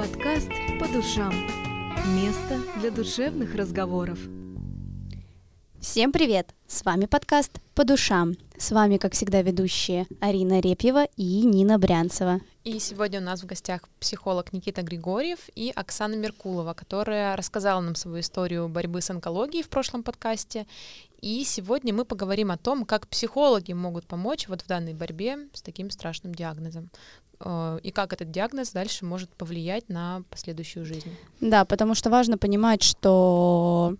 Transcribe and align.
Подкаст 0.00 0.48
«По 0.80 0.88
душам». 0.88 1.30
Место 2.16 2.58
для 2.80 2.90
душевных 2.90 3.54
разговоров. 3.54 4.18
Всем 5.78 6.10
привет! 6.10 6.54
С 6.66 6.86
вами 6.86 7.04
подкаст 7.04 7.60
«По 7.74 7.84
душам». 7.84 8.32
С 8.56 8.70
вами, 8.70 8.96
как 8.96 9.12
всегда, 9.12 9.42
ведущие 9.42 10.06
Арина 10.18 10.60
Репьева 10.60 11.04
и 11.18 11.42
Нина 11.42 11.78
Брянцева. 11.78 12.40
И 12.62 12.78
сегодня 12.78 13.20
у 13.20 13.22
нас 13.22 13.42
в 13.42 13.46
гостях 13.46 13.88
психолог 14.00 14.52
Никита 14.52 14.82
Григорьев 14.82 15.38
и 15.54 15.72
Оксана 15.74 16.14
Меркулова, 16.14 16.74
которая 16.74 17.34
рассказала 17.34 17.80
нам 17.80 17.94
свою 17.94 18.20
историю 18.20 18.68
борьбы 18.68 19.00
с 19.00 19.08
онкологией 19.08 19.64
в 19.64 19.70
прошлом 19.70 20.02
подкасте. 20.02 20.66
И 21.22 21.42
сегодня 21.44 21.94
мы 21.94 22.04
поговорим 22.04 22.50
о 22.50 22.58
том, 22.58 22.84
как 22.84 23.08
психологи 23.08 23.72
могут 23.72 24.06
помочь 24.06 24.46
вот 24.46 24.60
в 24.60 24.66
данной 24.66 24.92
борьбе 24.92 25.48
с 25.54 25.62
таким 25.62 25.90
страшным 25.90 26.34
диагнозом 26.34 26.90
э, 27.40 27.80
и 27.82 27.90
как 27.92 28.12
этот 28.12 28.30
диагноз 28.30 28.72
дальше 28.72 29.06
может 29.06 29.30
повлиять 29.30 29.88
на 29.88 30.22
последующую 30.28 30.84
жизнь. 30.84 31.16
Да, 31.40 31.64
потому 31.64 31.94
что 31.94 32.10
важно 32.10 32.36
понимать, 32.36 32.82
что 32.82 33.96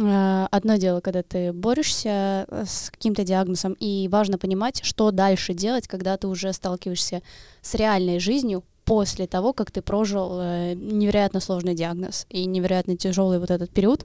одно 0.00 0.76
дело, 0.76 1.00
когда 1.00 1.22
ты 1.22 1.52
борешься 1.52 2.46
э, 2.48 2.64
с 2.66 2.90
каким-то 2.90 3.24
диагнозом, 3.24 3.74
и 3.78 4.08
важно 4.08 4.38
понимать, 4.38 4.80
что 4.84 5.10
дальше 5.10 5.54
делать, 5.54 5.88
когда 5.88 6.16
ты 6.16 6.28
уже 6.28 6.52
сталкиваешься 6.52 7.22
с 7.62 7.74
реальной 7.74 8.18
жизнью 8.18 8.64
после 8.84 9.26
того, 9.26 9.52
как 9.52 9.70
ты 9.70 9.82
прожил 9.82 10.40
э, 10.40 10.74
невероятно 10.74 11.40
сложный 11.40 11.74
диагноз 11.74 12.26
и 12.28 12.44
невероятно 12.46 12.96
тяжелый 12.96 13.38
вот 13.38 13.50
этот 13.50 13.70
период, 13.70 14.04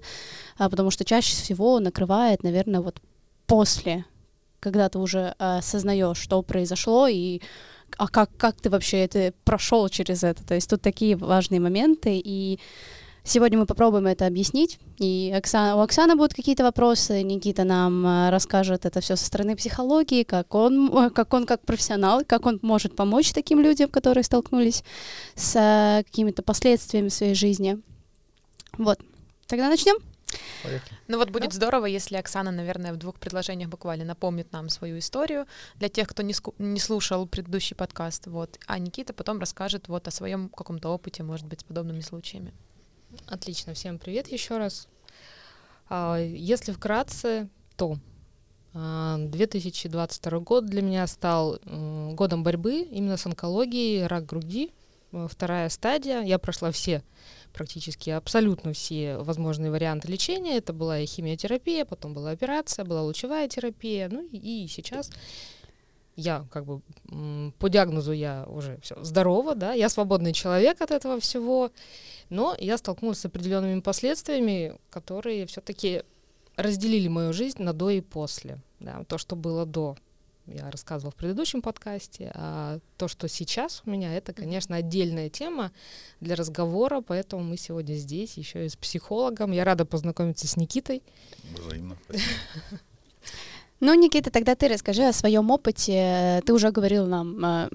а, 0.58 0.70
потому 0.70 0.92
что 0.92 1.06
чаще 1.06 1.36
всего 1.36 1.80
накрывает, 1.80 2.44
наверное, 2.44 2.82
вот 2.82 3.02
после, 3.48 4.06
когда 4.60 4.90
ты 4.90 5.00
уже 5.00 5.36
э, 5.40 5.58
осознаешь, 5.58 6.18
что 6.18 6.42
произошло 6.42 7.08
и 7.08 7.42
а 7.98 8.08
как, 8.08 8.30
как 8.38 8.60
ты 8.60 8.70
вообще 8.70 9.00
это 9.00 9.34
прошел 9.44 9.88
через 9.90 10.24
это. 10.24 10.46
То 10.46 10.54
есть 10.56 10.70
тут 10.70 10.82
такие 10.82 11.16
важные 11.16 11.60
моменты, 11.60 12.22
и 12.24 12.60
Сегодня 13.28 13.58
мы 13.58 13.66
попробуем 13.66 14.06
это 14.06 14.28
объяснить. 14.28 14.78
И 14.98 15.34
Оксана, 15.36 15.76
у 15.78 15.80
Оксаны 15.80 16.16
будут 16.16 16.36
какие-то 16.36 16.64
вопросы, 16.64 17.24
Никита 17.24 17.64
нам 17.64 18.06
э, 18.06 18.30
расскажет 18.30 18.86
это 18.86 19.02
все 19.02 19.16
со 19.16 19.26
стороны 19.26 19.56
психологии, 19.56 20.22
как 20.24 20.54
он, 20.54 20.96
э, 20.96 21.10
как 21.10 21.34
он 21.34 21.48
как 21.48 21.62
профессионал, 21.62 22.24
как 22.24 22.46
он 22.46 22.60
может 22.62 22.96
помочь 22.96 23.34
таким 23.34 23.60
людям, 23.62 23.90
которые 23.90 24.24
столкнулись 24.24 24.84
с 25.34 25.56
э, 25.56 26.04
какими-то 26.04 26.44
последствиями 26.44 27.10
своей 27.10 27.34
жизни. 27.34 27.82
Вот. 28.78 29.00
Тогда 29.48 29.70
начнем. 29.70 29.96
Поехали. 30.62 30.92
Ну 31.08 31.18
вот 31.18 31.32
будет 31.32 31.50
да? 31.50 31.56
здорово, 31.56 31.88
если 31.88 32.18
Оксана, 32.18 32.52
наверное, 32.52 32.94
в 32.94 32.98
двух 32.98 33.16
предложениях 33.16 33.72
буквально 33.72 34.06
напомнит 34.06 34.52
нам 34.52 34.70
свою 34.70 35.00
историю 35.00 35.48
для 35.78 35.90
тех, 35.90 36.08
кто 36.08 36.22
не, 36.22 36.34
ску- 36.34 36.54
не 36.60 36.80
слушал 36.80 37.26
предыдущий 37.26 37.76
подкаст. 37.76 38.28
Вот. 38.28 38.60
А 38.68 38.78
Никита 38.78 39.14
потом 39.14 39.40
расскажет 39.40 39.88
вот 39.88 40.08
о 40.08 40.12
своем 40.12 40.50
каком-то 40.50 40.90
опыте, 40.90 41.24
может 41.24 41.48
быть, 41.48 41.62
с 41.62 41.64
подобными 41.64 42.02
случаями. 42.02 42.54
Отлично, 43.28 43.74
всем 43.74 43.98
привет 43.98 44.28
еще 44.28 44.58
раз. 44.58 44.88
А, 45.90 46.20
если 46.20 46.72
вкратце, 46.72 47.50
то 47.76 47.98
2022 48.74 50.38
а, 50.38 50.40
год 50.42 50.66
для 50.66 50.82
меня 50.82 51.08
стал 51.08 51.60
годом 51.64 52.44
борьбы 52.44 52.82
именно 52.82 53.18
с 53.18 53.26
онкологией, 53.26 54.06
рак 54.06 54.26
груди, 54.26 54.72
э, 55.12 55.28
вторая 55.30 55.70
стадия. 55.70 56.22
Я 56.22 56.40
прошла 56.40 56.72
все, 56.72 57.02
практически 57.54 58.10
абсолютно 58.10 58.74
все 58.74 59.18
возможные 59.18 59.72
варианты 59.72 60.12
лечения. 60.12 60.58
Это 60.58 60.74
была 60.74 61.00
и 61.00 61.06
химиотерапия, 61.06 61.86
потом 61.86 62.14
была 62.14 62.32
операция, 62.32 62.86
была 62.86 63.02
лучевая 63.02 63.48
терапия, 63.48 64.10
ну 64.10 64.28
и, 64.32 64.66
и 64.66 64.68
сейчас 64.68 65.10
я 66.16 66.46
как 66.52 66.66
бы 66.66 66.82
по 67.60 67.70
диагнозу 67.70 68.12
я 68.12 68.46
уже 68.48 68.80
все 68.82 69.02
здорова, 69.04 69.56
да, 69.56 69.74
я 69.74 69.90
свободный 69.90 70.34
человек 70.34 70.82
от 70.82 70.92
этого 70.92 71.20
всего, 71.20 71.72
но 72.30 72.56
я 72.60 72.78
столкнулась 72.78 73.20
с 73.20 73.26
определенными 73.26 73.82
последствиями, 73.82 74.78
которые 74.90 75.46
все-таки 75.46 76.04
разделили 76.56 77.08
мою 77.08 77.34
жизнь 77.34 77.62
на 77.62 77.74
до 77.74 77.90
и 77.90 78.02
после. 78.02 78.60
Да, 78.80 79.04
то, 79.08 79.18
что 79.18 79.36
было 79.36 79.66
до, 79.66 79.98
я 80.48 80.70
рассказывала 80.70 81.12
в 81.12 81.16
предыдущем 81.16 81.62
подкасте, 81.62 82.32
а 82.34 82.80
то, 82.98 83.08
что 83.08 83.28
сейчас 83.28 83.82
у 83.86 83.90
меня, 83.90 84.16
это, 84.16 84.32
конечно, 84.32 84.76
отдельная 84.76 85.30
тема 85.30 85.72
для 86.22 86.36
разговора, 86.36 87.02
поэтому 87.02 87.44
мы 87.44 87.58
сегодня 87.58 87.96
здесь 87.96 88.38
еще 88.38 88.66
и 88.66 88.70
с 88.70 88.76
психологом. 88.76 89.52
Я 89.52 89.64
рада 89.64 89.86
познакомиться 89.86 90.48
с 90.48 90.56
Никитой. 90.56 91.04
Взаимно. 91.58 91.98
Ну, 93.82 93.94
Никита, 93.94 94.32
тогда 94.32 94.56
ты 94.56 94.70
расскажи 94.70 95.04
о 95.04 95.12
своем 95.12 95.52
опыте. 95.52 96.42
Ты 96.46 96.54
уже 96.54 96.72
говорил 96.72 97.06
нам 97.08 97.46
э, 97.46 97.70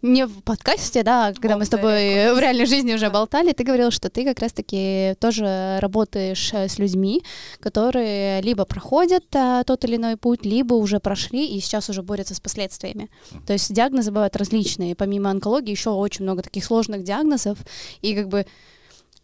не 0.00 0.26
в 0.26 0.42
подкасте, 0.42 1.02
да, 1.02 1.34
когда 1.34 1.58
мы 1.58 1.66
с 1.66 1.68
тобой 1.68 2.32
в 2.34 2.38
реальной 2.38 2.64
жизни 2.64 2.94
уже 2.94 3.10
болтали, 3.10 3.52
ты 3.52 3.62
говорил, 3.62 3.90
что 3.90 4.08
ты 4.08 4.24
как 4.24 4.38
раз-таки 4.38 5.14
тоже 5.20 5.78
работаешь 5.80 6.52
э, 6.54 6.68
с 6.68 6.78
людьми, 6.78 7.22
которые 7.60 8.40
либо 8.40 8.64
проходят 8.64 9.24
а, 9.34 9.62
тот 9.64 9.84
или 9.84 9.96
иной 9.96 10.16
путь, 10.16 10.46
либо 10.46 10.72
уже 10.72 11.00
прошли 11.00 11.46
и 11.46 11.60
сейчас 11.60 11.90
уже 11.90 12.02
борются 12.02 12.34
с 12.34 12.40
последствиями. 12.40 13.10
То 13.46 13.52
есть 13.52 13.70
диагнозы 13.72 14.10
бывают 14.10 14.36
различные. 14.36 14.96
Помимо 14.96 15.30
онкологии 15.30 15.70
еще 15.70 15.90
очень 15.90 16.24
много 16.24 16.42
таких 16.42 16.64
сложных 16.64 17.02
диагнозов, 17.02 17.58
и 18.00 18.14
как 18.14 18.28
бы 18.28 18.46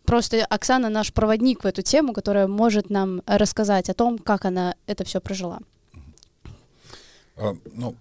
Просто 0.04 0.44
Оксана 0.44 0.88
наш 0.88 1.12
проводник 1.12 1.62
в 1.62 1.66
эту 1.66 1.82
тему, 1.82 2.12
которая 2.12 2.48
может 2.48 2.90
нам 2.90 3.22
рассказать 3.24 3.88
о 3.88 3.94
том, 3.94 4.18
как 4.18 4.44
она 4.44 4.74
это 4.86 5.04
все 5.04 5.20
прожила. 5.20 5.60
А, 7.37 7.56
ну, 7.72 7.97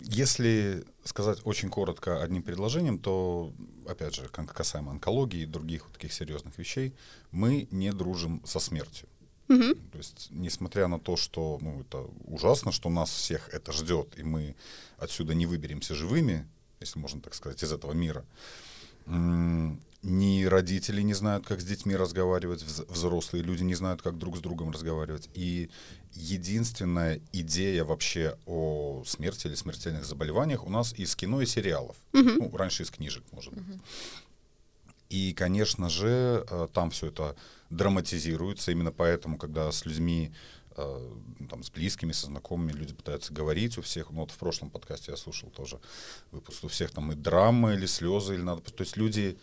если 0.00 0.84
сказать 1.04 1.40
очень 1.44 1.70
коротко 1.70 2.22
одним 2.22 2.42
предложением, 2.42 2.98
то, 2.98 3.52
опять 3.86 4.14
же, 4.14 4.28
касаемо 4.28 4.92
онкологии 4.92 5.42
и 5.42 5.46
других 5.46 5.84
вот 5.84 5.94
таких 5.94 6.12
серьезных 6.12 6.56
вещей, 6.58 6.94
мы 7.30 7.66
не 7.70 7.92
дружим 7.92 8.42
со 8.44 8.60
смертью. 8.60 9.08
Mm-hmm. 9.48 9.90
То 9.92 9.98
есть, 9.98 10.28
несмотря 10.30 10.88
на 10.88 11.00
то, 11.00 11.16
что 11.16 11.58
ну, 11.62 11.80
это 11.80 12.06
ужасно, 12.24 12.70
что 12.70 12.90
нас 12.90 13.10
всех 13.10 13.48
это 13.48 13.72
ждет, 13.72 14.18
и 14.18 14.22
мы 14.22 14.54
отсюда 14.98 15.34
не 15.34 15.46
выберемся 15.46 15.94
живыми, 15.94 16.46
если 16.80 16.98
можно 16.98 17.20
так 17.20 17.34
сказать, 17.34 17.62
из 17.62 17.72
этого 17.72 17.92
мира, 17.92 18.24
ни 19.08 20.44
родители 20.44 21.02
не 21.02 21.14
знают, 21.14 21.46
как 21.46 21.60
с 21.60 21.64
детьми 21.64 21.96
разговаривать, 21.96 22.62
взрослые 22.62 23.42
люди 23.42 23.64
не 23.64 23.74
знают, 23.74 24.02
как 24.02 24.16
друг 24.16 24.36
с 24.36 24.40
другом 24.40 24.70
разговаривать. 24.70 25.28
И 25.34 25.70
единственная 26.12 27.20
идея 27.32 27.84
вообще 27.84 28.36
о 28.46 29.02
смерти 29.06 29.48
или 29.48 29.54
смертельных 29.54 30.04
заболеваниях 30.04 30.66
у 30.66 30.70
нас 30.70 30.92
из 30.92 31.14
кино 31.16 31.42
и 31.42 31.46
сериалов. 31.46 31.96
Mm-hmm. 32.12 32.36
Ну, 32.38 32.56
раньше 32.56 32.84
из 32.84 32.90
книжек, 32.90 33.24
может 33.32 33.52
быть. 33.52 33.64
Mm-hmm. 33.64 33.80
И, 35.10 35.32
конечно 35.32 35.88
же, 35.88 36.44
э, 36.48 36.68
там 36.72 36.90
все 36.90 37.06
это 37.06 37.34
драматизируется. 37.70 38.72
Именно 38.72 38.92
поэтому, 38.92 39.38
когда 39.38 39.72
с 39.72 39.86
людьми, 39.86 40.32
там, 41.48 41.62
с 41.62 41.70
близкими, 41.70 42.12
со 42.12 42.26
знакомыми 42.26 42.72
люди 42.72 42.94
пытаются 42.94 43.32
говорить 43.32 43.78
у 43.78 43.82
всех, 43.82 44.10
ну 44.10 44.20
вот 44.20 44.30
в 44.30 44.36
прошлом 44.36 44.70
подкасте 44.70 45.10
я 45.10 45.16
слушал 45.16 45.50
тоже 45.50 45.80
выпуск, 46.30 46.64
у 46.64 46.68
всех 46.68 46.90
там 46.90 47.12
и 47.12 47.14
драмы 47.14 47.74
или 47.74 47.86
слезы, 47.86 48.34
или 48.34 48.42
надо... 48.42 48.62
То 48.62 48.82
есть 48.82 48.96
люди 48.96 49.38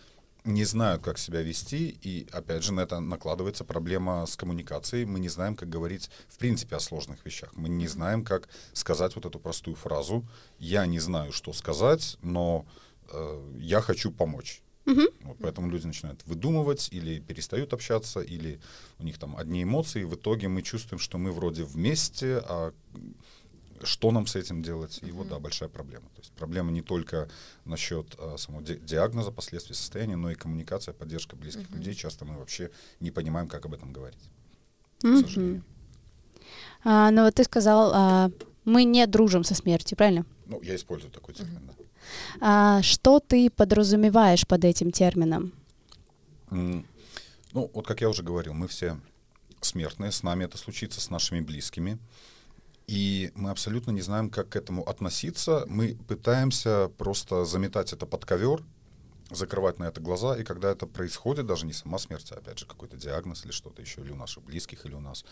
не 0.46 0.63
знают, 0.63 1.03
как 1.03 1.18
себя 1.18 1.41
вести, 1.41 1.97
и 2.01 2.28
опять 2.31 2.63
же 2.63 2.72
на 2.72 2.81
это 2.81 3.00
накладывается 3.00 3.63
проблема 3.63 4.25
с 4.25 4.35
коммуникацией. 4.35 5.06
Мы 5.06 5.19
не 5.19 5.29
знаем, 5.29 5.56
как 5.56 5.69
говорить 5.69 6.09
в 6.29 6.38
принципе 6.38 6.75
о 6.75 6.79
сложных 6.79 7.25
вещах. 7.25 7.52
Мы 7.56 7.67
не 7.67 7.88
знаем, 7.88 8.23
как 8.23 8.47
сказать 8.73 9.16
вот 9.16 9.25
эту 9.25 9.40
простую 9.40 9.75
фразу. 9.75 10.23
Я 10.59 10.85
не 10.85 11.00
знаю, 11.00 11.31
что 11.31 11.52
сказать, 11.52 12.17
но 12.22 12.66
э, 13.12 13.53
я 13.57 13.81
хочу 13.81 14.12
помочь. 14.12 14.62
Uh-huh. 14.85 15.07
Вот 15.23 15.38
поэтому 15.40 15.69
люди 15.69 15.88
начинают 15.88 16.22
выдумывать 16.28 16.90
или 16.91 17.19
перестают 17.19 17.73
общаться, 17.73 18.19
или 18.19 18.59
у 19.00 19.03
них 19.03 19.18
там 19.18 19.35
одни 19.35 19.63
эмоции. 19.63 20.01
И 20.01 20.06
в 20.06 20.13
итоге 20.16 20.47
мы 20.47 20.62
чувствуем, 20.62 21.00
что 21.00 21.18
мы 21.18 21.31
вроде 21.31 21.63
вместе, 21.63 22.38
а 22.47 22.72
что 23.84 24.12
нам 24.12 24.28
с 24.28 24.35
этим 24.35 24.62
делать? 24.62 25.00
И 25.01 25.12
вот, 25.12 25.28
да, 25.28 25.40
большая 25.40 25.69
проблема. 25.69 26.06
То 26.16 26.22
есть 26.22 26.31
проблема 26.34 26.72
не 26.72 26.81
только 26.81 27.29
насчет 27.66 28.16
а, 28.18 28.38
самого 28.38 28.63
ди- 28.63 28.79
диагноза, 28.79 29.31
последствий 29.31 29.75
состояния, 29.75 30.16
но 30.16 30.31
и 30.31 30.35
коммуникация, 30.35 30.93
поддержка 30.93 31.35
близких 31.35 31.70
mm-hmm. 31.70 31.78
людей. 31.78 31.93
Часто 31.93 32.26
мы 32.26 32.38
вообще 32.38 32.72
не 32.99 33.11
понимаем, 33.11 33.47
как 33.47 33.66
об 33.66 33.73
этом 33.73 33.91
говорить. 33.91 34.29
Mm-hmm. 35.02 35.23
К 35.23 35.26
сожалению. 35.28 35.64
А, 36.84 37.11
ну 37.11 37.23
вот 37.23 37.35
ты 37.35 37.43
сказал, 37.43 37.91
а, 37.93 38.31
мы 38.64 38.84
не 38.84 39.05
дружим 39.08 39.43
со 39.43 39.55
смертью, 39.55 39.97
правильно? 39.97 40.26
Ну, 40.46 40.61
я 40.61 40.76
использую 40.76 41.11
такой 41.11 41.34
термин, 41.34 41.58
mm-hmm. 41.58 41.78
да. 41.78 41.84
А, 42.41 42.81
что 42.81 43.19
ты 43.19 43.49
подразумеваешь 43.49 44.46
под 44.47 44.66
этим 44.66 44.91
термином? 44.91 45.53
Ну, 46.49 47.72
вот 47.73 47.87
как 47.87 48.02
я 48.02 48.09
уже 48.09 48.23
говорил, 48.23 48.53
мы 48.53 48.67
все 48.67 48.99
смертные, 49.61 50.11
с 50.11 50.23
нами 50.23 50.43
это 50.46 50.57
случится, 50.57 51.02
с 51.02 51.09
нашими 51.09 51.40
близкими. 51.40 51.97
И 52.87 53.31
мы 53.34 53.49
абсолютно 53.49 53.91
не 53.91 54.02
знаем, 54.02 54.29
как 54.29 54.49
к 54.49 54.55
этому 54.55 54.84
относиться. 54.87 55.66
Мы 55.67 55.97
пытаемся 56.07 56.91
просто 56.97 57.46
заметать 57.46 57.93
это 57.93 58.05
под 58.05 58.25
ковер 58.25 58.61
закрывать 59.32 59.80
на 59.80 59.86
это 59.86 60.02
глаза, 60.02 60.38
и 60.38 60.44
когда 60.44 60.72
это 60.72 60.86
происходит, 60.86 61.46
даже 61.48 61.66
не 61.66 61.74
сама 61.74 61.98
смерть, 61.98 62.32
а 62.32 62.36
опять 62.36 62.60
же 62.60 62.66
какой-то 62.66 62.96
диагноз 62.96 63.44
или 63.46 63.52
что-то 63.52 63.82
еще, 63.82 64.02
или 64.02 64.12
у 64.12 64.16
наших 64.16 64.44
близких, 64.44 64.86
или 64.86 64.94
у 64.94 65.00
нас, 65.00 65.26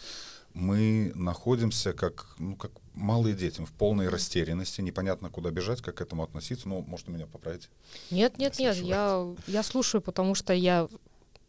мы 0.54 1.12
находимся 1.16 1.94
как, 1.94 2.28
ну, 2.40 2.56
как 2.56 2.72
малые 2.94 3.36
дети, 3.36 3.62
в 3.62 3.72
полной 3.72 4.10
растерянности, 4.10 4.82
непонятно, 4.82 5.30
куда 5.30 5.52
бежать, 5.52 5.82
как 5.82 5.96
к 5.96 6.02
этому 6.02 6.24
относиться. 6.24 6.68
Ну, 6.70 6.82
может, 6.88 7.08
меня 7.08 7.28
поправить? 7.28 7.70
Нет, 8.12 8.38
нет, 8.38 8.58
нет, 8.60 8.76
я, 8.78 9.28
я 9.48 9.64
слушаю, 9.64 10.02
потому 10.02 10.36
что 10.36 10.54
я 10.54 10.88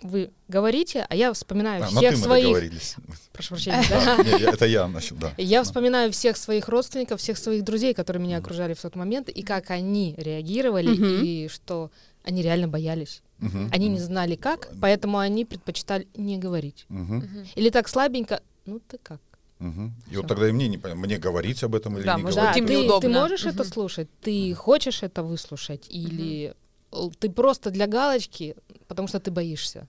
вы 0.03 0.33
говорите, 0.49 1.07
а 1.09 1.15
я 1.17 1.33
вспоминаю 1.33 1.83
А, 1.85 1.87
всех 1.87 2.03
на 2.03 2.11
ты 2.11 2.17
мы 2.17 2.23
своих... 2.23 2.45
договорились. 2.47 2.97
Прошу 3.33 3.51
прощения, 3.51 3.83
да? 3.89 4.17
Да, 4.17 4.23
не, 4.23 4.31
я- 4.43 4.51
Это 4.51 4.67
я 4.67 4.87
начал, 4.89 5.17
да. 5.17 5.33
Я 5.39 5.61
Да. 5.61 5.65
вспоминаю 5.65 6.13
всех 6.13 6.37
своих 6.37 6.69
родственников, 6.69 7.21
всех 7.21 7.39
своих 7.39 7.65
друзей, 7.65 7.95
которые 7.95 8.23
меня 8.23 8.39
окружали 8.39 8.75
в 8.75 8.81
тот 8.83 8.97
момент, 8.97 9.29
и 9.31 9.43
как 9.43 9.71
они 9.71 10.15
реагировали, 10.19 10.91
Мгм. 10.91 11.23
и 11.25 11.49
что 11.49 11.91
они 12.25 12.43
реально 12.43 12.69
боялись. 12.69 13.23
Мгм. 13.39 13.69
Они 13.73 13.89
не 13.89 14.01
знали 14.01 14.35
как, 14.37 14.71
поэтому 14.81 15.19
они 15.19 15.45
предпочитали 15.45 16.07
не 16.17 16.39
говорить. 16.39 16.87
Мгм. 16.89 17.23
Или 17.57 17.71
так 17.71 17.89
слабенько, 17.89 18.41
ну 18.67 18.81
ты 18.81 18.99
как? 19.03 19.21
Мгм. 19.59 19.95
И 20.07 20.11
Всё. 20.11 20.21
вот 20.21 20.29
тогда 20.29 20.49
и 20.49 20.53
мне 20.53 20.69
не 20.69 20.79
понятно, 20.79 21.07
мне 21.07 21.19
говорить 21.19 21.63
об 21.65 21.75
этом 21.75 21.97
или 21.97 22.05
Да, 22.07 22.17
не 22.17 22.23
может 22.23 22.37
Да, 22.37 22.43
говорить. 22.53 22.67
ты, 22.67 22.73
неудобно. 22.75 23.01
ты 23.01 23.15
можешь 23.15 23.47
это 23.47 23.63
Мгм. 23.63 23.73
слушать, 23.73 24.09
ты 24.21 24.55
хочешь 24.55 25.03
это 25.03 25.23
выслушать, 25.23 25.87
или 25.91 26.55
л- 26.93 27.13
ты 27.19 27.31
просто 27.31 27.71
для 27.71 27.87
галочки, 27.87 28.57
потому 28.89 29.09
что 29.09 29.19
ты 29.21 29.31
боишься. 29.31 29.87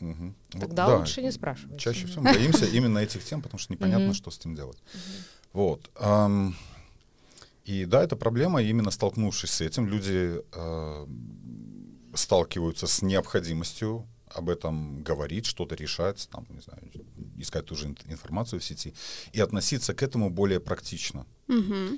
Вот 0.00 0.60
Тогда 0.60 0.86
да, 0.86 0.96
лучше 0.98 1.22
не 1.22 1.30
спрашивать. 1.32 1.78
Чаще 1.78 2.06
всего 2.06 2.22
мы 2.22 2.32
боимся 2.32 2.64
именно 2.66 2.98
этих 2.98 3.22
тем, 3.24 3.42
потому 3.42 3.58
что 3.58 3.72
непонятно, 3.72 4.14
что 4.14 4.30
с 4.30 4.38
этим 4.38 4.54
делать. 4.54 4.78
Вот. 5.52 5.90
И 7.66 7.84
да, 7.84 8.02
это 8.02 8.16
проблема, 8.16 8.62
именно 8.62 8.90
столкнувшись 8.90 9.50
с 9.50 9.60
этим, 9.60 9.86
люди 9.86 10.40
а, 10.52 11.06
сталкиваются 12.14 12.86
с 12.86 13.02
необходимостью 13.02 14.06
об 14.26 14.48
этом 14.48 15.02
говорить, 15.02 15.46
что-то 15.46 15.74
решать, 15.74 16.28
там, 16.30 16.46
не 16.50 16.60
знаю, 16.60 16.80
искать 17.38 17.66
ту 17.66 17.74
же 17.74 17.86
ин- 17.86 17.98
информацию 18.06 18.60
в 18.60 18.64
сети 18.64 18.94
и 19.32 19.40
относиться 19.40 19.92
к 19.92 20.02
этому 20.02 20.30
более 20.30 20.60
практично. 20.60 21.26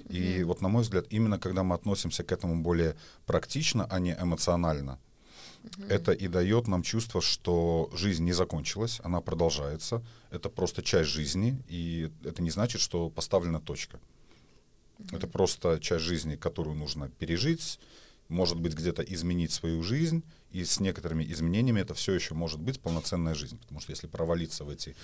И 0.09 0.43
вот, 0.44 0.62
на 0.62 0.69
мой 0.69 0.82
взгляд, 0.82 1.06
именно 1.11 1.38
когда 1.38 1.62
мы 1.62 1.75
относимся 1.75 2.25
к 2.25 2.32
этому 2.32 2.62
более 2.62 2.97
практично, 3.26 3.87
а 3.91 4.00
не 4.00 4.12
эмоционально, 4.12 4.99
это 5.88 6.12
и 6.12 6.29
дает 6.29 6.69
нам 6.69 6.82
чувство, 6.82 7.20
что 7.20 7.91
жизнь 7.94 8.25
не 8.25 8.32
закончилась, 8.32 9.00
она 9.05 9.20
продолжается. 9.20 10.03
Это 10.31 10.49
просто 10.49 10.82
часть 10.82 11.11
жизни, 11.11 11.62
и 11.69 12.11
это 12.25 12.43
не 12.43 12.50
значит, 12.50 12.81
что 12.81 13.11
поставлена 13.11 13.61
точка. 13.61 14.00
Это 15.12 15.26
просто 15.26 15.79
часть 15.81 16.05
жизни, 16.05 16.37
которую 16.37 16.76
нужно 16.76 17.08
пережить, 17.08 17.79
может 18.32 18.58
быть, 18.61 18.75
где-то 18.75 19.02
изменить 19.02 19.52
свою 19.52 19.82
жизнь, 19.82 20.23
и 20.50 20.64
с 20.64 20.81
некоторыми 20.81 21.25
изменениями 21.32 21.81
это 21.81 21.94
все 21.94 22.12
еще 22.12 22.34
может 22.34 22.61
быть 22.61 22.81
полноценная 22.81 23.34
жизнь. 23.34 23.58
Потому 23.58 23.81
что 23.81 23.93
если 23.93 24.06
провалиться 24.08 24.64
в 24.64 24.69
эти 24.70 24.94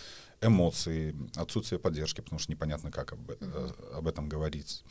эмоции, 0.42 1.14
отсутствие 1.36 1.78
поддержки, 1.78 2.20
потому 2.20 2.38
что 2.38 2.50
непонятно, 2.52 2.90
как 2.90 3.12
об, 3.12 3.30
э- 3.30 3.72
об 3.94 4.06
этом 4.08 4.28
говорить, 4.28 4.82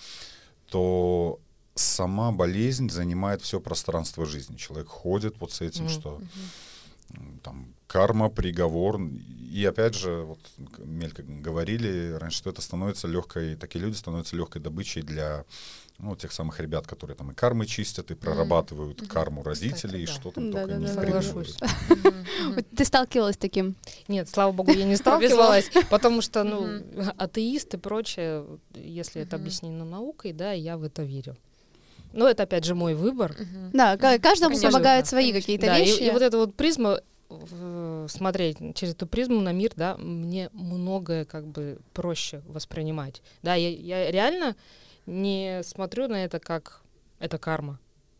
то 0.69 1.39
сама 1.75 2.31
болезнь 2.31 2.89
занимает 2.89 3.41
все 3.41 3.59
пространство 3.59 4.25
жизни. 4.25 4.55
Человек 4.57 4.87
ходит 4.87 5.35
вот 5.39 5.51
с 5.51 5.61
этим, 5.61 5.85
Мгм. 5.85 5.93
что 5.93 6.21
там 7.43 7.73
карма, 7.87 8.29
приговор. 8.29 8.99
И 9.51 9.65
опять 9.65 9.95
же, 9.95 10.23
вот 10.23 10.39
мелько 10.79 11.23
говорили 11.23 12.13
раньше, 12.13 12.37
что 12.37 12.49
это 12.49 12.61
становится 12.61 13.07
легкой, 13.07 13.55
такие 13.55 13.83
люди 13.83 13.95
становятся 13.95 14.35
легкой 14.35 14.61
добычей 14.61 15.01
для 15.01 15.45
ну, 15.99 16.15
тех 16.15 16.31
самых 16.31 16.59
ребят, 16.59 16.85
которые 16.85 17.15
там 17.15 17.31
и 17.31 17.33
кармы 17.33 17.65
чистят, 17.65 18.11
и 18.11 18.15
прорабатывают 18.15 19.01
Мгм. 19.01 19.09
карму 19.09 19.43
родителей, 19.43 20.05
да. 20.05 20.11
что 20.11 20.31
там 20.31 20.51
Да, 20.51 20.59
только 20.59 20.73
да, 20.75 20.79
не 20.79 20.95
да, 20.95 21.01
придумывают. 21.01 21.57
Ты 22.77 22.85
сталкивалась 22.85 23.35
с 23.35 23.39
таким? 23.39 23.75
Нет, 24.07 24.29
слава 24.29 24.51
богу, 24.51 24.73
я 24.73 24.85
не 24.85 24.95
сталкивалась, 24.95 25.71
потому 25.89 26.21
что, 26.21 26.43
ну, 26.43 26.83
атеист 27.17 27.73
и 27.73 27.77
прочее, 27.77 28.45
если 28.75 29.23
это 29.23 29.37
объяснено 29.37 29.85
наукой, 29.85 30.33
да, 30.33 30.51
я 30.51 30.77
в 30.77 30.83
это 30.83 31.01
верю. 31.03 31.35
Но 32.13 32.27
это, 32.27 32.43
опять 32.43 32.63
же, 32.65 32.75
мой 32.75 32.93
выбор. 32.95 33.35
Мгм. 33.39 33.71
Да, 33.73 33.97
ка- 33.97 34.19
каждому 34.19 34.55
Конечно, 34.55 34.71
помогают 34.71 35.05
да, 35.05 35.09
свои 35.09 35.25
конечно. 35.31 35.41
какие-то 35.41 35.65
Да, 35.67 35.77
и, 35.77 35.85
вещи. 35.85 36.03
и 36.03 36.09
вот 36.11 36.21
эта 36.21 36.37
вот 36.37 36.55
призма, 36.55 36.99
смотреть 38.07 38.57
через 38.75 38.93
эту 38.93 39.07
призму 39.07 39.41
на 39.41 39.51
мир, 39.51 39.71
да, 39.75 39.97
мне 39.97 40.49
многое 40.53 41.25
как 41.25 41.45
бы 41.47 41.79
проще 41.93 42.41
воспринимать. 42.47 43.21
Да, 43.43 43.55
я, 43.55 43.69
я 43.69 44.11
реально 44.11 44.55
не 45.05 45.61
смотрю 45.63 46.07
на 46.07 46.23
это 46.23 46.39
как 46.39 46.81
это 47.19 47.37
карма. 47.37 47.79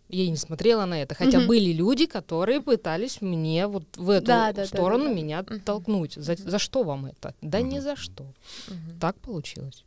Я 0.10 0.24
и 0.24 0.30
не 0.30 0.38
смотрела 0.38 0.86
на 0.86 1.01
это. 1.01 1.16
Хотя 1.16 1.39
Мгм. 1.39 1.48
были 1.48 1.74
люди, 1.74 2.06
которые 2.06 2.62
пытались 2.62 3.19
мне 3.22 3.68
вот 3.68 3.84
в 3.98 4.10
эту 4.10 4.28
Да, 4.28 4.48
да, 4.54 4.62
да, 4.62 4.66
сторону 4.66 5.04
да, 5.06 5.10
да. 5.10 5.16
меня 5.16 5.42
Мгм. 5.42 5.60
толкнуть. 5.62 6.13
За, 6.13 6.36
за 6.36 6.60
что 6.60 6.84
вам 6.84 7.07
это? 7.07 7.34
Да 7.42 7.60
ни 7.62 7.74
Мгм. 7.75 7.81
за 7.81 7.95
что. 7.98 8.24
Мгм. 8.69 9.00
Так 9.01 9.18
получилось. 9.19 9.84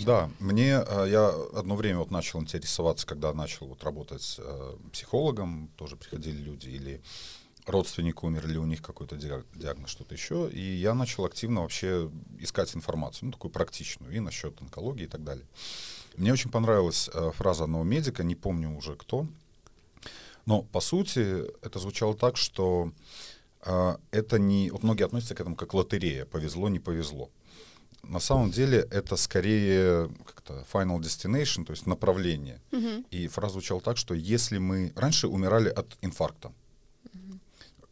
Да, 0.00 0.30
мне 0.40 0.82
э, 0.86 1.06
я 1.08 1.28
одно 1.58 1.76
время 1.76 2.00
вот 2.00 2.10
начал 2.10 2.40
интересоваться, 2.40 3.06
когда 3.06 3.32
начал 3.32 3.66
вот 3.66 3.84
работать 3.84 4.36
э, 4.38 4.76
психологом, 4.92 5.70
тоже 5.76 5.96
приходили 5.96 6.36
люди 6.36 6.68
или 6.68 7.02
родственник 7.66 8.22
умер, 8.22 8.46
или 8.46 8.58
у 8.58 8.66
них 8.66 8.82
какой-то 8.82 9.16
диаг- 9.16 9.46
диагноз, 9.54 9.90
что-то 9.90 10.14
еще, 10.14 10.50
и 10.50 10.60
я 10.60 10.94
начал 10.94 11.24
активно 11.24 11.62
вообще 11.62 12.10
искать 12.38 12.74
информацию, 12.74 13.26
ну 13.26 13.32
такую 13.32 13.52
практичную, 13.52 14.12
и 14.12 14.20
насчет 14.20 14.60
онкологии 14.60 15.04
и 15.04 15.08
так 15.08 15.24
далее. 15.24 15.46
Мне 16.16 16.32
очень 16.32 16.50
понравилась 16.50 17.08
э, 17.12 17.30
фраза 17.34 17.64
одного 17.64 17.84
медика, 17.84 18.22
не 18.24 18.34
помню 18.34 18.76
уже 18.76 18.96
кто, 18.96 19.26
но 20.46 20.62
по 20.62 20.80
сути 20.80 21.44
это 21.64 21.78
звучало 21.78 22.14
так, 22.14 22.36
что 22.36 22.92
э, 23.64 23.96
это 24.10 24.38
не, 24.38 24.70
вот 24.70 24.82
многие 24.82 25.04
относятся 25.04 25.34
к 25.34 25.40
этому 25.40 25.56
как 25.56 25.72
лотерея, 25.72 26.26
повезло, 26.26 26.68
не 26.68 26.80
повезло. 26.80 27.30
На 28.08 28.20
самом 28.20 28.50
деле 28.50 28.86
это 28.90 29.16
скорее 29.16 30.08
как-то 30.26 30.64
final 30.72 30.98
destination, 31.00 31.64
то 31.64 31.72
есть 31.72 31.86
направление. 31.86 32.60
Мгм. 32.72 33.04
И 33.10 33.28
фраза 33.28 33.54
звучала 33.54 33.80
так, 33.80 33.96
что 33.96 34.14
если 34.14 34.58
мы 34.58 34.92
раньше 34.96 35.28
умирали 35.28 35.68
от 35.68 35.96
инфаркта, 36.02 36.52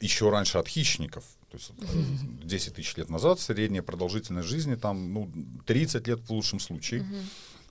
еще 0.01 0.31
раньше 0.31 0.59
от 0.59 0.69
хищников, 0.69 1.25
то 1.51 1.57
есть 1.59 1.71
вот, 1.71 1.89
э, 1.89 2.05
10 2.45 2.75
тысяч 2.75 2.97
лет 2.97 3.09
назад 3.11 3.41
средняя 3.41 3.83
продолжительность 3.83 4.49
жизни 4.49 4.75
там 4.75 5.13
ну, 5.15 5.31
30 5.67 6.07
лет 6.09 6.21
в 6.21 6.31
лучшем 6.33 6.59
случае, 6.61 7.03
Мгм. 7.03 7.17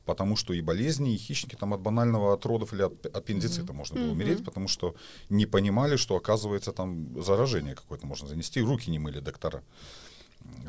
потому 0.05 0.35
что 0.37 0.53
и 0.53 0.61
болезни, 0.61 1.13
и 1.13 1.17
хищники 1.17 1.55
там 1.55 1.73
от 1.73 1.81
банального 1.81 2.33
от 2.33 2.45
родов 2.45 2.73
или 2.73 2.83
от 2.83 3.05
аппендицита 3.05 3.73
можно 3.73 3.95
было 3.95 4.05
Мгм. 4.05 4.13
умереть, 4.13 4.45
потому 4.45 4.67
что 4.67 4.95
не 5.29 5.45
понимали, 5.45 5.97
что 5.97 6.15
оказывается 6.15 6.71
там 6.71 7.21
заражение 7.21 7.75
какое-то 7.75 8.05
можно 8.07 8.27
занести, 8.27 8.61
руки 8.61 8.89
не 8.91 8.99
мыли 8.99 9.19
доктора. 9.19 9.57
М, 9.57 9.63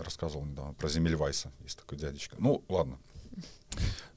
Рассказывал 0.03 0.45
недавно 0.45 0.73
про 0.75 0.89
Земельвайса, 0.89 1.53
есть 1.65 1.79
такой 1.79 1.99
дядечка. 1.99 2.37
Ну, 2.39 2.63
ладно. 2.69 2.99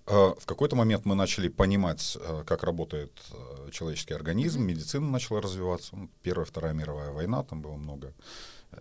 Э, 0.08 0.34
В 0.40 0.46
какой-то 0.46 0.76
момент 0.76 1.06
мы 1.06 1.16
начали 1.16 1.48
понимать, 1.48 2.18
э, 2.20 2.44
как 2.46 2.64
работает 2.64 3.12
э, 3.32 3.70
человеческий 3.72 4.14
организм, 4.14 4.62
медицина 4.64 5.10
начала 5.10 5.42
развиваться. 5.42 5.96
Ну, 5.96 6.10
Первая, 6.22 6.46
Вторая 6.46 6.74
мировая 6.74 7.12
война, 7.12 7.44
там 7.44 7.62
было 7.62 7.76
много 7.76 8.14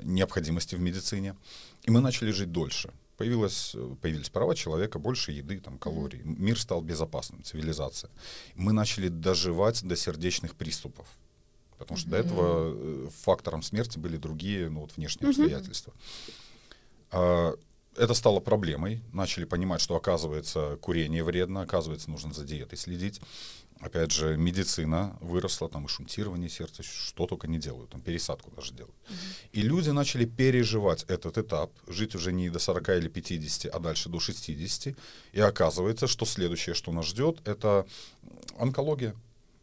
необходимости 0.03 0.75
в 0.75 0.81
медицине. 0.81 1.37
И 1.85 1.91
мы 1.91 2.01
начали 2.01 2.31
жить 2.33 2.51
дольше. 2.53 2.91
Появилось, 3.17 3.77
появились 4.03 4.29
права 4.29 4.57
человека, 4.57 4.99
больше 4.99 5.31
еды, 5.31 5.61
там, 5.61 5.79
калорий. 5.79 6.21
Мир 6.25 6.59
стал 6.59 6.81
безопасным, 6.83 7.45
цивилизация. 7.45 8.11
Мы 8.57 8.73
начали 8.73 9.09
доживать 9.09 9.85
до 9.85 9.95
сердечных 9.95 10.57
приступов. 10.57 11.07
Потому 11.79 11.97
что 11.99 12.11
до 12.11 12.17
этого 12.17 13.11
фактором 13.11 13.63
смерти 13.63 13.99
были 13.99 14.17
другие 14.17 14.69
ну, 14.69 14.81
вот, 14.81 14.97
внешние 14.97 15.31
Мгм. 15.31 15.41
обстоятельства. 15.43 15.93
Это 17.97 18.13
стало 18.15 18.41
проблемой. 18.41 19.03
Начали 19.13 19.45
понимать, 19.45 19.81
что, 19.81 19.95
оказывается, 19.95 20.77
курение 20.81 21.23
вредно, 21.23 21.63
оказывается, 21.63 22.11
нужно 22.11 22.35
за 22.35 22.45
диетой 22.45 22.77
следить. 22.77 23.21
Опять 23.81 24.13
же, 24.13 24.37
медицина 24.37 25.17
выросла, 25.21 25.69
там 25.69 25.85
и 25.85 25.89
шунтирование 25.89 26.49
сердца, 26.49 26.83
что 26.83 27.27
только 27.27 27.47
не 27.47 27.59
делают, 27.59 27.91
там 27.91 28.01
пересадку 28.01 28.51
даже 28.51 28.73
делают. 28.73 28.97
И 29.53 29.63
люди 29.63 29.91
начали 29.91 30.25
переживать 30.25 31.05
этот 31.05 31.39
этап, 31.39 31.71
жить 31.87 32.15
уже 32.15 32.33
не 32.33 32.51
до 32.51 32.59
40 32.59 32.89
или 32.91 33.09
50, 33.09 33.75
а 33.75 33.79
дальше 33.79 34.09
до 34.09 34.21
60. 34.21 34.97
И 35.33 35.41
оказывается, 35.41 36.07
что 36.07 36.25
следующее, 36.25 36.75
что 36.75 36.93
нас 36.93 37.07
ждет, 37.07 37.47
это 37.47 37.87
онкология. 38.59 39.13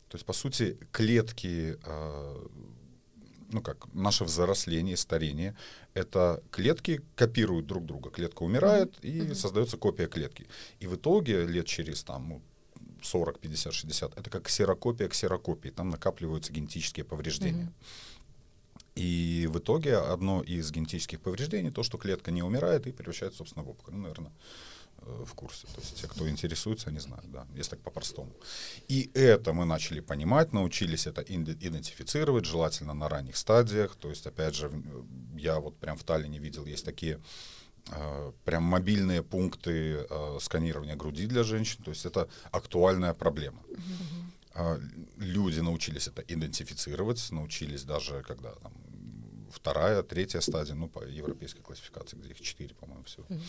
То 0.09 0.17
есть, 0.17 0.25
по 0.25 0.33
сути, 0.33 0.77
клетки, 0.91 1.79
э, 1.83 2.47
ну 3.51 3.61
как, 3.61 3.93
наше 3.93 4.23
взросление, 4.23 4.97
старение, 4.97 5.55
это 5.93 6.41
клетки 6.51 7.01
копируют 7.15 7.67
друг 7.67 7.85
друга. 7.85 8.09
Клетка 8.09 8.43
умирает, 8.43 8.93
и 9.03 9.33
создается 9.33 9.77
копия 9.77 10.07
клетки. 10.07 10.47
И 10.79 10.87
в 10.87 10.95
итоге 10.95 11.45
лет 11.45 11.65
через 11.65 12.03
там, 12.03 12.29
ну, 12.29 12.41
40, 13.01 13.39
50, 13.39 13.73
60, 13.73 14.17
это 14.17 14.29
как 14.29 14.43
ксерокопия 14.43 15.07
ксерокопии, 15.07 15.69
там 15.69 15.89
накапливаются 15.89 16.53
генетические 16.53 17.03
повреждения. 17.03 17.71
И 18.95 19.47
в 19.51 19.57
итоге 19.59 19.97
одно 19.97 20.41
из 20.41 20.69
генетических 20.71 21.21
повреждений 21.21 21.71
то, 21.71 21.81
что 21.81 21.97
клетка 21.97 22.31
не 22.31 22.43
умирает 22.43 22.87
и 22.87 22.91
превращается, 22.91 23.39
собственно, 23.39 23.63
в 23.63 23.69
опухоль. 23.69 23.93
Ну, 23.93 24.01
наверное, 24.01 24.31
в 25.01 25.33
курсе. 25.33 25.67
То 25.67 25.81
есть 25.81 26.01
те, 26.01 26.07
кто 26.07 26.29
интересуется, 26.29 26.89
они 26.89 26.99
знают, 26.99 27.29
да, 27.31 27.47
если 27.55 27.71
так 27.71 27.81
по-простому. 27.81 28.31
И 28.87 29.09
это 29.13 29.53
мы 29.53 29.65
начали 29.65 29.99
понимать, 29.99 30.53
научились 30.53 31.07
это 31.07 31.21
идентифицировать, 31.21 32.45
желательно 32.45 32.93
на 32.93 33.09
ранних 33.09 33.35
стадиях. 33.37 33.95
То 33.95 34.09
есть, 34.09 34.27
опять 34.27 34.55
же, 34.55 34.71
я 35.35 35.59
вот 35.59 35.77
прям 35.77 35.97
в 35.97 36.03
Таллине 36.03 36.39
видел, 36.39 36.65
есть 36.65 36.85
такие 36.85 37.19
э, 37.89 38.31
прям 38.45 38.63
мобильные 38.63 39.23
пункты 39.23 40.05
э, 40.09 40.37
сканирования 40.39 40.95
груди 40.95 41.25
для 41.25 41.43
женщин. 41.43 41.83
То 41.83 41.91
есть 41.91 42.05
это 42.05 42.29
актуальная 42.51 43.13
проблема. 43.13 43.63
Mm-hmm. 43.69 44.91
Люди 45.17 45.61
научились 45.61 46.07
это 46.07 46.21
идентифицировать, 46.21 47.31
научились 47.31 47.83
даже, 47.83 48.21
когда 48.21 48.51
там, 48.51 48.73
вторая, 49.49 50.03
третья 50.03 50.41
стадия, 50.41 50.75
ну, 50.75 50.89
по 50.89 51.03
европейской 51.05 51.61
классификации, 51.61 52.17
где 52.17 52.31
их 52.31 52.41
четыре, 52.41 52.75
по-моему, 52.75 53.03
всего. 53.05 53.25
Mm-hmm. 53.29 53.41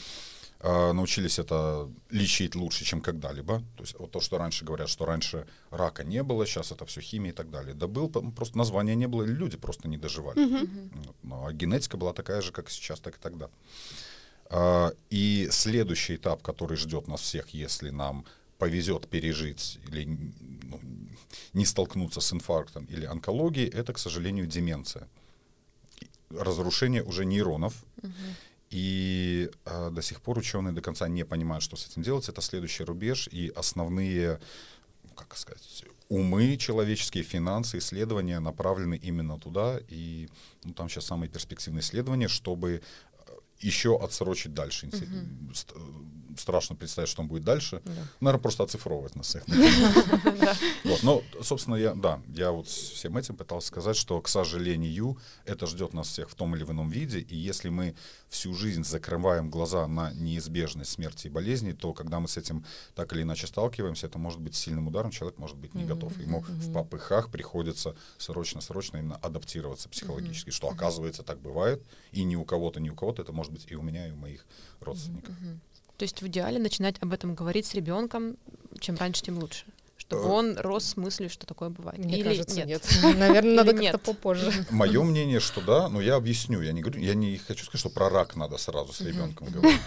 А, 0.64 0.92
научились 0.92 1.40
это 1.40 1.90
лечить 2.11 2.54
лучше, 2.54 2.85
чем 2.85 3.00
когда-либо. 3.00 3.59
То 3.76 3.83
есть 3.83 3.99
вот 3.99 4.12
то, 4.12 4.21
что 4.21 4.38
раньше 4.38 4.64
говорят, 4.64 4.88
что 4.88 5.04
раньше 5.04 5.47
рака 5.71 6.04
не 6.04 6.23
было, 6.23 6.47
сейчас 6.47 6.71
это 6.71 6.87
все 6.87 7.00
химия 7.00 7.33
и 7.33 7.35
так 7.35 7.50
далее. 7.50 7.75
Да 7.75 7.88
был, 7.88 8.09
просто 8.09 8.57
названия 8.57 8.95
не 8.95 9.09
было, 9.09 9.25
люди 9.25 9.57
просто 9.57 9.88
не 9.88 9.99
доживали. 9.99 10.38
Mm-hmm. 10.38 11.14
Ну, 11.25 11.47
а 11.47 11.52
генетика 11.52 11.97
была 11.97 12.12
такая 12.12 12.40
же, 12.42 12.52
как 12.52 12.71
сейчас, 12.71 13.00
так 13.00 13.16
и 13.16 13.21
тогда. 13.21 13.50
А, 14.50 14.92
и 15.11 15.49
следующий 15.50 16.14
этап, 16.14 16.42
который 16.42 16.76
ждет 16.76 17.09
нас 17.09 17.21
всех, 17.21 17.49
если 17.50 17.90
нам 17.90 18.25
повезет 18.59 19.09
пережить 19.09 19.81
или 19.88 20.04
ну, 20.04 20.78
не 21.54 21.66
столкнуться 21.66 22.21
с 22.21 22.33
инфарктом 22.33 22.85
или 22.85 23.04
онкологией, 23.04 23.69
это, 23.69 23.92
к 23.92 23.99
сожалению, 23.99 24.47
деменция 24.47 25.09
разрушение 26.31 27.02
уже 27.02 27.25
нейронов. 27.25 27.75
Угу. 28.02 28.12
И 28.73 29.50
э, 29.67 29.91
до 29.91 30.00
сих 30.00 30.23
пор 30.23 30.38
ученые 30.38 30.73
до 30.73 30.81
конца 30.81 31.07
не 31.07 31.25
понимают, 31.25 31.62
что 31.62 31.76
с 31.76 31.87
этим 31.87 32.02
делать. 32.02 32.29
Это 32.31 32.41
следующий 32.41 32.85
рубеж 32.85 33.29
и 33.31 33.52
основные, 33.55 34.41
как 35.14 35.37
сказать, 35.37 35.85
умы 36.09 36.57
человеческие, 36.57 37.23
финансы, 37.23 37.79
исследования 37.79 38.41
направлены 38.41 38.97
именно 38.97 39.38
туда. 39.38 39.79
И 39.88 40.31
ну, 40.64 40.73
там 40.73 40.88
сейчас 40.88 41.05
самые 41.05 41.29
перспективные 41.29 41.83
исследования, 41.83 42.29
чтобы 42.29 42.81
еще 43.62 43.99
отсрочить 43.99 44.54
дальше. 44.54 44.88
Угу. 44.88 45.54
Страшно 46.38 46.75
представить, 46.76 47.11
что 47.11 47.21
он 47.23 47.28
будет 47.28 47.45
дальше. 47.45 47.83
Да. 47.85 47.92
Наверное, 48.21 48.42
просто 48.42 48.62
оцифровывать 48.62 49.14
нас 49.16 49.26
всех. 49.26 49.45
вот. 50.85 51.02
Но, 51.02 51.23
собственно, 51.42 51.75
я, 51.75 51.95
да, 51.95 52.23
я 52.28 52.52
вот 52.52 52.69
всем 52.69 53.19
этим 53.19 53.37
пытался 53.37 53.69
сказать, 53.69 53.97
что, 53.97 54.19
к 54.21 54.28
сожалению, 54.28 55.19
это 55.45 55.66
ждет 55.66 55.92
нас 55.92 56.09
всех 56.09 56.31
в 56.31 56.35
том 56.35 56.57
или 56.57 56.64
ином 56.64 56.88
виде. 56.88 57.19
И 57.21 57.37
если 57.37 57.69
мы 57.69 57.95
всю 58.28 58.54
жизнь 58.54 58.83
закрываем 58.83 59.50
глаза 59.50 59.87
на 59.87 60.11
неизбежность 60.12 60.92
смерти 60.92 61.26
и 61.26 61.31
болезни, 61.31 61.73
то 61.73 61.92
когда 61.92 62.19
мы 62.19 62.28
с 62.28 62.38
этим 62.38 62.64
так 62.95 63.12
или 63.12 63.23
иначе 63.23 63.47
сталкиваемся, 63.47 64.07
это 64.07 64.19
может 64.19 64.40
быть 64.40 64.54
сильным 64.54 64.88
ударом, 64.88 65.11
человек 65.11 65.38
может 65.38 65.59
быть 65.59 65.75
не 65.75 65.85
готов. 65.85 66.19
Ему 66.19 66.40
в 66.40 66.73
попыхах 66.73 67.31
приходится 67.31 67.95
срочно-срочно 68.16 68.97
именно 68.97 69.16
адаптироваться 69.16 69.90
психологически, 69.90 70.49
что 70.49 70.71
оказывается 70.71 71.23
так 71.23 71.40
бывает, 71.40 71.85
и 72.12 72.25
ни 72.25 72.37
у 72.37 72.45
кого-то, 72.47 72.81
ни 72.81 72.88
у 72.88 72.95
кого-то 72.95 73.21
это 73.21 73.33
может 73.33 73.52
быть 73.53 73.67
и 73.69 73.75
у 73.75 73.83
меня, 73.83 74.09
и 74.09 74.11
у 74.11 74.17
моих 74.17 74.45
родственников. 74.81 75.35
То 75.97 76.03
есть 76.05 76.21
в 76.23 76.27
идеале 76.27 76.59
начинать 76.59 76.97
об 77.01 77.13
этом 77.13 77.35
говорить 77.35 77.67
с 77.67 77.75
ребенком, 77.75 78.37
чем 78.81 78.97
раньше, 78.97 79.23
тем 79.23 79.39
лучше 79.39 79.67
чтобы 80.03 80.23
э, 80.23 80.29
он 80.29 80.59
рос 80.59 80.85
с 80.85 80.97
мыслью, 80.97 81.31
что 81.31 81.47
такое 81.47 81.69
бывает. 81.69 81.99
Мне 81.99 82.19
Или 82.19 82.29
кажется, 82.29 82.57
нет. 82.57 82.67
нет. 82.67 82.85
Наверное, 83.17 83.57
надо 83.57 83.75
как-то 83.75 83.99
попозже. 83.99 84.53
Мое 84.71 85.03
мнение, 85.03 85.41
что 85.41 85.61
да, 85.61 85.89
но 85.89 86.01
я 86.01 86.17
объясню. 86.17 86.61
Я 86.61 86.73
не 86.73 86.83
говорю, 86.83 87.01
я 87.01 87.15
не 87.15 87.39
хочу 87.39 87.65
сказать, 87.65 87.81
что 87.81 87.89
про 87.89 88.09
рак 88.09 88.37
надо 88.37 88.59
сразу 88.59 88.93
с 88.93 89.01
ребенком 89.01 89.49
говорить. 89.49 89.81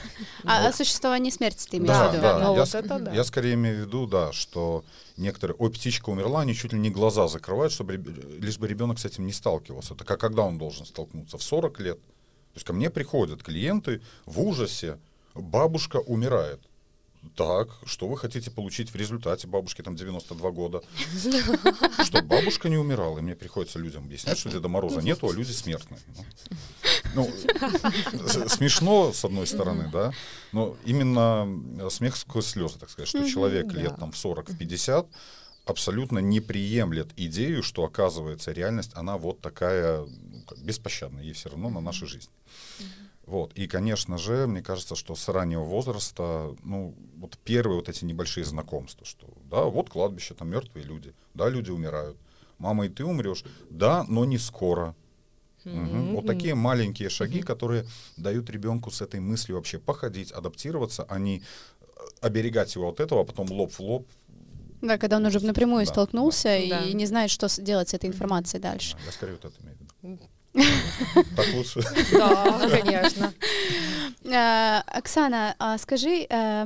А 0.44 0.68
о 0.68 0.74
существовании 0.74 1.32
смерти 1.32 1.68
ты 1.70 1.78
имеешь 1.78 1.96
в 1.96 2.14
виду? 2.14 3.04
Да, 3.06 3.14
я 3.14 3.24
скорее 3.24 3.54
имею 3.54 3.78
в 3.78 3.88
виду, 3.88 4.08
да, 4.08 4.32
что 4.32 4.84
некоторые, 5.18 5.56
ой, 5.58 5.72
птичка 5.72 6.10
умерла, 6.10 6.42
они 6.42 6.56
чуть 6.56 6.74
ли 6.74 6.80
не 6.80 6.90
глаза 6.90 7.28
закрывают, 7.28 7.74
чтобы 7.74 7.96
лишь 7.96 8.58
бы 8.58 8.68
ребенок 8.68 9.00
с 9.00 9.06
этим 9.06 9.26
не 9.26 9.34
сталкивался. 9.34 9.96
Так 9.96 10.10
а 10.12 10.18
когда 10.18 10.44
он 10.44 10.58
должен 10.58 10.86
столкнуться? 10.86 11.38
В 11.38 11.44
40 11.44 11.80
лет? 11.80 12.00
То 12.56 12.60
есть 12.60 12.68
ко 12.68 12.72
мне 12.72 12.90
приходят 12.90 13.44
клиенты 13.44 14.02
в 14.26 14.40
ужасе, 14.40 14.98
бабушка 15.34 15.98
умирает. 15.98 16.62
Так, 17.36 17.68
что 17.84 18.08
вы 18.08 18.18
хотите 18.18 18.50
получить 18.50 18.92
в 18.92 18.96
результате? 18.96 19.46
Бабушке 19.46 19.84
там 19.84 19.98
92 19.98 20.52
года. 20.52 20.82
Что 22.06 22.22
бабушка 22.22 22.70
не 22.70 22.78
умирала. 22.78 23.20
И 23.20 23.22
мне 23.22 23.36
приходится 23.36 23.78
людям 23.78 24.06
объяснять, 24.06 24.38
что 24.38 24.50
Деда 24.50 24.70
Мороза 24.70 25.02
нету, 25.02 25.28
а 25.28 25.34
люди 25.34 25.52
смертные. 25.52 26.00
Ну, 27.14 27.30
ну 28.14 28.48
смешно, 28.48 29.12
с 29.12 29.26
одной 29.26 29.48
стороны, 29.48 29.90
да, 29.92 30.14
но 30.54 30.78
именно 30.86 31.90
смех 31.90 32.16
сквозь 32.16 32.46
слезы, 32.46 32.80
так 32.80 32.90
сказать, 32.90 33.10
что 33.10 33.28
человек 33.28 33.74
лет 33.74 33.98
там 34.00 34.14
в 34.14 34.18
40, 34.18 34.52
в 34.52 34.58
50 34.58 35.08
абсолютно 35.66 36.20
не 36.20 36.40
приемлет 36.40 37.10
идею, 37.18 37.64
что 37.64 37.84
оказывается 37.84 38.52
реальность, 38.52 38.92
она 38.94 39.18
вот 39.18 39.42
такая 39.42 40.06
ну, 40.52 40.64
беспощадная, 40.64 41.24
ей 41.24 41.34
все 41.34 41.50
равно 41.50 41.70
на 41.70 41.82
нашу 41.82 42.08
жизнь. 42.08 42.30
Вот. 43.26 43.54
И, 43.56 43.68
конечно 43.68 44.18
же, 44.18 44.46
мне 44.46 44.62
кажется, 44.62 44.96
что 44.96 45.16
с 45.16 45.28
раннего 45.30 45.64
возраста, 45.64 46.56
ну, 46.64 46.94
вот 47.18 47.38
первые 47.44 47.78
вот 47.78 47.90
эти 47.90 48.06
небольшие 48.06 48.46
знакомства, 48.46 49.06
что, 49.06 49.28
да, 49.50 49.64
вот 49.64 49.90
кладбище, 49.90 50.36
там 50.36 50.50
мертвые 50.50 50.86
люди, 50.86 51.14
да, 51.34 51.50
люди 51.50 51.72
умирают. 51.72 52.18
Мама, 52.60 52.86
и 52.86 52.90
ты 52.90 53.04
умрешь, 53.04 53.44
да, 53.70 54.06
но 54.08 54.26
не 54.26 54.38
скоро. 54.38 54.96
Mm-hmm. 55.66 56.10
Угу. 56.10 56.16
Вот 56.18 56.28
такие 56.28 56.54
маленькие 56.54 57.10
шаги, 57.10 57.40
mm-hmm. 57.40 57.44
которые 57.44 57.86
дают 58.18 58.50
ребенку 58.52 58.92
с 58.92 59.02
этой 59.02 59.20
мыслью 59.20 59.58
вообще 59.58 59.80
походить, 59.80 60.32
адаптироваться, 60.32 61.04
а 61.10 61.18
не 61.18 61.40
э, 61.40 61.84
оберегать 62.22 62.76
его 62.76 62.90
от 62.90 63.00
этого, 63.00 63.22
а 63.22 63.24
потом 63.24 63.52
лоб 63.52 63.72
в 63.74 63.80
лоб. 63.80 64.08
Да, 64.82 65.00
когда 65.00 65.18
он 65.18 65.26
уже 65.26 65.40
напрямую 65.40 65.86
да, 65.86 65.92
столкнулся 65.92 66.50
да. 66.50 66.58
и 66.58 66.70
да. 66.70 66.92
не 66.92 67.08
знает, 67.08 67.32
что 67.32 67.48
делать 67.60 67.90
с 67.90 67.96
этой 67.96 68.08
информацией 68.08 68.62
дальше. 68.62 68.96
Да, 68.96 69.06
я 69.06 69.12
скорее 69.12 69.34
вот 69.34 69.46
это 69.46 69.56
имею 69.64 69.78
в 69.78 70.04
виду. 70.04 70.30
Так 71.36 71.54
лучше. 71.54 71.82
Да, 72.12 72.70
конечно. 72.70 73.34
Э, 74.24 74.82
Оксана, 74.88 75.56
а 75.60 75.78
скажи, 75.78 76.26
э, 76.30 76.66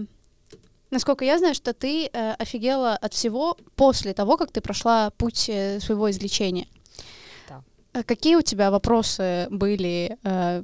насколько 0.91 1.25
я 1.25 1.37
знаю, 1.39 1.55
что 1.55 1.73
ты 1.73 2.09
э, 2.11 2.33
офигела 2.33 2.95
от 2.95 3.13
всего 3.13 3.57
после 3.75 4.13
того, 4.13 4.37
как 4.37 4.51
ты 4.51 4.61
прошла 4.61 5.09
путь 5.11 5.49
своего 5.79 6.09
излечения. 6.09 6.67
Какие 8.05 8.35
у 8.35 8.43
тебя 8.43 8.69
вопросы 8.69 9.47
были, 9.49 10.15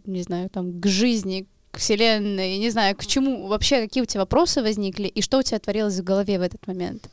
не 0.05 0.22
знаю, 0.22 0.48
там, 0.51 0.79
к 0.79 0.86
жизни, 0.86 1.48
к 1.72 1.79
Вселенной, 1.79 2.60
не 2.60 2.70
знаю, 2.70 2.96
к 2.96 3.03
чему 3.05 3.48
вообще, 3.48 3.82
какие 3.82 4.03
у 4.03 4.05
тебя 4.05 4.22
вопросы 4.22 4.62
возникли, 4.62 5.08
и 5.08 5.22
что 5.24 5.39
у 5.39 5.41
тебя 5.41 5.58
творилось 5.58 6.00
в 6.00 6.03
голове 6.03 6.38
в 6.38 6.44
этот 6.44 6.67
момент? 6.67 7.10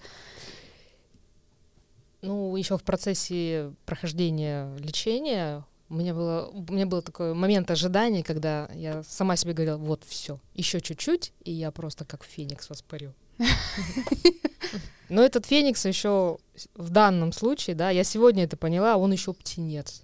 Ну, 2.20 2.54
еще 2.56 2.76
в 2.76 2.82
процессе 2.82 3.72
прохождения 3.86 4.68
лечения 4.76 5.64
у 5.92 5.94
меня 5.94 6.14
было, 6.14 6.48
у 6.50 6.72
меня 6.72 6.86
был 6.86 7.02
такой 7.02 7.34
момент 7.34 7.70
ожидания, 7.70 8.24
когда 8.24 8.70
я 8.74 9.02
сама 9.02 9.36
себе 9.36 9.52
говорила, 9.52 9.76
вот 9.76 10.04
все, 10.08 10.40
еще 10.54 10.80
чуть-чуть, 10.80 11.34
и 11.44 11.52
я 11.52 11.70
просто 11.70 12.06
как 12.06 12.24
феникс 12.24 12.70
воспарю. 12.70 13.12
Но 15.10 15.22
этот 15.22 15.44
феникс 15.44 15.84
еще 15.84 16.38
в 16.74 16.88
данном 16.88 17.32
случае, 17.32 17.76
да, 17.76 17.90
я 17.90 18.04
сегодня 18.04 18.44
это 18.44 18.56
поняла, 18.56 18.96
он 18.96 19.12
еще 19.12 19.34
птенец. 19.34 20.02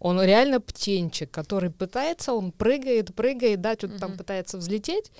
Он 0.00 0.20
реально 0.20 0.60
птенчик, 0.60 1.30
который 1.30 1.70
пытается, 1.70 2.32
он 2.32 2.50
прыгает, 2.50 3.14
прыгает, 3.14 3.60
да, 3.60 3.74
что-то 3.74 3.98
там 3.98 4.16
пытается 4.16 4.58
взлететь, 4.58 5.12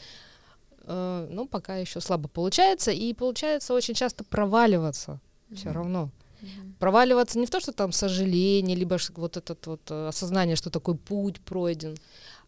э, 0.84 1.28
ну, 1.30 1.46
пока 1.46 1.76
еще 1.76 2.00
слабо 2.00 2.28
получается, 2.28 2.90
и 2.90 3.12
получается 3.14 3.74
очень 3.74 3.94
часто 3.94 4.24
проваливаться 4.24 5.20
все 5.54 5.70
равно. 5.70 6.10
Mm-hmm. 6.40 6.74
Проваливаться 6.78 7.38
не 7.38 7.46
в 7.46 7.50
то, 7.50 7.60
что 7.60 7.72
там 7.72 7.92
сожаление, 7.92 8.76
либо 8.76 8.98
вот 9.16 9.36
это 9.36 9.56
вот 9.64 9.90
э, 9.90 10.08
осознание, 10.08 10.56
что 10.56 10.70
такой 10.70 10.96
путь 10.96 11.40
пройден, 11.40 11.96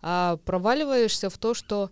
а 0.01 0.39
проваливаешься 0.45 1.31
в 1.31 1.39
то, 1.39 1.55
что 1.55 1.91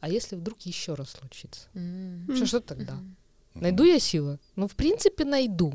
а 0.00 0.08
если 0.08 0.36
вдруг 0.36 0.60
еще 0.60 0.94
раз 0.94 1.10
случится? 1.10 1.68
Mm-hmm. 1.74 2.36
Что, 2.36 2.46
что 2.46 2.60
тогда? 2.60 2.92
Mm-hmm. 2.92 3.60
Найду 3.60 3.84
я 3.84 3.98
силы? 3.98 4.38
Ну, 4.54 4.68
в 4.68 4.76
принципе, 4.76 5.24
найду. 5.24 5.72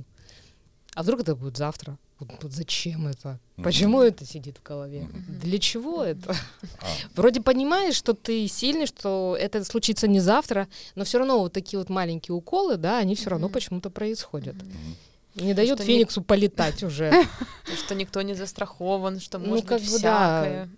А 0.95 1.03
вдруг 1.03 1.22
это 1.22 1.36
будет 1.36 1.57
завтра? 1.57 1.98
Зачем 2.41 3.07
это? 3.07 3.39
Почему 3.57 4.01
mm-hmm. 4.01 4.07
это 4.07 4.25
сидит 4.25 4.57
в 4.57 4.63
голове? 4.63 5.01
Mm-hmm. 5.01 5.39
Для 5.39 5.59
чего 5.59 6.03
это? 6.03 6.35
А. 6.79 6.85
Вроде 7.15 7.41
понимаешь, 7.41 7.95
что 7.95 8.13
ты 8.13 8.47
сильный, 8.47 8.85
что 8.85 9.37
это 9.39 9.63
случится 9.63 10.07
не 10.07 10.19
завтра, 10.19 10.67
но 10.95 11.03
все 11.03 11.19
равно 11.19 11.39
вот 11.39 11.53
такие 11.53 11.79
вот 11.79 11.89
маленькие 11.89 12.35
уколы, 12.35 12.77
да, 12.77 12.97
они 12.97 13.15
все 13.15 13.25
mm-hmm. 13.25 13.29
равно 13.29 13.49
почему-то 13.49 13.89
происходят. 13.89 14.55
Mm-hmm. 14.55 15.43
Не 15.43 15.53
дают 15.53 15.81
Фениксу 15.81 16.19
ни... 16.19 16.25
полетать 16.25 16.83
уже. 16.83 17.11
Что 17.77 17.95
никто 17.95 18.21
не 18.21 18.35
застрахован, 18.35 19.19
что 19.19 19.39
ну, 19.39 19.49
может 19.49 19.65
быть 19.65 19.81
всякое. 19.81 20.69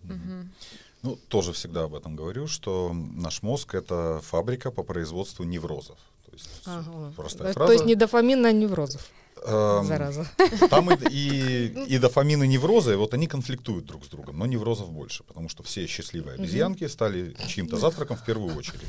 Ну, 1.02 1.18
тоже 1.28 1.54
всегда 1.54 1.84
об 1.84 1.94
этом 1.94 2.16
говорю, 2.16 2.48
что 2.48 2.92
наш 2.92 3.44
мозг— 3.44 3.76
это 3.76 4.22
фабрика 4.24 4.72
по 4.72 4.82
производству 4.82 5.44
неврозов. 5.44 6.00
То 6.26 6.32
есть, 6.32 6.50
ага. 6.66 7.14
простая 7.16 7.54
фраза. 7.54 7.68
То 7.68 7.74
есть 7.74 7.86
не 7.86 7.94
дофамин, 7.94 8.44
а 8.44 8.52
неврозов. 8.52 9.08
Эм, 9.44 9.86
Зараза. 9.86 10.28
Там 10.70 10.92
и, 10.92 10.98
и, 11.10 11.68
и 11.88 11.98
дофамин, 11.98 12.44
и 12.44 12.48
неврозы, 12.48 12.98
вот 12.98 13.14
они 13.14 13.28
конфликтуют 13.28 13.86
друг 13.86 14.06
с 14.06 14.08
другом, 14.08 14.40
но 14.40 14.46
неврозов 14.46 14.92
больше, 14.92 15.24
потому 15.24 15.50
что 15.50 15.64
все 15.64 15.88
счастливые 15.88 16.36
обезьянки 16.36 16.88
стали 16.88 17.36
чьим-то 17.48 17.78
завтраком 17.78 18.18
в 18.18 18.26
первую 18.26 18.56
очередь. 18.56 18.82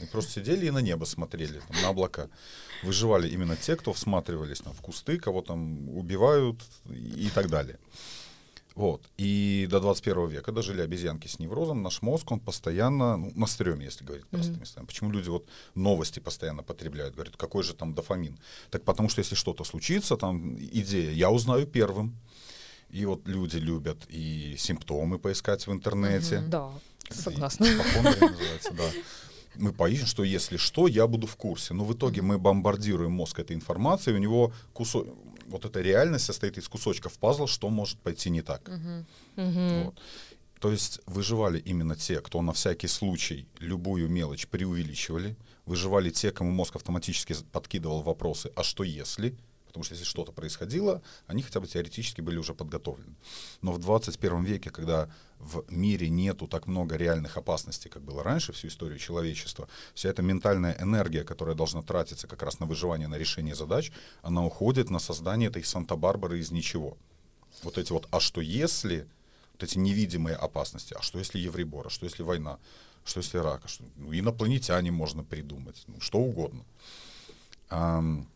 И 0.00 0.06
просто 0.06 0.32
сидели 0.32 0.66
и 0.66 0.70
на 0.70 0.78
небо 0.78 1.04
смотрели, 1.04 1.60
там, 1.68 1.82
на 1.82 1.88
облака. 1.88 2.28
Выживали 2.82 3.28
именно 3.28 3.56
те, 3.56 3.76
кто 3.76 3.92
всматривались 3.92 4.60
там, 4.60 4.72
в 4.74 4.80
кусты, 4.80 5.18
кого 5.18 5.42
там 5.42 5.88
убивают 5.96 6.60
и 6.90 7.30
так 7.34 7.48
далее. 7.48 7.78
Вот. 8.76 9.02
И 9.16 9.66
до 9.70 9.80
21 9.80 10.28
века 10.28 10.52
дожили 10.52 10.82
обезьянки 10.82 11.26
с 11.28 11.38
неврозом. 11.38 11.82
Наш 11.82 12.02
мозг, 12.02 12.30
он 12.30 12.40
постоянно, 12.40 13.16
ну, 13.16 13.32
на 13.34 13.46
стреме, 13.46 13.86
если 13.86 14.04
говорить 14.04 14.26
простыми 14.26 14.56
Мгм. 14.56 14.66
словами. 14.66 14.86
Почему 14.86 15.10
люди 15.10 15.30
вот 15.30 15.48
новости 15.74 16.20
постоянно 16.20 16.62
потребляют? 16.62 17.14
Говорят, 17.14 17.36
какой 17.36 17.62
же 17.62 17.72
там 17.74 17.94
дофамин? 17.94 18.38
Так 18.70 18.82
потому 18.84 19.08
что 19.08 19.20
если 19.20 19.34
что-то 19.34 19.64
случится, 19.64 20.16
там 20.16 20.56
идея, 20.58 21.10
я 21.12 21.30
узнаю 21.30 21.66
первым. 21.66 22.16
И 22.90 23.06
вот 23.06 23.26
люди 23.26 23.56
любят 23.56 23.96
и 24.10 24.54
симптомы 24.58 25.18
поискать 25.18 25.66
в 25.66 25.72
интернете. 25.72 26.40
Да, 26.46 26.70
И 27.10 27.14
согласна. 27.14 27.66
называется, 28.02 28.72
да. 28.72 28.90
Мы 29.56 29.72
поищем, 29.72 30.06
что 30.06 30.22
если 30.22 30.58
что, 30.58 30.86
я 30.86 31.06
буду 31.06 31.26
в 31.26 31.36
курсе. 31.36 31.72
Но 31.74 31.84
в 31.84 31.92
итоге 31.94 32.20
мы 32.20 32.38
бомбардируем 32.38 33.12
мозг 33.12 33.38
этой 33.38 33.56
информацией, 33.56 34.16
у 34.16 34.18
него 34.20 34.52
кусок, 34.74 35.06
вот 35.48 35.64
эта 35.64 35.80
реальность 35.80 36.24
состоит 36.24 36.58
из 36.58 36.68
кусочков 36.68 37.18
пазла, 37.18 37.46
что 37.46 37.68
может 37.70 37.98
пойти 38.00 38.30
не 38.30 38.42
так. 38.42 38.68
Мгм. 38.68 39.84
Вот. 39.84 39.94
То 40.60 40.72
есть 40.72 41.00
выживали 41.06 41.58
именно 41.58 41.96
те, 41.96 42.20
кто 42.20 42.42
на 42.42 42.52
всякий 42.52 42.88
случай 42.88 43.46
любую 43.58 44.08
мелочь 44.08 44.46
преувеличивали. 44.46 45.36
Выживали 45.66 46.10
те, 46.10 46.30
кому 46.30 46.50
мозг 46.50 46.76
автоматически 46.76 47.34
подкидывал 47.52 48.02
вопросы 48.02 48.52
«а 48.54 48.62
что 48.62 48.84
если?», 48.84 49.36
потому 49.76 49.84
что 49.84 49.94
если 49.94 50.06
что-то 50.06 50.32
происходило, 50.32 51.02
они 51.26 51.42
хотя 51.42 51.60
бы 51.60 51.66
теоретически 51.66 52.22
были 52.22 52.38
уже 52.38 52.54
подготовлены. 52.54 53.14
Но 53.60 53.72
в 53.72 53.78
21 53.78 54.42
веке, 54.42 54.70
когда 54.70 55.10
в 55.38 55.64
мире 55.68 56.08
нету 56.08 56.46
так 56.48 56.66
много 56.66 56.96
реальных 56.96 57.36
опасностей, 57.36 57.90
как 57.90 58.02
было 58.02 58.22
раньше, 58.22 58.54
всю 58.54 58.68
историю 58.68 58.98
человечества, 58.98 59.68
вся 59.94 60.08
эта 60.08 60.22
ментальная 60.22 60.74
энергия, 60.80 61.24
которая 61.24 61.54
должна 61.54 61.82
тратиться 61.82 62.26
как 62.26 62.42
раз 62.42 62.58
на 62.58 62.64
выживание, 62.64 63.06
на 63.06 63.18
решение 63.18 63.54
задач, 63.54 63.92
она 64.22 64.46
уходит 64.46 64.88
на 64.88 64.98
создание 64.98 65.50
этой 65.50 65.62
Санта-Барбары 65.62 66.38
из 66.38 66.50
ничего. 66.50 66.96
Вот 67.62 67.76
эти 67.76 67.92
вот 67.92 68.08
«а 68.10 68.18
что 68.18 68.40
если?», 68.40 69.06
вот 69.52 69.62
эти 69.62 69.76
невидимые 69.78 70.36
опасности. 70.36 70.94
А 70.98 71.02
что 71.02 71.18
если 71.18 71.38
Евребор? 71.38 71.88
А 71.88 71.90
что 71.90 72.06
если 72.06 72.22
война? 72.22 72.58
Что 73.04 73.20
если 73.20 73.36
рак? 73.36 73.60
А 73.64 73.68
что, 73.68 73.84
ну, 73.96 74.10
инопланетяне 74.14 74.90
можно 74.90 75.22
придумать. 75.22 75.84
Ну, 75.86 76.00
что 76.00 76.18
угодно. 76.18 76.64
Ам, 77.68 78.26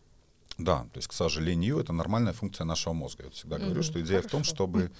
да, 0.64 0.84
то 0.92 0.98
есть, 0.98 1.08
к 1.08 1.12
сожалению, 1.12 1.78
это 1.78 1.92
нормальная 1.92 2.32
функция 2.32 2.64
нашего 2.64 2.92
мозга. 2.92 3.24
Я 3.24 3.30
всегда 3.30 3.56
говорю, 3.56 3.74
Мгм. 3.74 3.82
что 3.82 4.00
идея 4.00 4.20
в 4.20 4.26
том, 4.26 4.42
Хорошо. 4.42 4.54
чтобы 4.54 4.90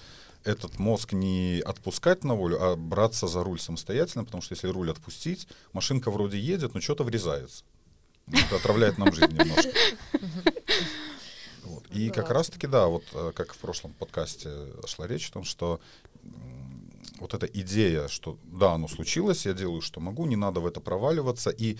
этот 0.43 0.79
мозг 0.79 1.13
не 1.13 1.61
отпускать 1.65 2.23
на 2.23 2.35
волю, 2.35 2.57
а 2.61 2.75
браться 2.75 3.27
за 3.27 3.43
руль 3.43 3.59
самостоятельно, 3.59 4.25
потому 4.25 4.41
что 4.41 4.53
если 4.55 4.67
руль 4.67 4.89
отпустить, 4.89 5.47
машинка 5.73 6.09
вроде 6.11 6.39
едет, 6.39 6.73
но 6.73 6.81
что-то 6.81 7.03
врезается. 7.03 7.63
Это 8.27 8.55
отравляет 8.55 8.97
нам 8.97 9.13
жизнь 9.13 9.33
немножко. 9.33 9.71
Вот. 11.63 11.85
И 11.91 12.09
как 12.09 12.31
раз-таки, 12.31 12.67
да, 12.67 12.87
вот 12.87 13.03
э, 13.13 13.31
как 13.35 13.53
в 13.53 13.57
прошлом 13.57 13.93
подкасте 13.93 14.49
шла 14.87 15.07
речь 15.07 15.29
о 15.29 15.33
том, 15.33 15.43
что 15.43 15.79
вот 17.19 17.33
эта 17.35 17.45
идея, 17.45 18.07
что 18.07 18.37
да, 18.43 18.73
оно 18.73 18.87
случилось, 18.87 19.45
я 19.45 19.53
делаю, 19.53 19.81
что 19.81 19.99
могу, 19.99 20.25
не 20.25 20.35
надо 20.35 20.59
в 20.59 20.65
это 20.65 20.79
проваливаться. 20.79 21.51
И 21.51 21.77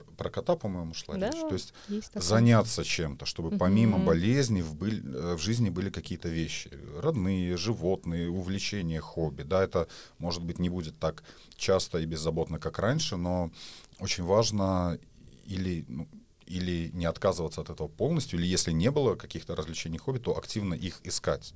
про 0.00 0.30
кота, 0.30 0.56
по-моему, 0.56 0.94
шла 0.94 1.16
Да, 1.16 1.30
речь. 1.30 1.40
То 1.40 1.52
есть 1.52 1.74
Есть 1.88 2.12
такое. 2.12 2.22
заняться 2.28 2.84
чем-то, 2.84 3.26
чтобы 3.26 3.56
помимо 3.58 3.96
Мгм. 3.98 4.06
болезней 4.06 4.62
в, 4.62 4.82
э, 4.82 5.34
в 5.36 5.38
жизни 5.38 5.70
были 5.70 5.90
какие-то 5.90 6.28
вещи. 6.28 6.70
Родные, 7.00 7.56
животные, 7.56 8.28
увлечения, 8.30 9.00
хобби. 9.00 9.42
Да, 9.42 9.62
это, 9.62 9.86
может 10.18 10.42
быть, 10.42 10.58
не 10.58 10.68
будет 10.70 10.98
так 10.98 11.22
часто 11.56 11.98
и 11.98 12.06
беззаботно, 12.06 12.58
как 12.58 12.78
раньше, 12.78 13.16
но 13.16 13.50
очень 13.98 14.24
важно 14.24 14.98
или, 15.44 15.84
ну, 15.88 16.08
или 16.46 16.90
не 16.94 17.04
отказываться 17.06 17.60
от 17.60 17.70
этого 17.70 17.88
полностью, 17.88 18.38
или 18.38 18.46
если 18.46 18.72
не 18.72 18.90
было 18.90 19.14
каких-то 19.14 19.54
развлечений, 19.54 19.98
хобби, 19.98 20.18
то 20.18 20.36
активно 20.36 20.74
их 20.74 21.00
искать. 21.04 21.54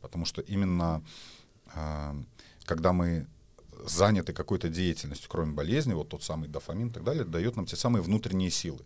Потому 0.00 0.24
что 0.24 0.40
именно 0.42 1.02
а, 1.74 2.16
когда 2.64 2.92
мы 2.92 3.26
заняты 3.84 4.32
какой-то 4.32 4.68
деятельностью, 4.68 5.28
кроме 5.30 5.52
болезни, 5.52 5.94
вот 5.94 6.08
тот 6.08 6.22
самый 6.22 6.48
дофамин 6.48 6.88
и 6.88 6.92
так 6.92 7.04
далее, 7.04 7.24
дает 7.24 7.56
нам 7.56 7.66
те 7.66 7.76
самые 7.76 8.02
внутренние 8.02 8.50
силы. 8.50 8.80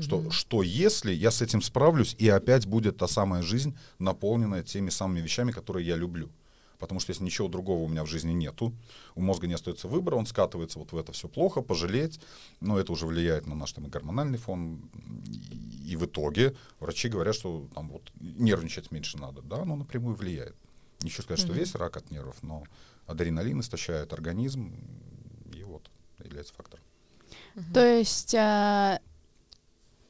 Что, 0.00 0.30
что 0.30 0.62
если 0.62 1.12
я 1.12 1.30
с 1.30 1.40
этим 1.40 1.62
справлюсь, 1.62 2.14
и 2.18 2.28
опять 2.28 2.66
будет 2.66 2.98
та 2.98 3.08
самая 3.08 3.42
жизнь, 3.42 3.74
наполненная 3.98 4.62
теми 4.62 4.90
самыми 4.90 5.20
вещами, 5.20 5.50
которые 5.50 5.86
я 5.86 5.96
люблю. 5.96 6.28
Потому 6.78 7.00
что 7.00 7.10
если 7.10 7.24
ничего 7.24 7.48
другого 7.48 7.82
у 7.82 7.88
меня 7.88 8.04
в 8.04 8.06
жизни 8.06 8.32
нету, 8.32 8.72
у 9.16 9.20
мозга 9.20 9.46
не 9.46 9.54
остается 9.54 9.88
выбора, 9.88 10.14
он 10.14 10.26
скатывается 10.26 10.78
вот 10.78 10.92
в 10.92 10.96
это 10.96 11.12
все 11.12 11.26
плохо, 11.26 11.62
пожалеть, 11.62 12.20
но 12.60 12.78
это 12.78 12.92
уже 12.92 13.06
влияет 13.06 13.46
на 13.46 13.54
наш 13.54 13.72
там, 13.72 13.86
и 13.86 13.90
гормональный 13.90 14.38
фон, 14.38 14.80
и, 15.26 15.92
и 15.92 15.96
в 15.96 16.04
итоге 16.04 16.54
врачи 16.78 17.08
говорят, 17.08 17.34
что 17.34 17.66
там 17.74 17.88
вот 17.88 18.02
нервничать 18.20 18.92
меньше 18.92 19.18
надо. 19.18 19.42
Да, 19.42 19.62
оно 19.62 19.74
напрямую 19.74 20.14
влияет. 20.14 20.54
Не 21.00 21.10
хочу 21.10 21.22
сказать, 21.22 21.40
что 21.40 21.50
Мгм. 21.52 21.58
весь 21.58 21.74
рак 21.74 21.96
от 21.96 22.10
нервов, 22.10 22.36
но 22.42 22.64
адреналин 23.08 23.60
истощает 23.60 24.12
организм, 24.12 24.72
и 25.52 25.64
вот 25.64 25.90
является 26.22 26.54
фактором. 26.54 26.84
То 27.74 27.84
есть 27.84 28.34
а, 28.34 29.00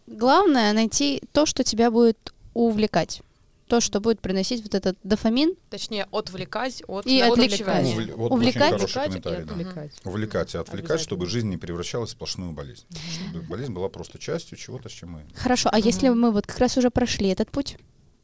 главное 0.06 0.72
найти 0.72 1.22
то, 1.32 1.46
что 1.46 1.64
тебя 1.64 1.90
будет 1.90 2.34
увлекать. 2.52 3.22
То, 3.68 3.80
что 3.80 4.00
будет 4.00 4.20
приносить 4.20 4.62
вот 4.62 4.74
этот 4.74 4.96
дофамин. 5.02 5.54
Точнее, 5.68 6.08
отвлекать 6.10 6.82
от 6.86 7.04
И 7.06 7.20
отвлекать. 7.20 7.86
Увле- 7.86 8.14
вот 8.14 8.32
Увлекать, 8.32 8.72
очень 8.72 8.88
хороший 8.88 9.08
Увлекать 9.08 9.16
и 9.16 9.20
да. 9.20 9.52
отвлекать. 9.52 9.92
Увлекать 10.04 10.54
и 10.54 10.58
отвлекать, 10.58 11.00
чтобы 11.00 11.26
жизнь 11.26 11.48
не 11.48 11.58
превращалась 11.58 12.08
в 12.10 12.12
сплошную 12.12 12.52
болезнь. 12.52 12.84
Чтобы 13.30 13.42
болезнь 13.46 13.72
была 13.74 13.90
просто 13.90 14.18
частью 14.18 14.56
чего-то, 14.56 14.88
с 14.88 14.92
чем 14.92 15.10
мы... 15.10 15.26
Хорошо, 15.34 15.68
а 15.70 15.78
если 15.78 16.08
мы 16.08 16.32
вот 16.32 16.46
как 16.46 16.58
раз 16.58 16.78
уже 16.78 16.90
прошли 16.90 17.28
этот 17.28 17.50
путь, 17.50 17.76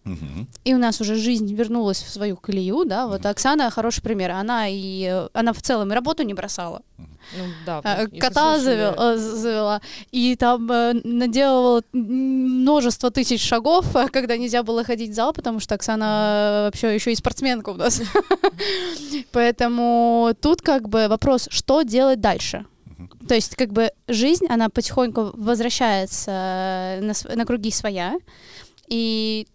Мгм. 0.04 0.46
и 0.64 0.74
у 0.74 0.78
нас 0.78 1.00
уже 1.00 1.14
жизнь 1.14 1.54
вернулась 1.54 2.02
в 2.02 2.10
свою 2.10 2.36
колею, 2.36 2.84
да, 2.84 3.06
вот 3.06 3.20
Мгм. 3.20 3.30
Оксана 3.30 3.70
хороший 3.70 4.02
пример, 4.02 4.32
она 4.32 4.68
и 4.68 5.08
э, 5.10 5.28
она 5.32 5.52
в 5.52 5.62
целом 5.62 5.90
и 5.90 5.94
работу 5.94 6.22
не 6.24 6.34
бросала, 6.34 6.82
Ну 7.38 7.44
да. 7.64 7.80
А, 7.82 8.06
кота 8.06 8.58
завела, 8.58 9.16
завела, 9.16 9.80
и 10.12 10.36
там 10.36 10.70
э, 10.70 10.92
наделала 11.04 11.82
множество 11.92 13.10
тысяч 13.10 13.42
шагов, 13.42 13.96
э, 13.96 14.08
когда 14.12 14.36
нельзя 14.36 14.62
было 14.62 14.84
ходить 14.84 15.10
в 15.10 15.14
зал, 15.14 15.32
потому 15.32 15.58
что 15.60 15.74
Оксана 15.74 16.04
э, 16.04 16.64
вообще 16.66 16.94
еще 16.94 17.10
и 17.10 17.16
спортсменка 17.16 17.70
у 17.70 17.74
нас. 17.74 18.02
Поэтому 19.32 20.34
тут 20.40 20.60
как 20.60 20.88
бы 20.88 21.08
вопрос, 21.08 21.48
что 21.50 21.82
делать 21.82 22.20
дальше? 22.20 22.66
То 23.26 23.34
есть 23.34 23.56
как 23.56 23.72
бы 23.72 23.90
жизнь, 24.06 24.46
она 24.48 24.68
потихоньку 24.68 25.30
возвращается 25.34 26.98
на, 27.00 27.12
на 27.34 27.44
круги 27.46 27.70
своя, 27.70 28.16
и 28.88 29.46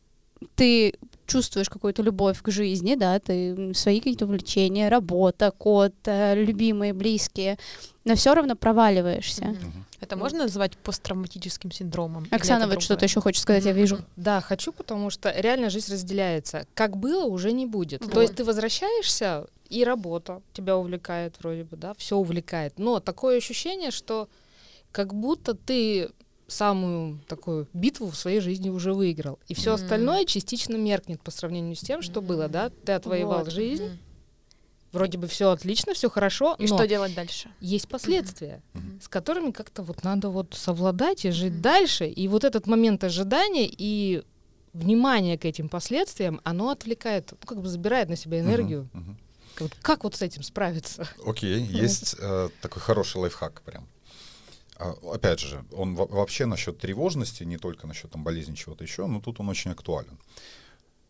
ты 0.60 0.94
чувствуешь 1.26 1.70
какую-то 1.70 2.04
любовь 2.04 2.42
к 2.42 2.52
жизни, 2.52 2.96
да, 2.96 3.20
ты 3.20 3.74
свои 3.74 4.00
какие-то 4.00 4.26
увлечения, 4.26 4.90
работа, 4.90 5.52
кот, 5.58 5.94
э, 6.06 6.36
любимые, 6.36 6.94
близкие, 6.94 7.58
но 8.04 8.16
все 8.16 8.34
равно 8.34 8.56
проваливаешься. 8.56 9.56
Это 10.02 10.16
можно 10.16 10.40
назвать 10.40 10.78
посттравматическим 10.78 11.72
синдромом? 11.72 12.28
Оксана 12.32 12.68
вот 12.68 12.82
что-то 12.82 13.06
еще 13.06 13.22
хочет 13.22 13.42
сказать, 13.42 13.66
я 13.66 13.74
вижу. 13.74 14.00
Да, 14.16 14.42
хочу, 14.42 14.72
потому 14.72 15.10
что 15.10 15.32
реально 15.32 15.70
жизнь 15.70 15.94
разделяется. 15.94 16.66
Как 16.74 16.98
было, 16.98 17.26
уже 17.26 17.52
не 17.52 17.66
будет. 17.66 18.02
Вот. 18.02 18.14
То 18.14 18.22
есть 18.22 18.36
ты 18.36 18.44
возвращаешься, 18.44 19.46
и 19.70 19.84
работа 19.84 20.42
тебя 20.54 20.78
увлекает 20.78 21.36
вроде 21.40 21.64
бы, 21.64 21.78
да, 21.78 21.94
все 21.94 22.18
увлекает. 22.18 22.80
Но 22.80 23.00
такое 23.00 23.38
ощущение, 23.38 23.92
что 23.92 24.28
как 24.92 25.14
будто 25.14 25.54
ты 25.54 26.10
самую 26.50 27.20
такую 27.28 27.68
битву 27.74 28.08
в 28.10 28.16
своей 28.16 28.40
жизни 28.40 28.70
уже 28.70 28.94
выиграл. 28.94 29.40
И 29.48 29.54
все 29.54 29.72
Мгм. 29.72 29.76
остальное 29.76 30.26
частично 30.26 30.76
меркнет 30.76 31.22
по 31.22 31.32
сравнению 31.32 31.76
с 31.76 31.82
тем, 31.82 32.02
что 32.02 32.22
было, 32.22 32.48
да. 32.50 32.72
Ты 32.86 32.94
отвоевал 32.94 33.44
Вот. 33.44 33.52
жизнь, 33.52 33.84
Мгм. 33.86 34.00
вроде 34.92 35.18
бы 35.18 35.28
все 35.28 35.52
отлично, 35.52 35.94
все 35.94 36.10
хорошо, 36.10 36.56
И 36.60 36.68
но 36.68 36.76
что 36.78 36.88
делать 36.88 37.14
дальше? 37.14 37.50
есть 37.60 37.88
последствия, 37.88 38.62
Мгм. 38.74 39.00
с 39.02 39.08
которыми 39.08 39.52
как-то 39.52 39.84
вот 39.84 40.04
надо 40.04 40.30
вот 40.30 40.54
совладать 40.54 41.26
и 41.26 41.32
жить 41.32 41.54
Мгм. 41.54 41.62
дальше. 41.62 42.08
И 42.08 42.28
вот 42.28 42.44
этот 42.44 42.68
момент 42.68 43.04
ожидания 43.04 43.70
и 43.72 44.24
внимание 44.74 45.38
к 45.38 45.46
этим 45.46 45.70
последствиям, 45.70 46.42
оно 46.44 46.70
отвлекает, 46.70 47.32
ну, 47.32 47.38
как 47.46 47.62
бы 47.62 47.68
забирает 47.68 48.10
на 48.10 48.16
себя 48.16 48.40
энергию. 48.40 48.90
Мгм. 48.94 49.04
Мгм. 49.04 49.18
Вот 49.60 49.76
как 49.82 50.04
вот 50.04 50.16
с 50.16 50.22
этим 50.22 50.42
справиться? 50.44 51.08
Окей, 51.26 51.60
есть 51.62 52.16
э, 52.18 52.50
такой 52.62 52.82
хороший 52.82 53.18
лайфхак 53.18 53.62
прям. 53.64 53.88
А, 54.80 54.96
опять 55.14 55.42
же, 55.42 55.66
он 55.74 55.94
во- 55.94 56.08
вообще 56.08 56.46
насчет 56.46 56.80
тревожности, 56.80 57.44
не 57.44 57.58
только 57.58 57.86
насчет 57.86 58.12
там, 58.12 58.24
болезни 58.24 58.56
чего-то 58.56 58.84
еще, 58.84 59.08
но 59.08 59.20
тут 59.20 59.42
он 59.42 59.50
очень 59.50 59.72
актуален. 59.72 60.18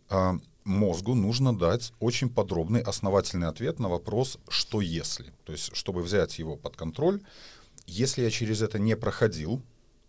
А, 0.10 0.40
мозгу 0.64 1.14
нужно 1.14 1.56
дать 1.56 1.94
очень 2.00 2.30
подробный, 2.30 2.82
основательный 2.82 3.48
ответ 3.48 3.80
на 3.80 3.88
вопрос 3.88 4.40
«что 4.50 4.82
если?». 4.82 5.32
То 5.46 5.52
есть, 5.52 5.76
чтобы 5.76 6.02
взять 6.02 6.40
его 6.40 6.56
под 6.56 6.76
контроль, 6.76 7.22
если 7.86 8.24
я 8.24 8.32
через 8.32 8.64
это 8.64 8.80
не 8.80 8.98
проходил, 8.98 9.62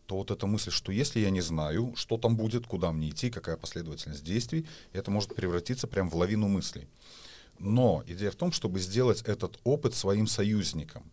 то 0.07 0.17
вот 0.17 0.31
эта 0.31 0.47
мысль, 0.47 0.71
что 0.71 0.91
если 0.91 1.21
я 1.21 1.31
не 1.31 1.43
знаю, 1.43 1.93
что 1.97 2.17
там 2.17 2.37
будет, 2.37 2.67
куда 2.67 2.93
мне 2.93 3.11
идти, 3.11 3.31
какая 3.31 3.59
последовательность 3.59 4.25
действий, 4.25 4.67
это 4.95 5.11
может 5.11 5.35
превратиться 5.35 5.87
прям 5.87 6.09
в 6.09 6.17
лавину 6.17 6.49
мыслей. 6.49 6.89
Но 7.59 8.03
идея 8.07 8.31
в 8.31 8.37
том, 8.37 8.53
чтобы 8.53 8.81
сделать 8.81 9.21
этот 9.23 9.61
опыт 9.65 9.95
своим 9.95 10.27
союзником. 10.27 11.05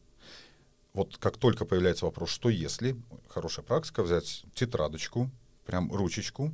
Вот 0.97 1.15
как 1.17 1.37
только 1.37 1.63
появляется 1.63 2.05
вопрос, 2.05 2.31
что 2.31 2.49
если, 2.49 2.99
хорошая 3.29 3.63
практика, 3.63 4.01
взять 4.01 4.43
тетрадочку, 4.55 5.29
прям 5.63 5.93
ручечку, 5.93 6.51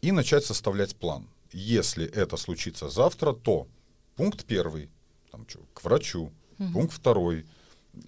и 0.00 0.10
начать 0.10 0.44
составлять 0.44 0.96
план. 0.96 1.28
Если 1.52 2.04
это 2.04 2.36
случится 2.36 2.88
завтра, 2.88 3.32
то 3.32 3.68
пункт 4.16 4.44
первый, 4.44 4.90
там, 5.30 5.46
что, 5.48 5.60
к 5.72 5.84
врачу, 5.84 6.32
угу. 6.58 6.72
пункт 6.72 6.94
второй, 6.94 7.46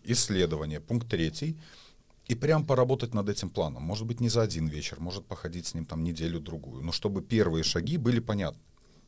исследование, 0.02 0.80
пункт 0.80 1.08
третий, 1.08 1.56
и 2.26 2.34
прям 2.34 2.66
поработать 2.66 3.14
над 3.14 3.28
этим 3.28 3.48
планом. 3.48 3.84
Может 3.84 4.04
быть, 4.04 4.18
не 4.18 4.28
за 4.28 4.42
один 4.42 4.66
вечер, 4.66 4.98
может 4.98 5.24
походить 5.26 5.66
с 5.66 5.74
ним 5.74 5.86
там 5.86 6.02
неделю-другую, 6.02 6.82
но 6.82 6.90
чтобы 6.90 7.22
первые 7.22 7.62
шаги 7.62 7.98
были 7.98 8.18
понятны. 8.18 8.60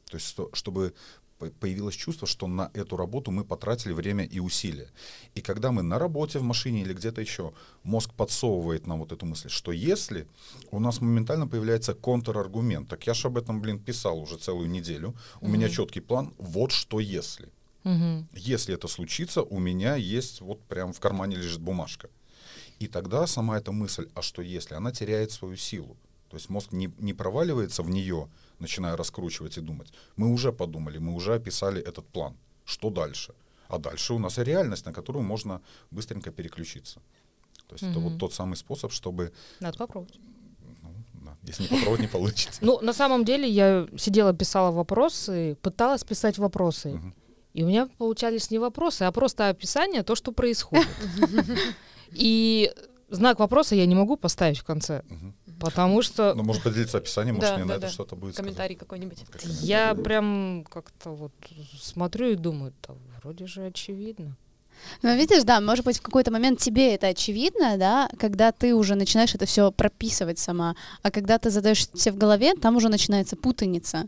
То 0.08 0.18
есть, 0.18 0.36
чтобы 0.52 0.94
появилось 1.38 1.94
чувство, 1.94 2.26
что 2.26 2.46
на 2.46 2.70
эту 2.74 2.96
работу 2.96 3.30
мы 3.30 3.44
потратили 3.44 3.92
время 3.92 4.24
и 4.24 4.40
усилия. 4.40 4.88
И 5.34 5.40
когда 5.40 5.72
мы 5.72 5.82
на 5.82 5.98
работе, 5.98 6.38
в 6.38 6.42
машине 6.42 6.82
или 6.82 6.94
где-то 6.94 7.20
еще, 7.20 7.52
мозг 7.82 8.12
подсовывает 8.14 8.86
нам 8.86 8.98
вот 8.98 9.12
эту 9.12 9.26
мысль, 9.26 9.48
что 9.48 9.72
если, 9.72 10.26
у 10.70 10.80
нас 10.80 11.00
моментально 11.00 11.46
появляется 11.46 11.94
контраргумент. 11.94 12.88
Так 12.88 13.06
я 13.06 13.14
же 13.14 13.28
об 13.28 13.36
этом, 13.36 13.60
блин, 13.60 13.78
писал 13.78 14.18
уже 14.18 14.36
целую 14.36 14.68
неделю. 14.68 15.14
У 15.40 15.46
mm-hmm. 15.46 15.50
меня 15.50 15.68
четкий 15.68 16.00
план, 16.00 16.32
вот 16.38 16.72
что 16.72 17.00
если. 17.00 17.48
Mm-hmm. 17.84 18.24
Если 18.34 18.74
это 18.74 18.88
случится, 18.88 19.42
у 19.42 19.58
меня 19.58 19.96
есть, 19.96 20.40
вот 20.40 20.60
прям 20.64 20.92
в 20.92 21.00
кармане 21.00 21.36
лежит 21.36 21.60
бумажка. 21.60 22.08
И 22.78 22.86
тогда 22.86 23.26
сама 23.26 23.58
эта 23.58 23.72
мысль, 23.72 24.08
а 24.14 24.22
что 24.22 24.42
если, 24.42 24.74
она 24.74 24.90
теряет 24.90 25.30
свою 25.32 25.56
силу. 25.56 25.96
То 26.30 26.36
есть 26.36 26.50
мозг 26.50 26.72
не, 26.72 26.92
не 26.98 27.14
проваливается 27.14 27.82
в 27.82 27.90
нее, 27.90 28.28
начиная 28.58 28.96
раскручивать 28.96 29.58
и 29.58 29.60
думать. 29.60 29.92
Мы 30.16 30.32
уже 30.32 30.52
подумали, 30.52 30.98
мы 30.98 31.14
уже 31.14 31.34
описали 31.34 31.80
этот 31.80 32.06
план. 32.06 32.36
Что 32.64 32.90
дальше? 32.90 33.34
А 33.68 33.78
дальше 33.78 34.14
у 34.14 34.18
нас 34.18 34.38
реальность, 34.38 34.86
на 34.86 34.92
которую 34.92 35.24
можно 35.24 35.60
быстренько 35.90 36.30
переключиться. 36.30 37.00
То 37.68 37.74
есть 37.74 37.84
mm-hmm. 37.84 37.90
это 37.90 38.00
вот 38.00 38.18
тот 38.18 38.34
самый 38.34 38.56
способ, 38.56 38.92
чтобы... 38.92 39.32
Надо 39.60 39.78
попробовать. 39.78 40.18
Ну, 40.82 40.94
да. 41.24 41.36
Если 41.42 41.62
не 41.62 41.68
попробовать, 41.68 42.00
не 42.00 42.08
получится. 42.08 42.60
Ну, 42.64 42.80
на 42.80 42.92
самом 42.92 43.24
деле, 43.24 43.48
я 43.48 43.88
сидела, 43.96 44.32
писала 44.32 44.70
вопросы, 44.70 45.56
пыталась 45.62 46.04
писать 46.04 46.38
вопросы. 46.38 47.00
И 47.54 47.62
у 47.62 47.68
меня 47.68 47.88
получались 47.98 48.50
не 48.50 48.58
вопросы, 48.58 49.02
а 49.02 49.12
просто 49.12 49.48
описание 49.48 50.02
то, 50.02 50.14
что 50.16 50.32
происходит. 50.32 50.88
И 52.12 52.72
знак 53.08 53.38
вопроса 53.38 53.74
я 53.74 53.86
не 53.86 53.94
могу 53.94 54.16
поставить 54.16 54.58
в 54.58 54.64
конце. 54.64 55.02
Потому 55.64 56.02
что... 56.02 56.34
Ну, 56.34 56.42
может 56.42 56.62
поделиться 56.62 56.98
описанием, 56.98 57.36
может, 57.36 57.50
да, 57.50 57.56
мне 57.56 57.66
да, 57.66 57.74
на 57.74 57.80
да. 57.80 57.86
это 57.86 57.94
что-то 57.94 58.16
будет 58.16 58.36
Комментарий 58.36 58.76
какой-нибудь. 58.76 59.18
Я 59.60 59.94
прям 59.94 60.64
как-то 60.68 61.10
вот 61.10 61.32
смотрю 61.80 62.28
и 62.28 62.34
думаю, 62.34 62.72
да, 62.86 62.94
вроде 63.22 63.46
же 63.46 63.66
очевидно. 63.66 64.36
Ну, 65.02 65.16
видишь, 65.16 65.44
да, 65.44 65.60
может 65.60 65.84
быть, 65.84 65.98
в 65.98 66.02
какой-то 66.02 66.30
момент 66.30 66.60
тебе 66.60 66.94
это 66.94 67.06
очевидно, 67.06 67.76
да, 67.78 68.08
когда 68.18 68.52
ты 68.52 68.74
уже 68.74 68.94
начинаешь 68.94 69.34
это 69.34 69.46
все 69.46 69.70
прописывать 69.72 70.38
сама, 70.38 70.76
а 71.02 71.10
когда 71.10 71.38
ты 71.38 71.50
задаешь 71.50 71.88
все 71.94 72.12
в 72.12 72.16
голове, 72.16 72.54
там 72.54 72.76
уже 72.76 72.88
начинается 72.88 73.36
путаница. 73.36 74.06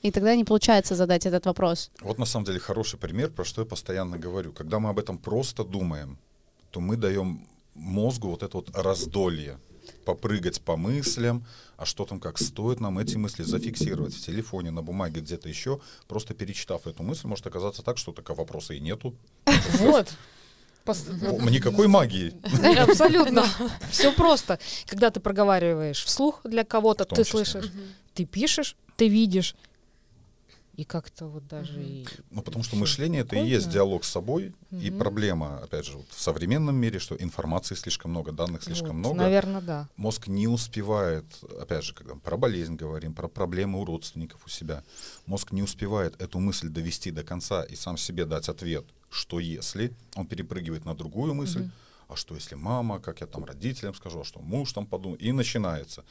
И 0.00 0.12
тогда 0.12 0.36
не 0.36 0.44
получается 0.44 0.94
задать 0.94 1.26
этот 1.26 1.46
вопрос. 1.46 1.90
Вот 2.00 2.18
на 2.18 2.24
самом 2.24 2.46
деле 2.46 2.60
хороший 2.60 2.98
пример, 2.98 3.30
про 3.30 3.44
что 3.44 3.62
я 3.62 3.66
постоянно 3.66 4.16
говорю. 4.16 4.52
Когда 4.52 4.78
мы 4.78 4.90
об 4.90 4.98
этом 4.98 5.18
просто 5.18 5.64
думаем, 5.64 6.18
то 6.70 6.80
мы 6.80 6.96
даем 6.96 7.48
мозгу 7.74 8.28
вот 8.28 8.42
это 8.42 8.56
вот 8.56 8.70
раздолье 8.74 9.58
попрыгать 10.04 10.60
по 10.60 10.76
мыслям, 10.76 11.44
а 11.76 11.84
что 11.84 12.04
там 12.04 12.20
как 12.20 12.38
стоит 12.38 12.80
нам 12.80 12.98
эти 12.98 13.16
мысли 13.16 13.42
зафиксировать 13.42 14.14
в 14.14 14.24
телефоне, 14.24 14.70
на 14.70 14.82
бумаге, 14.82 15.20
где-то 15.20 15.48
еще, 15.48 15.80
просто 16.06 16.34
перечитав 16.34 16.86
эту 16.86 17.02
мысль, 17.02 17.26
может 17.26 17.46
оказаться 17.46 17.82
так, 17.82 17.98
что 17.98 18.12
такого 18.12 18.38
вопроса 18.38 18.74
и 18.74 18.80
нету. 18.80 19.14
Вот. 19.78 20.08
Никакой 21.50 21.86
магии. 21.86 22.32
Абсолютно. 22.78 23.44
Все 23.90 24.12
просто. 24.12 24.58
Когда 24.86 25.10
ты 25.10 25.20
проговариваешь 25.20 26.02
вслух 26.02 26.40
для 26.44 26.64
кого-то, 26.64 27.04
ты 27.04 27.24
слышишь, 27.24 27.70
ты 28.14 28.24
пишешь, 28.24 28.74
ты 28.96 29.08
видишь, 29.08 29.54
и 30.78 30.84
как-то 30.84 31.26
вот 31.26 31.48
даже... 31.48 31.82
И... 31.82 32.06
Ну, 32.30 32.40
потому 32.40 32.62
что 32.62 32.76
мышление— 32.76 33.22
это 33.22 33.34
и 33.34 33.44
есть 33.44 33.68
диалог 33.68 34.04
с 34.04 34.10
собой, 34.10 34.54
угу. 34.70 34.80
и 34.80 34.92
проблема, 34.92 35.58
опять 35.58 35.84
же, 35.84 35.96
вот 35.96 36.06
в 36.08 36.20
современном 36.20 36.76
мире, 36.76 37.00
что 37.00 37.16
информации 37.16 37.74
слишком 37.74 38.12
много, 38.12 38.30
данных 38.30 38.62
слишком 38.62 38.90
вот, 38.90 38.98
много. 38.98 39.16
Наверное, 39.16 39.60
да. 39.60 39.88
Мозг 39.96 40.28
не 40.28 40.46
успевает, 40.46 41.24
опять 41.60 41.82
же, 41.82 41.94
когда 41.94 42.14
про 42.14 42.36
болезнь 42.36 42.76
говорим, 42.76 43.12
про 43.12 43.26
проблемы 43.26 43.80
у 43.80 43.84
родственников 43.84 44.40
у 44.46 44.48
себя, 44.48 44.84
мозг 45.26 45.50
не 45.50 45.64
успевает 45.64 46.14
эту 46.22 46.38
мысль 46.38 46.68
довести 46.68 47.10
до 47.10 47.24
конца 47.24 47.64
и 47.64 47.74
сам 47.74 47.96
себе 47.96 48.24
дать 48.24 48.48
ответ, 48.48 48.84
что 49.10 49.40
если, 49.40 49.92
он 50.14 50.28
перепрыгивает 50.28 50.84
на 50.84 50.94
другую 50.94 51.34
мысль, 51.34 51.62
угу 51.62 51.70
а 52.08 52.16
что 52.16 52.34
если 52.34 52.54
мама, 52.54 53.00
как 53.00 53.20
я 53.20 53.26
там 53.26 53.44
родителям 53.44 53.94
скажу, 53.94 54.20
а 54.20 54.24
что 54.24 54.40
муж 54.40 54.72
там 54.72 54.86
подумает, 54.86 55.22
и 55.22 55.30
начинается. 55.30 56.04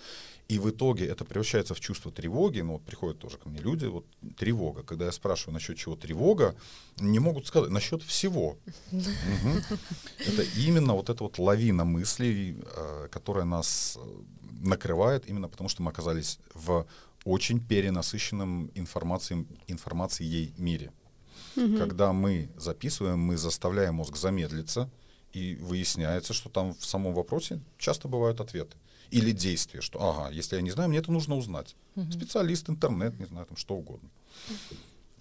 И 0.47 0.59
в 0.59 0.69
итоге 0.69 1.07
это 1.07 1.25
превращается 1.25 1.73
в 1.73 1.79
чувство 1.79 2.11
тревоги, 2.11 2.61
ну 2.61 2.73
вот 2.73 2.83
приходят 2.83 3.19
тоже 3.19 3.37
ко 3.37 3.49
мне 3.49 3.59
люди, 3.59 3.85
вот 3.85 4.05
тревога. 4.37 4.83
Когда 4.83 5.05
я 5.05 5.11
спрашиваю 5.11 5.55
насчет 5.55 5.77
чего 5.77 5.95
тревога, 5.95 6.55
не 6.99 7.19
могут 7.19 7.47
сказать, 7.47 7.71
насчет 7.71 8.03
всего. 8.03 8.57
Это 8.91 10.43
именно 10.55 10.93
вот 10.93 11.09
эта 11.09 11.23
вот 11.23 11.39
лавина 11.39 11.83
мыслей, 11.83 12.57
э, 12.61 13.07
которая 13.11 13.45
нас 13.45 13.97
э, 13.99 14.21
накрывает, 14.61 15.27
именно 15.27 15.49
потому 15.49 15.67
что 15.67 15.81
мы 15.81 15.91
оказались 15.91 16.39
в 16.53 16.85
очень 17.25 17.59
перенасыщенном 17.59 18.71
информацией, 18.75 19.47
информацией 19.67 20.53
мире. 20.57 20.91
Когда 21.55 22.13
мы 22.13 22.49
записываем, 22.55 23.19
мы 23.19 23.35
заставляем 23.35 23.95
мозг 23.95 24.15
замедлиться, 24.15 24.91
и 25.37 25.55
выясняется, 25.55 26.33
что 26.33 26.49
там 26.49 26.73
в 26.73 26.85
самом 26.85 27.13
вопросе 27.13 27.59
часто 27.77 28.07
бывают 28.07 28.41
ответы. 28.41 28.75
Или 29.09 29.31
действия, 29.31 29.81
что, 29.81 30.01
ага, 30.01 30.29
если 30.31 30.57
я 30.57 30.61
не 30.61 30.71
знаю, 30.71 30.89
мне 30.89 30.99
это 30.99 31.11
нужно 31.11 31.35
узнать. 31.35 31.75
Угу. 31.95 32.11
Специалист, 32.11 32.69
интернет, 32.69 33.17
не 33.19 33.25
знаю, 33.25 33.45
там 33.45 33.55
что 33.55 33.75
угодно. 33.75 34.09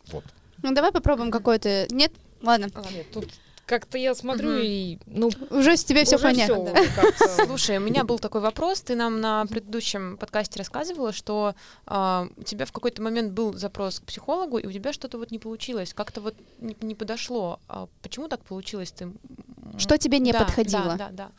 Вот. 0.09 0.25
Ну, 0.63 0.75
давай 0.75 0.91
попробуем 0.91 1.31
какой-то... 1.31 1.87
Нет? 1.91 2.13
Ладно. 2.43 2.69
А, 2.75 2.93
нет, 2.93 3.11
тут 3.13 3.29
как-то 3.67 3.99
я 3.99 4.15
смотрю 4.15 4.51
угу. 4.51 4.59
и 4.63 4.99
ну 5.07 5.31
уже 5.51 5.77
с 5.77 5.85
тебе 5.85 6.05
все 6.05 6.19
понятно. 6.19 6.73
Да. 6.73 7.45
Слушай, 7.45 7.79
у 7.79 7.81
меня 7.81 8.05
был 8.05 8.19
такой 8.19 8.41
вопрос. 8.41 8.81
Ты 8.81 8.95
нам 8.95 9.21
на 9.21 9.45
предыдущем 9.47 10.17
подкасте 10.17 10.59
рассказывала, 10.59 11.13
что 11.13 11.55
э, 11.87 12.29
у 12.37 12.43
тебя 12.45 12.65
в 12.65 12.73
какой-то 12.73 13.03
момент 13.03 13.33
был 13.33 13.53
запрос 13.55 14.01
к 14.01 14.05
психологу, 14.05 14.59
и 14.59 14.67
у 14.67 14.73
тебя 14.73 14.93
что-то 14.93 15.19
вот 15.19 15.33
не 15.33 15.41
получилось, 15.41 15.93
как-то 15.95 16.21
вот 16.21 16.37
не, 16.59 16.77
не 16.81 16.95
подошло. 16.95 17.61
А 17.69 17.89
почему 18.03 18.29
так 18.29 18.41
получилось? 18.45 18.93
Ты 18.93 19.13
что 19.79 19.99
тебе 19.99 20.21
не 20.21 20.33
да, 20.33 20.45
подходило? 20.45 20.97
Да, 20.97 20.97
да, 20.97 21.11
да. 21.11 21.31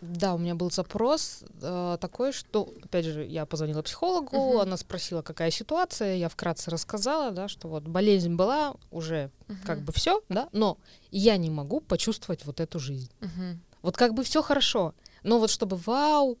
Да, 0.00 0.34
у 0.34 0.38
меня 0.38 0.54
был 0.54 0.70
запрос 0.70 1.44
э, 1.60 1.98
такой, 2.00 2.32
что, 2.32 2.72
опять 2.84 3.04
же, 3.04 3.24
я 3.24 3.46
позвонила 3.46 3.82
психологу, 3.82 4.36
uh-huh. 4.36 4.62
она 4.62 4.76
спросила, 4.76 5.22
какая 5.22 5.50
ситуация, 5.50 6.14
я 6.16 6.28
вкратце 6.28 6.70
рассказала, 6.70 7.32
да, 7.32 7.48
что 7.48 7.68
вот 7.68 7.82
болезнь 7.82 8.34
была, 8.36 8.76
уже 8.92 9.30
uh-huh. 9.48 9.56
как 9.64 9.82
бы 9.82 9.92
все, 9.92 10.22
да, 10.28 10.48
но 10.52 10.78
я 11.10 11.36
не 11.36 11.50
могу 11.50 11.80
почувствовать 11.80 12.44
вот 12.44 12.60
эту 12.60 12.78
жизнь. 12.78 13.10
Uh-huh. 13.20 13.56
Вот 13.82 13.96
как 13.96 14.14
бы 14.14 14.22
все 14.22 14.40
хорошо, 14.40 14.94
но 15.24 15.40
вот 15.40 15.50
чтобы 15.50 15.76
вау, 15.76 16.38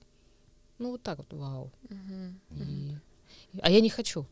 ну 0.78 0.92
вот 0.92 1.02
так 1.02 1.18
вот 1.18 1.32
вау. 1.32 1.72
Uh-huh. 1.88 2.34
И, 2.50 2.94
а 3.60 3.70
я 3.70 3.80
не 3.80 3.90
хочу. 3.90 4.24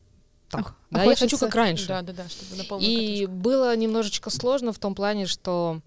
Так, 0.51 0.69
а, 0.69 0.75
да, 0.95 1.03
а 1.03 1.05
я 1.07 1.17
хочу 1.17 1.37
как 1.37 1.55
раньше. 1.55 1.89
Да, 1.89 2.03
да, 2.03 2.13
да, 2.13 2.29
чтобы 2.29 2.57
на 2.57 2.63
И 2.81 3.23
катушку. 3.23 3.43
было 3.43 3.77
немножечко 3.77 4.31
сложно 4.31 4.73
в 4.73 4.79
том 4.79 4.95
плане, 4.95 5.27
что 5.27 5.81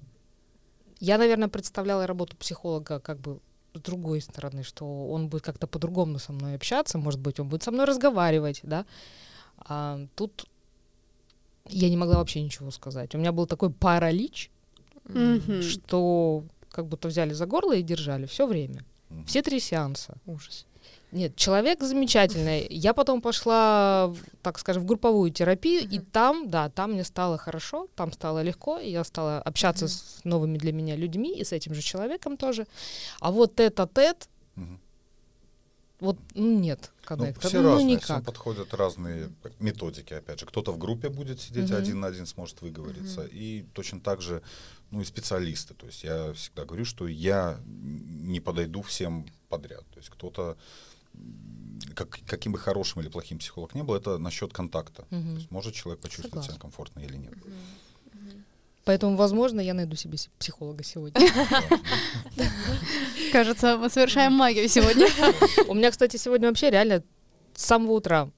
я, 0.99 1.17
наверное, 1.17 1.47
представляла 1.47 2.07
работу 2.07 2.35
психолога 2.37 2.99
как 2.99 3.19
бы 3.19 3.39
с 3.73 3.81
другой 3.81 4.21
стороны, 4.21 4.63
что 4.63 5.07
он 5.09 5.29
будет 5.29 5.43
как-то 5.43 5.67
по-другому 5.67 6.19
со 6.19 6.33
мной 6.33 6.55
общаться, 6.55 6.97
может 6.97 7.19
быть, 7.19 7.39
он 7.39 7.49
будет 7.49 7.63
со 7.63 7.71
мной 7.71 7.85
разговаривать, 7.85 8.61
да. 8.63 8.85
А 9.57 9.99
тут 10.15 10.47
я 11.67 11.89
не 11.89 11.97
могла 11.97 12.17
вообще 12.17 12.41
ничего 12.41 12.71
сказать. 12.71 13.15
У 13.15 13.17
меня 13.17 13.31
был 13.31 13.45
такой 13.45 13.69
паралич, 13.69 14.49
mm-hmm. 15.05 15.61
что 15.61 16.43
как 16.71 16.87
будто 16.87 17.07
взяли 17.07 17.33
за 17.33 17.45
горло 17.45 17.75
и 17.75 17.83
держали 17.83 18.25
все 18.25 18.47
время. 18.47 18.83
Все 19.25 19.41
три 19.41 19.59
сеанса. 19.59 20.15
Ужас. 20.25 20.65
Нет, 21.11 21.35
человек 21.35 21.81
замечательный. 21.81 22.67
Я 22.69 22.93
потом 22.93 23.21
пошла, 23.21 24.13
так 24.43 24.59
скажем, 24.59 24.83
в 24.83 24.85
групповую 24.85 25.31
терапию, 25.31 25.81
mm-hmm. 25.81 25.95
и 25.95 25.99
там, 25.99 26.49
да, 26.49 26.69
там 26.69 26.91
мне 26.93 27.03
стало 27.03 27.37
хорошо, 27.37 27.87
там 27.95 28.11
стало 28.11 28.43
легко, 28.43 28.77
и 28.77 28.91
я 28.91 29.03
стала 29.03 29.41
общаться 29.41 29.85
mm-hmm. 29.85 30.19
с 30.19 30.23
новыми 30.23 30.57
для 30.57 30.71
меня 30.71 30.95
людьми 30.95 31.35
и 31.35 31.43
с 31.43 31.51
этим 31.51 31.73
же 31.73 31.81
человеком 31.81 32.37
тоже. 32.37 32.67
А 33.19 33.31
вот 33.31 33.59
этот 33.59 33.91
тет, 33.93 34.29
mm-hmm. 34.55 34.77
вот 35.99 36.17
ну, 36.35 36.59
нет 36.59 36.91
коннекта. 37.03 37.41
Ну, 37.43 37.49
все 37.49 37.61
ну, 37.61 37.69
разные, 37.69 37.85
никак. 37.85 38.03
всем 38.03 38.23
подходят 38.23 38.73
разные 38.75 39.31
методики, 39.59 40.13
опять 40.13 40.39
же. 40.39 40.45
Кто-то 40.45 40.71
в 40.71 40.77
группе 40.77 41.09
будет 41.09 41.41
сидеть 41.41 41.71
mm-hmm. 41.71 41.75
один 41.77 41.99
на 42.01 42.07
один, 42.07 42.27
сможет 42.27 42.61
выговориться, 42.61 43.21
mm-hmm. 43.21 43.31
и 43.31 43.65
точно 43.73 43.99
так 43.99 44.21
же, 44.21 44.43
ну 44.91 45.01
и 45.01 45.05
специалисты. 45.05 45.73
То 45.73 45.87
есть 45.87 46.03
я 46.03 46.33
всегда 46.33 46.65
говорю, 46.65 46.85
что 46.85 47.07
я 47.07 47.59
не 47.65 48.39
подойду 48.39 48.83
всем 48.83 49.25
подряд. 49.49 49.83
То 49.89 49.97
есть 49.97 50.09
кто-то, 50.09 50.55
как, 51.95 52.19
каким 52.25 52.53
бы 52.53 52.59
хорошим 52.59 53.01
или 53.01 53.09
плохим 53.09 53.39
психолог 53.39 53.75
не 53.75 53.83
был, 53.83 53.95
это 53.95 54.17
насчет 54.17 54.53
контакта. 54.53 55.05
Мгм. 55.09 55.33
То 55.33 55.35
есть 55.35 55.51
может 55.51 55.73
человек 55.73 56.01
почувствовать 56.01 56.45
Согласна. 56.45 56.53
себя 56.53 56.61
комфортно 56.61 56.99
или 57.01 57.17
нет. 57.17 57.33
Поэтому, 58.85 59.15
возможно, 59.17 59.59
я 59.59 59.73
найду 59.73 59.95
себе 59.95 60.17
психолога 60.39 60.83
сегодня. 60.83 61.21
Кажется, 63.31 63.77
мы 63.77 63.89
совершаем 63.89 64.33
магию 64.33 64.67
сегодня. 64.67 65.07
У 65.67 65.73
меня, 65.75 65.91
кстати, 65.91 66.17
сегодня 66.17 66.47
вообще 66.47 66.71
реально 66.71 67.03
с 67.53 67.65
самого 67.65 67.91
утра 67.91 68.29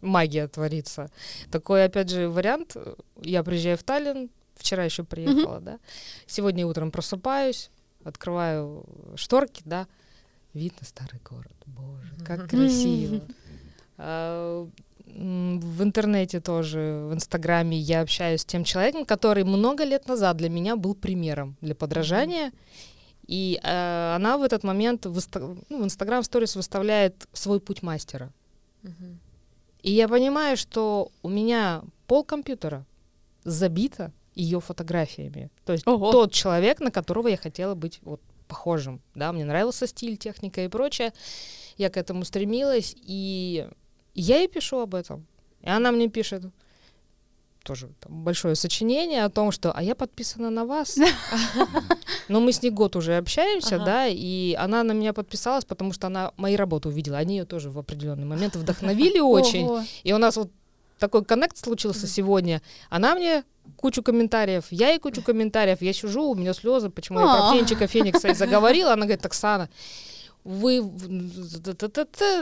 магия 0.00 0.46
творится. 0.48 1.10
Такой, 1.50 1.84
опять 1.84 2.08
же, 2.08 2.30
вариант. 2.30 2.76
Я 3.20 3.42
приезжаю 3.42 3.76
в 3.76 3.82
Таллин, 3.82 4.30
вчера 4.54 4.84
еще 4.84 5.04
приехала, 5.04 5.60
да. 5.60 5.78
Сегодня 6.26 6.66
утром 6.66 6.90
просыпаюсь, 6.90 7.70
открываю 8.04 8.86
шторки, 9.16 9.62
да. 9.64 9.86
Вид 10.54 10.74
на 10.80 10.86
старый 10.86 11.20
город. 11.28 11.52
Боже, 11.66 12.12
как 12.24 12.48
красиво. 12.48 13.22
А, 14.02 14.66
В 15.04 15.82
интернете 15.82 16.40
тоже, 16.40 17.06
в 17.10 17.12
Инстаграме 17.12 17.76
я 17.76 18.00
общаюсь 18.00 18.40
с 18.40 18.44
тем 18.46 18.64
человеком, 18.64 19.04
который 19.04 19.44
много 19.44 19.84
лет 19.84 20.08
назад 20.08 20.38
для 20.38 20.48
меня 20.48 20.74
был 20.76 20.94
примером 20.94 21.56
для 21.60 21.74
подражания. 21.74 22.50
И 23.26 23.60
э, 23.62 24.14
она 24.16 24.38
в 24.38 24.42
этот 24.42 24.64
момент 24.64 25.04
ну, 25.04 25.12
в 25.12 25.84
Инстаграм 25.84 26.22
сторис 26.22 26.56
выставляет 26.56 27.28
свой 27.34 27.60
путь 27.60 27.82
мастера. 27.82 28.32
Мгм. 28.82 29.20
И 29.82 29.92
я 29.92 30.08
понимаю, 30.08 30.56
что 30.56 31.12
у 31.22 31.28
меня 31.28 31.82
пол 32.06 32.24
компьютера 32.24 32.86
забито 33.44 34.12
ее 34.34 34.60
фотографиями. 34.60 35.50
То 35.64 35.72
есть 35.72 35.86
Ого. 35.86 36.12
тот 36.12 36.32
человек, 36.32 36.80
на 36.80 36.90
которого 36.90 37.28
я 37.28 37.36
хотела 37.36 37.74
быть 37.74 38.00
вот 38.02 38.20
похожим. 38.50 39.00
Да, 39.14 39.32
мне 39.32 39.44
нравился 39.44 39.86
стиль, 39.86 40.16
техника 40.16 40.64
и 40.64 40.68
прочее. 40.68 41.12
Я 41.78 41.88
к 41.88 41.96
этому 41.96 42.24
стремилась, 42.24 42.94
и 43.06 43.66
я 44.14 44.38
ей 44.38 44.48
пишу 44.48 44.80
об 44.80 44.94
этом. 44.94 45.26
И 45.62 45.68
она 45.68 45.92
мне 45.92 46.08
пишет 46.08 46.42
тоже 47.62 47.90
там, 48.00 48.24
большое 48.24 48.54
сочинение 48.54 49.24
о 49.24 49.30
том, 49.30 49.52
что 49.52 49.72
«а 49.72 49.82
я 49.82 49.94
подписана 49.94 50.50
на 50.50 50.64
вас». 50.64 50.98
Но 52.28 52.40
мы 52.40 52.52
с 52.52 52.62
ней 52.62 52.70
год 52.70 52.96
уже 52.96 53.16
общаемся, 53.16 53.78
да, 53.78 54.06
и 54.06 54.54
она 54.54 54.82
на 54.82 54.92
меня 54.92 55.12
подписалась, 55.12 55.64
потому 55.64 55.92
что 55.92 56.06
она 56.06 56.32
мои 56.36 56.56
работы 56.56 56.88
увидела. 56.88 57.18
Они 57.18 57.38
ее 57.38 57.44
тоже 57.44 57.70
в 57.70 57.78
определенный 57.78 58.26
момент 58.26 58.56
вдохновили 58.56 59.20
очень. 59.20 59.68
И 60.04 60.12
у 60.12 60.18
нас 60.18 60.36
вот 60.36 60.50
такой 60.98 61.24
коннект 61.24 61.56
случился 61.56 62.06
сегодня. 62.06 62.62
Она 62.88 63.14
мне 63.14 63.44
кучу 63.76 64.02
комментариев, 64.02 64.66
я 64.70 64.90
ей 64.90 64.98
кучу 64.98 65.22
комментариев, 65.22 65.82
я 65.82 65.92
сижу, 65.92 66.30
у 66.30 66.34
меня 66.34 66.54
слезы, 66.54 66.90
почему 66.90 67.20
я 67.20 67.26
про 67.26 67.48
А. 67.48 67.52
птенчика 67.52 67.86
Феникса 67.86 68.28
и 68.28 68.34
заговорила. 68.34 68.92
Она 68.92 69.06
говорит, 69.06 69.24
Оксана, 69.24 69.68
вы, 70.44 70.82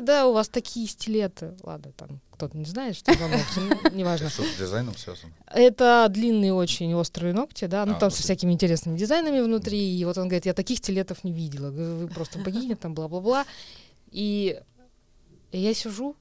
да, 0.02 0.26
у 0.26 0.32
вас 0.32 0.48
такие 0.48 0.86
стилеты. 0.86 1.56
Ладно, 1.62 1.92
там 1.96 2.20
кто-то 2.32 2.56
не 2.56 2.64
знает, 2.64 2.94
что 2.96 3.12
за 3.12 3.26
ногти, 3.26 3.58
ну, 3.58 3.90
неважно. 3.90 4.30
Что 4.30 4.44
с 4.44 4.56
дизайном 4.56 4.96
связано? 4.96 5.32
Это 5.52 6.06
длинные 6.08 6.54
очень 6.54 6.94
острые 6.94 7.34
ногти, 7.34 7.64
да, 7.64 7.84
ну 7.84 7.96
А, 7.96 7.98
там 7.98 8.10
со 8.10 8.18
вот. 8.18 8.24
всякими 8.24 8.52
интересными 8.52 8.96
дизайнами 8.96 9.40
внутри. 9.40 9.98
И 9.98 10.04
вот 10.04 10.16
он 10.18 10.28
говорит, 10.28 10.46
я 10.46 10.54
таких 10.54 10.78
стилетов 10.78 11.24
не 11.24 11.32
видела. 11.32 11.70
Вы 11.70 12.06
просто 12.06 12.38
богиня, 12.38 12.76
там 12.76 12.94
бла-бла-бла. 12.94 13.44
И 14.12 14.60
я 15.50 15.74
сижу, 15.74 16.14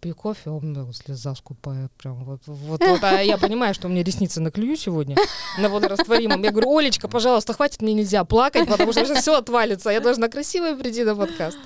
пью 0.00 0.14
кофе, 0.14 0.50
он 0.50 0.70
мне 0.70 0.82
вот 0.82 0.96
слеза 0.96 1.34
скупает. 1.34 1.90
Прям 1.92 2.24
вот, 2.24 2.40
вот, 2.46 2.80
вот. 2.84 3.04
А 3.04 3.20
я 3.20 3.38
понимаю, 3.38 3.74
что 3.74 3.88
у 3.88 3.90
меня 3.90 4.02
ресницы 4.02 4.40
наклюю 4.40 4.76
сегодня 4.76 5.16
на 5.58 5.68
водорастворимом. 5.68 6.42
Я 6.42 6.50
говорю, 6.50 6.76
Олечка, 6.76 7.08
пожалуйста, 7.08 7.52
хватит, 7.52 7.82
мне 7.82 7.94
нельзя 7.94 8.24
плакать, 8.24 8.68
потому 8.68 8.92
что 8.92 9.14
все 9.14 9.36
отвалится. 9.36 9.90
Я 9.90 10.00
должна 10.00 10.28
красиво 10.28 10.74
прийти 10.76 11.04
на 11.04 11.14
подкаст. 11.14 11.58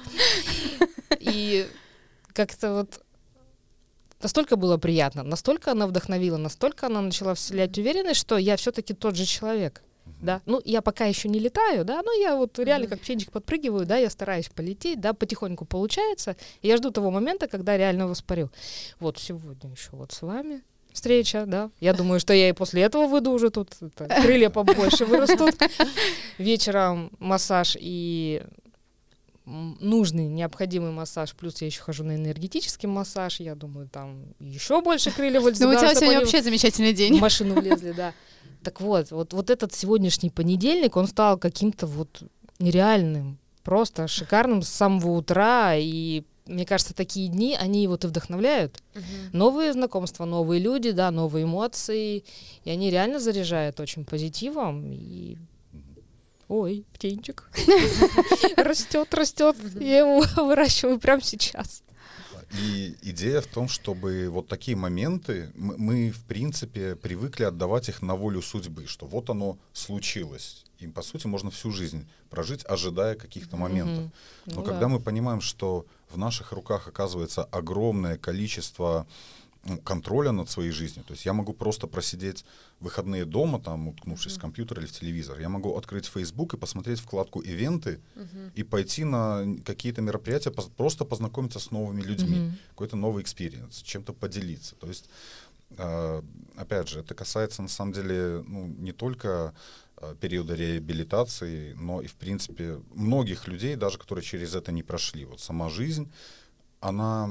И 1.20 1.66
как-то 2.32 2.74
вот 2.74 3.00
настолько 4.20 4.56
было 4.56 4.76
приятно, 4.76 5.22
настолько 5.22 5.70
она 5.70 5.86
вдохновила, 5.86 6.36
настолько 6.36 6.86
она 6.86 7.00
начала 7.00 7.34
вселять 7.34 7.78
уверенность, 7.78 8.20
что 8.20 8.36
я 8.36 8.56
все-таки 8.56 8.94
тот 8.94 9.16
же 9.16 9.24
человек. 9.24 9.82
Да, 10.24 10.40
ну 10.46 10.60
я 10.64 10.82
пока 10.82 11.04
еще 11.04 11.28
не 11.28 11.38
летаю, 11.38 11.84
да, 11.84 12.02
но 12.02 12.12
я 12.12 12.36
вот 12.36 12.58
реально 12.58 12.88
как 12.88 13.00
птенчик 13.00 13.30
подпрыгиваю, 13.30 13.86
да, 13.86 13.96
я 13.96 14.10
стараюсь 14.10 14.48
полететь, 14.48 15.00
да, 15.00 15.12
потихоньку 15.12 15.64
получается. 15.64 16.36
И 16.62 16.68
я 16.68 16.76
жду 16.76 16.90
того 16.90 17.10
момента, 17.10 17.46
когда 17.46 17.76
реально 17.76 18.08
воспарю. 18.08 18.50
Вот 19.00 19.18
сегодня 19.18 19.70
еще 19.70 19.90
вот 19.92 20.12
с 20.12 20.22
вами 20.22 20.62
встреча, 20.92 21.44
да. 21.46 21.70
Я 21.80 21.92
думаю, 21.92 22.20
что 22.20 22.32
я 22.32 22.48
и 22.48 22.52
после 22.52 22.82
этого 22.82 23.06
выйду 23.06 23.32
уже 23.32 23.50
тут, 23.50 23.74
это, 23.80 24.06
крылья 24.22 24.48
побольше 24.48 25.04
вырастут. 25.04 25.56
Вечером 26.38 27.10
массаж 27.18 27.76
и 27.78 28.42
нужный, 29.44 30.26
необходимый 30.28 30.90
массаж, 30.90 31.34
плюс 31.34 31.60
я 31.60 31.66
еще 31.66 31.82
хожу 31.82 32.02
на 32.02 32.16
энергетический 32.16 32.88
массаж, 32.88 33.40
я 33.40 33.54
думаю, 33.54 33.88
там 33.88 34.24
еще 34.38 34.80
больше 34.80 35.10
крылья 35.10 35.40
Ну, 35.40 35.46
у 35.48 35.52
тебя 35.52 35.94
сегодня 35.94 36.20
вообще 36.20 36.42
замечательный 36.42 36.92
в 36.92 36.96
день. 36.96 37.18
машину 37.18 37.60
влезли, 37.60 37.92
да. 37.92 38.14
Так 38.64 38.80
вот, 38.80 39.10
вот, 39.10 39.32
вот 39.32 39.50
этот 39.50 39.74
сегодняшний 39.74 40.30
понедельник, 40.30 40.96
он 40.96 41.06
стал 41.06 41.38
каким-то 41.38 41.86
вот 41.86 42.22
нереальным, 42.58 43.38
просто 43.62 44.08
шикарным 44.08 44.62
с 44.62 44.68
самого 44.68 45.12
утра, 45.12 45.74
и 45.76 46.24
мне 46.46 46.66
кажется, 46.66 46.94
такие 46.94 47.28
дни, 47.28 47.56
они 47.58 47.86
вот 47.88 48.04
и 48.04 48.06
вдохновляют. 48.06 48.82
Мгм. 48.94 49.04
Новые 49.32 49.72
знакомства, 49.72 50.24
новые 50.24 50.60
люди, 50.60 50.90
да, 50.90 51.10
новые 51.10 51.44
эмоции, 51.44 52.24
и 52.64 52.70
они 52.70 52.90
реально 52.90 53.20
заряжают 53.20 53.80
очень 53.80 54.04
позитивом, 54.04 54.92
и 54.92 55.36
Ой, 56.48 56.84
птенчик. 56.92 57.48
Растет, 58.56 59.14
растет. 59.14 59.56
Я 59.80 60.00
его 60.00 60.22
выращиваю 60.44 60.98
прямо 60.98 61.22
сейчас. 61.22 61.82
И 62.60 62.96
идея 63.02 63.40
в 63.40 63.46
том, 63.46 63.68
чтобы 63.68 64.28
вот 64.30 64.48
такие 64.48 64.76
моменты, 64.76 65.50
мы, 65.54 65.76
мы, 65.76 66.10
в 66.10 66.24
принципе, 66.24 66.94
привыкли 66.94 67.44
отдавать 67.44 67.88
их 67.88 68.02
на 68.02 68.14
волю 68.14 68.42
судьбы, 68.42 68.86
что 68.86 69.06
вот 69.06 69.30
оно 69.30 69.58
случилось. 69.72 70.64
Им, 70.78 70.92
по 70.92 71.02
сути, 71.02 71.26
можно 71.26 71.50
всю 71.50 71.70
жизнь 71.70 72.06
прожить, 72.30 72.64
ожидая 72.66 73.14
каких-то 73.14 73.56
моментов. 73.56 74.04
Мгм. 74.04 74.12
Но 74.46 74.54
Ну 74.56 74.62
когда 74.62 74.80
да. 74.80 74.88
мы 74.88 75.00
понимаем, 75.00 75.40
что 75.40 75.86
в 76.08 76.18
наших 76.18 76.52
руках 76.52 76.88
оказывается 76.88 77.44
огромное 77.44 78.18
количество 78.18 79.06
контроля 79.84 80.32
над 80.32 80.48
своей 80.50 80.70
жизнью. 80.70 81.04
То 81.06 81.12
есть 81.14 81.26
я 81.26 81.32
могу 81.32 81.52
просто 81.52 81.86
просидеть 81.86 82.44
выходные 82.80 83.24
дома, 83.24 83.60
там, 83.60 83.88
уткнувшись 83.88 84.36
в 84.36 84.40
компьютер 84.40 84.78
или 84.80 84.86
в 84.86 84.92
телевизор. 84.92 85.40
Я 85.40 85.48
могу 85.48 85.76
открыть 85.76 86.06
Facebook 86.06 86.54
и 86.54 86.56
посмотреть 86.56 87.00
вкладку 87.00 87.40
«Event 87.40 87.82
ы» 87.82 88.00
Мгм. 88.14 88.52
и 88.54 88.62
пойти 88.62 89.04
на 89.04 89.44
какие-то 89.64 90.02
мероприятия, 90.02 90.50
просто 90.50 91.04
познакомиться 91.04 91.58
с 91.58 91.70
новыми 91.70 92.02
людьми, 92.02 92.38
Мгм. 92.40 92.58
какой-то 92.70 92.96
новый 92.96 93.22
experience, 93.22 93.82
чем-то 93.82 94.12
поделиться. 94.12 94.74
То 94.76 94.88
есть, 94.88 95.08
э, 95.78 96.22
опять 96.56 96.88
же, 96.88 97.00
это 97.00 97.14
касается 97.14 97.62
на 97.62 97.68
самом 97.68 97.92
деле 97.92 98.44
ну, 98.46 98.66
не 98.66 98.92
только 98.92 99.54
э, 99.96 100.14
периода 100.20 100.54
реабилитации, 100.54 101.72
но 101.74 102.02
и, 102.02 102.06
в 102.06 102.14
принципе, 102.14 102.80
многих 102.94 103.48
людей, 103.48 103.76
даже 103.76 103.96
которые 103.98 104.24
через 104.24 104.54
это 104.54 104.72
не 104.72 104.82
прошли. 104.82 105.24
Вот 105.24 105.40
сама 105.40 105.70
жизнь, 105.70 106.10
она, 106.80 107.30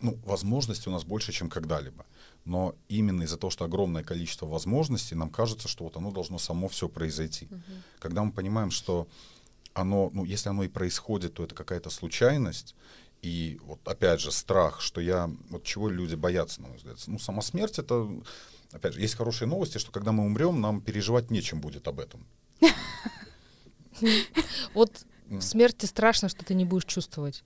ну, 0.00 0.18
возможностей 0.24 0.90
у 0.90 0.92
нас 0.92 1.04
больше, 1.04 1.32
чем 1.32 1.48
когда-либо. 1.48 2.04
Но 2.44 2.74
именно 2.88 3.22
из-за 3.24 3.36
того, 3.36 3.50
что 3.50 3.64
огромное 3.64 4.02
количество 4.02 4.46
возможностей, 4.46 5.14
нам 5.14 5.30
кажется, 5.30 5.68
что 5.68 5.84
вот 5.84 5.96
оно 5.96 6.10
должно 6.10 6.38
само 6.38 6.68
все 6.68 6.88
произойти. 6.88 7.48
Когда 7.98 8.22
мы 8.22 8.32
понимаем, 8.32 8.70
что 8.70 9.08
оно, 9.74 10.10
ну, 10.12 10.24
если 10.24 10.48
оно 10.48 10.64
и 10.64 10.68
происходит, 10.68 11.34
то 11.34 11.44
это 11.44 11.54
какая-то 11.54 11.90
случайность. 11.90 12.74
И 13.22 13.60
вот 13.64 13.80
опять 13.84 14.20
же 14.20 14.30
страх, 14.30 14.80
что 14.80 15.00
я, 15.00 15.30
вот 15.50 15.64
чего 15.64 15.88
люди 15.88 16.14
боятся, 16.14 16.62
на 16.62 16.68
мой 16.68 16.76
взгляд. 16.76 16.98
Ну, 17.06 17.18
сама 17.18 17.42
смерть 17.42 17.78
это, 17.78 18.08
опять 18.72 18.94
же, 18.94 19.00
есть 19.00 19.16
хорошие 19.16 19.48
новости, 19.48 19.78
что 19.78 19.90
когда 19.90 20.12
мы 20.12 20.24
умрем, 20.24 20.60
нам 20.60 20.80
переживать 20.80 21.30
нечем 21.30 21.60
будет 21.60 21.88
об 21.88 22.00
этом. 22.00 22.26
Вот 24.74 25.04
в 25.26 25.40
смерти 25.40 25.86
страшно, 25.86 26.28
что 26.28 26.44
ты 26.44 26.54
не 26.54 26.64
будешь 26.64 26.84
чувствовать. 26.84 27.42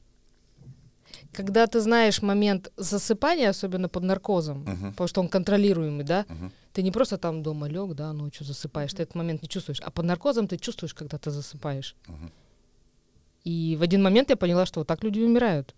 Когда 1.33 1.67
ты 1.67 1.81
знаешь 1.81 2.23
момент 2.23 2.73
засыпания, 2.77 3.51
особенно 3.51 3.89
под 3.89 4.03
наркозом, 4.05 4.63
Мгм. 4.65 4.91
потому 4.93 5.09
что 5.09 5.21
он 5.21 5.29
контролируемый, 5.29 6.05
да, 6.05 6.25
Мгм. 6.29 6.53
ты 6.73 6.83
не 6.83 6.91
просто 6.91 7.17
там 7.19 7.43
дома 7.43 7.69
лег, 7.69 7.95
да, 7.95 8.13
ночью 8.13 8.45
засыпаешь, 8.47 8.93
ты 8.93 9.03
этот 9.03 9.15
момент 9.15 9.43
не 9.43 9.49
чувствуешь, 9.49 9.81
а 9.81 9.91
под 9.91 10.05
наркозом 10.07 10.47
ты 10.49 10.57
чувствуешь, 10.59 10.95
когда 10.95 11.17
ты 11.19 11.31
засыпаешь. 11.31 11.95
Мгм. 12.09 12.31
И 13.45 13.77
в 13.79 13.83
один 13.83 14.03
момент 14.03 14.31
я 14.31 14.37
поняла, 14.37 14.67
что 14.67 14.81
вот 14.81 14.87
так 14.87 15.03
люди 15.05 15.21
умирают. 15.21 15.75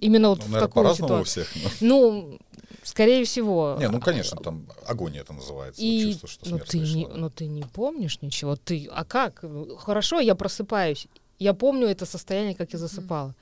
Именно 0.00 0.28
вот 0.30 0.38
Ну, 0.40 0.44
в 0.44 0.48
наверное, 0.48 0.68
такую 0.68 0.82
по-разному 0.84 1.20
у 1.20 1.24
всех. 1.24 1.48
но- 1.56 1.70
Ну, 1.80 2.38
скорее 2.82 3.24
всего. 3.24 3.76
Не, 3.78 3.88
ну, 3.88 4.00
конечно, 4.00 4.36
там 4.42 4.66
агония 4.86 5.20
это 5.20 5.32
называется. 5.32 5.80
И, 5.80 6.02
чувство, 6.10 6.28
что 6.28 6.50
ну, 6.50 6.56
смерть 6.56 6.68
ты 6.70 6.78
не, 6.80 7.04
пришла. 7.04 7.16
ну 7.16 7.30
ты 7.30 7.46
не 7.46 7.62
помнишь 7.62 8.20
ничего, 8.20 8.56
ты, 8.56 8.88
а 8.92 9.04
как? 9.04 9.42
Ну, 9.44 9.76
Хорошо, 9.76 10.18
я 10.20 10.34
просыпаюсь, 10.34 11.06
я 11.38 11.54
помню 11.54 11.86
это 11.86 12.06
состояние, 12.06 12.54
как 12.56 12.72
я 12.72 12.78
засыпала, 12.78 13.34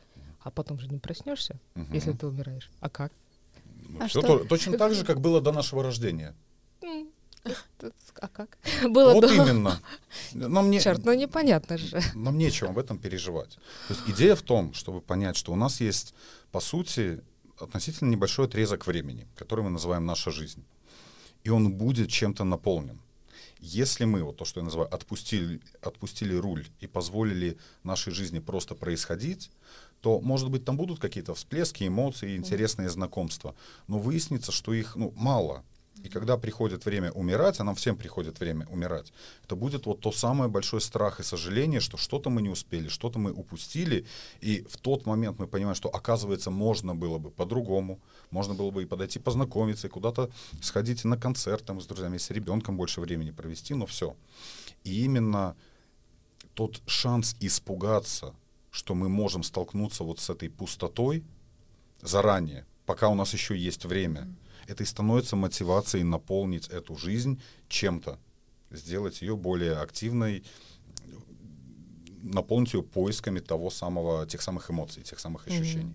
а 0.42 0.50
потом 0.50 0.78
же 0.78 0.88
не 0.88 0.98
проснешься, 0.98 1.58
Мгм. 1.74 1.92
если 1.94 2.12
ты 2.12 2.26
умираешь. 2.26 2.70
А 2.80 2.88
как? 2.88 3.12
Ну, 3.88 3.98
А 4.02 4.06
всё 4.08 4.20
что? 4.20 4.38
то- 4.38 4.44
точно 4.44 4.78
так 4.78 4.94
же, 4.94 5.04
как 5.04 5.20
было 5.20 5.40
до 5.40 5.52
нашего 5.52 5.82
рождения. 5.82 6.34
А 8.20 8.28
как? 8.28 8.56
Было 8.88 9.14
вот 9.14 9.22
до. 9.22 9.34
именно. 9.34 9.80
Нам 10.32 10.70
не, 10.70 10.80
Черт, 10.80 11.04
ну 11.04 11.12
непонятно 11.12 11.76
же. 11.76 12.00
нам 12.14 12.38
нечем 12.38 12.68
об 12.68 12.78
этом 12.78 12.98
переживать. 12.98 13.58
То 13.88 13.94
есть 13.94 14.02
идея 14.06 14.36
в 14.36 14.42
том, 14.42 14.72
чтобы 14.74 15.00
понять, 15.00 15.36
что 15.36 15.52
у 15.52 15.56
нас 15.56 15.80
есть, 15.80 16.14
по 16.52 16.60
сути, 16.60 17.20
относительно 17.58 18.10
небольшой 18.10 18.46
отрезок 18.46 18.86
времени, 18.86 19.26
который 19.34 19.64
мы 19.64 19.70
называем 19.70 20.06
наша 20.06 20.30
жизнь. 20.30 20.64
И 21.42 21.50
он 21.50 21.72
будет 21.72 22.10
чем-то 22.10 22.44
наполнен. 22.44 23.00
Если 23.58 24.04
мы, 24.04 24.22
вот 24.22 24.36
то, 24.36 24.44
что 24.44 24.60
я 24.60 24.64
называю, 24.64 24.92
отпустили, 24.94 25.60
отпустили 25.82 26.34
руль 26.36 26.66
и 26.78 26.86
позволили 26.86 27.58
нашей 27.82 28.12
жизни 28.12 28.38
просто 28.38 28.76
происходить, 28.76 29.50
то, 30.02 30.20
может 30.20 30.50
быть, 30.50 30.64
там 30.64 30.76
будут 30.76 30.98
какие-то 30.98 31.32
всплески, 31.34 31.86
эмоции, 31.86 32.36
интересные 32.36 32.90
знакомства. 32.90 33.54
Но 33.86 33.98
выяснится, 33.98 34.50
что 34.52 34.74
их 34.74 34.96
ну, 34.96 35.12
мало. 35.16 35.64
И 36.02 36.08
когда 36.08 36.36
приходит 36.36 36.84
время 36.84 37.12
умирать, 37.12 37.60
а 37.60 37.64
нам 37.64 37.76
всем 37.76 37.96
приходит 37.96 38.40
время 38.40 38.66
умирать, 38.66 39.12
это 39.44 39.54
будет 39.54 39.86
вот 39.86 40.00
то 40.00 40.10
самое 40.10 40.50
большой 40.50 40.80
страх 40.80 41.20
и 41.20 41.22
сожаление, 41.22 41.78
что 41.78 41.96
что-то 41.96 42.30
мы 42.30 42.42
не 42.42 42.48
успели, 42.48 42.88
что-то 42.88 43.20
мы 43.20 43.32
упустили. 43.32 44.04
И 44.40 44.66
в 44.68 44.76
тот 44.78 45.06
момент 45.06 45.38
мы 45.38 45.46
понимаем, 45.46 45.76
что, 45.76 45.88
оказывается, 45.88 46.50
можно 46.50 46.96
было 46.96 47.18
бы 47.18 47.30
по-другому. 47.30 48.00
Можно 48.30 48.54
было 48.54 48.72
бы 48.72 48.82
и 48.82 48.86
подойти 48.86 49.20
познакомиться, 49.20 49.86
и 49.86 49.90
куда-то 49.90 50.30
сходить 50.60 51.04
на 51.04 51.16
концерт 51.16 51.64
там, 51.64 51.80
с 51.80 51.86
друзьями, 51.86 52.18
с 52.18 52.30
ребенком 52.30 52.76
больше 52.76 53.00
времени 53.00 53.30
провести, 53.30 53.74
но 53.74 53.86
все. 53.86 54.16
И 54.82 55.04
именно 55.04 55.54
тот 56.54 56.82
шанс 56.86 57.36
испугаться, 57.38 58.34
что 58.72 58.94
мы 58.94 59.08
можем 59.08 59.42
столкнуться 59.42 60.02
вот 60.02 60.18
с 60.18 60.30
этой 60.30 60.48
пустотой 60.48 61.22
заранее, 62.00 62.66
пока 62.86 63.08
у 63.08 63.14
нас 63.14 63.32
еще 63.34 63.56
есть 63.56 63.84
время, 63.84 64.34
это 64.66 64.82
и 64.82 64.86
становится 64.86 65.36
мотивацией 65.36 66.04
наполнить 66.04 66.68
эту 66.68 66.96
жизнь 66.96 67.40
чем-то, 67.68 68.18
сделать 68.70 69.20
ее 69.20 69.36
более 69.36 69.74
активной, 69.76 70.42
наполнить 72.22 72.72
ее 72.72 72.82
поисками 72.82 73.40
того 73.40 73.68
самого, 73.70 74.26
тех 74.26 74.40
самых 74.40 74.70
эмоций, 74.70 75.02
тех 75.02 75.18
самых 75.20 75.46
ощущений. 75.46 75.94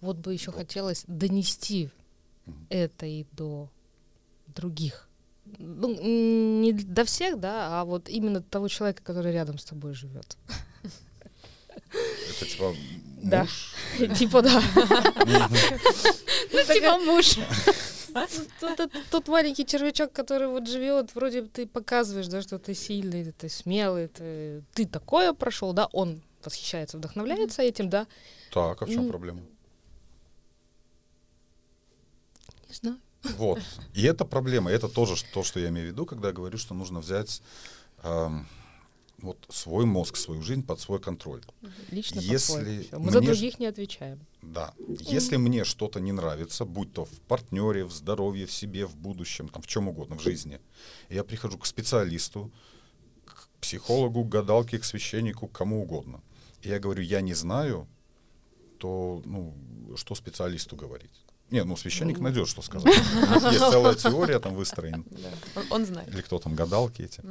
Вот 0.00 0.16
бы 0.16 0.32
еще 0.32 0.50
хотелось 0.50 1.04
донести 1.06 1.90
Мгм. 2.46 2.66
это 2.70 3.04
и 3.04 3.26
до 3.32 3.68
других. 4.46 5.08
Ну, 5.58 5.94
не 6.62 6.72
до 6.72 7.04
всех, 7.04 7.38
да, 7.38 7.80
а 7.80 7.84
вот 7.84 8.08
именно 8.08 8.40
того 8.40 8.68
человека, 8.68 9.02
который 9.02 9.32
рядом 9.32 9.58
с 9.58 9.64
тобой 9.64 9.92
живет. 9.92 10.38
Это 12.40 12.46
типа 12.50 12.74
Да. 13.22 13.40
муж. 13.42 13.74
Типа 14.18 14.42
да. 14.42 14.62
Ну, 16.52 16.74
типа 16.74 16.98
муж. 16.98 17.36
Тут, 18.60 18.76
тут- 18.76 18.92
тут 19.10 19.28
маленький 19.28 19.66
червячок, 19.66 20.12
который 20.12 20.48
вот 20.48 20.66
живет, 20.66 21.14
вроде 21.14 21.42
бы 21.42 21.48
ты 21.48 21.66
показываешь, 21.66 22.26
да, 22.28 22.42
что 22.42 22.58
ты 22.58 22.74
сильный, 22.74 23.32
ты 23.32 23.48
смелый, 23.48 24.08
ты, 24.08 24.62
ты 24.74 24.86
такое 24.86 25.32
прошел, 25.34 25.72
да, 25.72 25.86
он 25.92 26.20
восхищается, 26.44 26.96
вдохновляется 26.96 27.62
этим, 27.62 27.90
да. 27.90 28.06
Так, 28.52 28.82
а 28.82 28.86
в 28.86 28.90
чем 28.90 29.08
проблема? 29.08 29.40
Не 32.68 32.74
знаю. 32.74 32.98
Вот. 33.36 33.60
И 33.94 34.02
это 34.04 34.24
проблема. 34.24 34.70
Это 34.70 34.88
тоже 34.88 35.14
то, 35.32 35.42
что 35.42 35.60
я 35.60 35.68
имею 35.68 35.88
в 35.88 35.90
виду, 35.92 36.06
когда 36.06 36.28
я 36.28 36.34
говорю, 36.34 36.56
что 36.58 36.74
нужно 36.74 37.00
взять 37.00 37.42
ам, 38.02 38.46
вот 39.22 39.46
свой 39.48 39.84
мозг, 39.84 40.16
свою 40.16 40.42
жизнь 40.42 40.62
под 40.62 40.80
свой 40.80 41.00
контроль. 41.00 41.42
Лично 41.90 42.20
Если 42.20 42.34
по-своему. 42.34 42.82
Всё. 42.82 42.98
Мы 42.98 43.10
за 43.10 43.18
мне 43.18 43.28
других 43.28 43.58
не 43.58 43.66
отвечаем. 43.66 44.20
Да. 44.42 44.74
Если 45.00 45.36
мне 45.36 45.64
что-то 45.64 46.00
не 46.00 46.12
нравится, 46.12 46.64
будь 46.64 46.92
то 46.92 47.04
в 47.04 47.20
партнере, 47.28 47.84
в 47.84 47.92
здоровье, 47.92 48.46
в 48.46 48.52
себе, 48.52 48.86
в 48.86 48.96
будущем, 48.96 49.48
там, 49.48 49.62
в 49.62 49.66
чем 49.66 49.88
угодно, 49.88 50.16
в 50.16 50.22
жизни, 50.22 50.60
я 51.10 51.24
прихожу 51.24 51.58
к 51.58 51.66
специалисту, 51.66 52.50
к 53.24 53.48
психологу, 53.60 54.24
к 54.24 54.28
гадалке, 54.28 54.78
к 54.78 54.84
священнику, 54.84 55.48
к 55.48 55.52
кому 55.52 55.82
угодно. 55.82 56.22
И 56.62 56.68
я 56.68 56.78
говорю, 56.78 57.02
я 57.02 57.20
не 57.20 57.34
знаю, 57.34 57.88
то 58.78 59.22
ну, 59.24 59.54
что 59.96 60.14
специалисту 60.14 60.76
говорить? 60.76 61.24
Не, 61.50 61.64
ну 61.64 61.76
священник 61.76 62.20
найдет, 62.20 62.46
что 62.46 62.62
сказать. 62.62 62.94
Есть 63.52 63.58
целая 63.58 63.94
теория 63.94 64.38
там 64.38 64.54
выстроена. 64.54 65.02
Он 65.70 65.86
знает. 65.86 66.08
Или 66.08 66.20
кто 66.20 66.38
там, 66.38 66.54
гадалки 66.54 67.02
эти. 67.02 67.22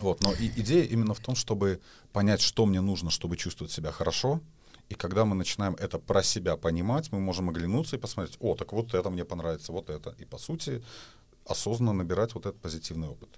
Вот, 0.00 0.22
но 0.22 0.32
и 0.32 0.48
идея 0.60 0.84
именно 0.84 1.14
в 1.14 1.20
том, 1.20 1.34
чтобы 1.34 1.80
понять, 2.12 2.40
что 2.40 2.66
мне 2.66 2.80
нужно, 2.80 3.10
чтобы 3.10 3.36
чувствовать 3.36 3.72
себя 3.72 3.92
хорошо. 3.92 4.40
И 4.88 4.94
когда 4.94 5.24
мы 5.24 5.34
начинаем 5.34 5.74
это 5.74 5.98
про 5.98 6.22
себя 6.22 6.56
понимать, 6.56 7.10
мы 7.12 7.18
можем 7.20 7.48
оглянуться 7.48 7.96
и 7.96 7.98
посмотреть, 7.98 8.36
о, 8.40 8.54
так 8.54 8.72
вот 8.72 8.94
это 8.94 9.10
мне 9.10 9.24
понравится, 9.24 9.72
вот 9.72 9.90
это. 9.90 10.14
И 10.18 10.24
по 10.24 10.38
сути 10.38 10.82
осознанно 11.46 11.92
набирать 11.92 12.34
вот 12.34 12.46
этот 12.46 12.60
позитивный 12.60 13.08
опыт. 13.08 13.28